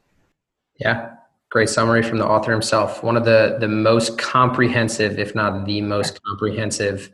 Yeah, 0.80 1.12
great 1.50 1.70
summary 1.70 2.04
from 2.04 2.18
the 2.18 2.28
author 2.28 2.52
himself. 2.52 3.04
One 3.04 3.18
of 3.18 3.26
the 3.26 3.58
the 3.60 3.68
most 3.68 4.18
comprehensive, 4.18 5.20
if 5.20 5.36
not 5.36 5.66
the 5.66 5.82
most 5.82 6.22
comprehensive, 6.24 7.12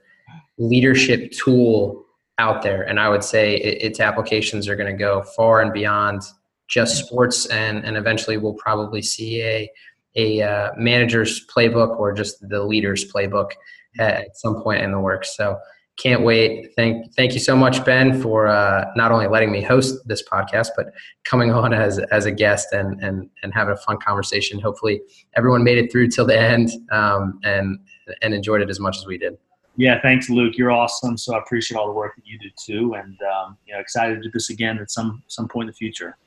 leadership 0.57 1.31
tool 1.31 2.05
out 2.37 2.61
there, 2.61 2.83
and 2.83 2.99
I 2.99 3.09
would 3.09 3.23
say 3.23 3.55
it, 3.55 3.81
its 3.81 3.99
applications 3.99 4.67
are 4.67 4.75
going 4.75 4.91
to 4.91 4.97
go 4.97 5.23
far 5.35 5.61
and 5.61 5.73
beyond 5.73 6.21
just 6.67 7.05
sports, 7.05 7.45
and 7.47 7.83
and 7.85 7.97
eventually 7.97 8.37
we'll 8.37 8.55
probably 8.55 9.01
see 9.01 9.41
a 9.41 9.69
a 10.15 10.41
uh, 10.41 10.71
manager's 10.77 11.45
playbook 11.47 11.99
or 11.99 12.13
just 12.13 12.47
the 12.47 12.63
leader's 12.63 13.11
playbook 13.11 13.51
at 13.99 14.35
some 14.37 14.61
point 14.61 14.81
in 14.81 14.91
the 14.91 14.99
works. 14.99 15.35
So 15.35 15.57
can't 15.97 16.23
wait. 16.23 16.73
Thank 16.75 17.13
thank 17.15 17.33
you 17.33 17.39
so 17.39 17.55
much, 17.55 17.83
Ben, 17.85 18.21
for 18.21 18.47
uh, 18.47 18.85
not 18.97 19.11
only 19.11 19.27
letting 19.27 19.51
me 19.51 19.61
host 19.61 19.95
this 20.05 20.21
podcast, 20.27 20.69
but 20.75 20.87
coming 21.23 21.51
on 21.53 21.73
as 21.73 21.99
as 22.11 22.25
a 22.25 22.31
guest 22.31 22.73
and 22.73 23.01
and 23.01 23.29
and 23.43 23.53
having 23.53 23.73
a 23.73 23.77
fun 23.77 23.97
conversation. 23.97 24.59
Hopefully, 24.59 25.01
everyone 25.37 25.63
made 25.63 25.77
it 25.77 25.91
through 25.91 26.09
till 26.09 26.25
the 26.25 26.39
end 26.39 26.69
um, 26.91 27.39
and 27.43 27.79
and 28.21 28.33
enjoyed 28.33 28.61
it 28.61 28.69
as 28.69 28.79
much 28.79 28.97
as 28.97 29.05
we 29.05 29.17
did. 29.17 29.37
Yeah, 29.77 30.01
thanks, 30.01 30.29
Luke. 30.29 30.57
You're 30.57 30.71
awesome. 30.71 31.17
So 31.17 31.35
I 31.35 31.39
appreciate 31.39 31.77
all 31.77 31.87
the 31.87 31.93
work 31.93 32.15
that 32.15 32.25
you 32.25 32.39
do 32.39 32.49
too, 32.61 32.95
and 32.95 33.17
um, 33.21 33.57
you 33.65 33.73
know, 33.73 33.79
excited 33.79 34.15
to 34.15 34.21
do 34.21 34.29
this 34.33 34.49
again 34.49 34.77
at 34.79 34.91
some 34.91 35.23
some 35.27 35.47
point 35.47 35.63
in 35.63 35.67
the 35.67 35.73
future. 35.73 36.17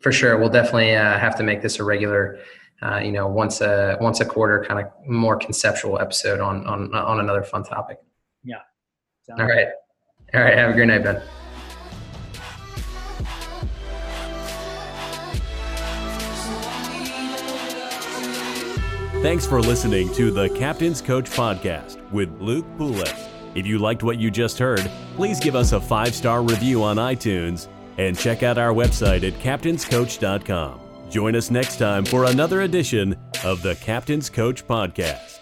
For 0.00 0.12
sure, 0.12 0.38
we'll 0.38 0.48
definitely 0.48 0.94
uh, 0.94 1.18
have 1.18 1.36
to 1.36 1.42
make 1.42 1.62
this 1.62 1.78
a 1.78 1.84
regular. 1.84 2.38
Uh, 2.80 2.98
you 2.98 3.10
know, 3.10 3.26
once 3.26 3.60
a 3.60 3.98
once 4.00 4.20
a 4.20 4.24
quarter, 4.24 4.64
kind 4.64 4.86
of 4.86 4.92
more 5.04 5.36
conceptual 5.36 5.98
episode 5.98 6.38
on 6.40 6.64
on 6.66 6.94
on 6.94 7.18
another 7.18 7.42
fun 7.42 7.64
topic. 7.64 7.98
Yeah. 8.44 8.58
All 9.30 9.46
right. 9.46 9.68
All 10.34 10.42
right. 10.42 10.56
Have 10.56 10.70
a 10.70 10.72
great 10.74 10.86
night, 10.86 11.02
Ben. 11.02 11.20
Thanks 19.20 19.44
for 19.44 19.60
listening 19.60 20.12
to 20.14 20.30
the 20.30 20.48
Captain's 20.50 21.00
Coach 21.02 21.28
Podcast 21.30 22.08
with 22.12 22.30
Luke 22.40 22.64
Poulos. 22.78 23.28
If 23.56 23.66
you 23.66 23.80
liked 23.80 24.04
what 24.04 24.16
you 24.18 24.30
just 24.30 24.60
heard, 24.60 24.88
please 25.16 25.40
give 25.40 25.56
us 25.56 25.72
a 25.72 25.80
five 25.80 26.14
star 26.14 26.40
review 26.40 26.84
on 26.84 26.98
iTunes 26.98 27.66
and 27.98 28.18
check 28.18 28.42
out 28.42 28.58
our 28.58 28.72
website 28.72 29.26
at 29.26 29.34
captainscoach.com. 29.40 30.80
Join 31.10 31.36
us 31.36 31.50
next 31.50 31.78
time 31.78 32.04
for 32.04 32.24
another 32.24 32.62
edition 32.62 33.16
of 33.44 33.62
the 33.62 33.74
Captain's 33.76 34.30
Coach 34.30 34.66
Podcast. 34.66 35.38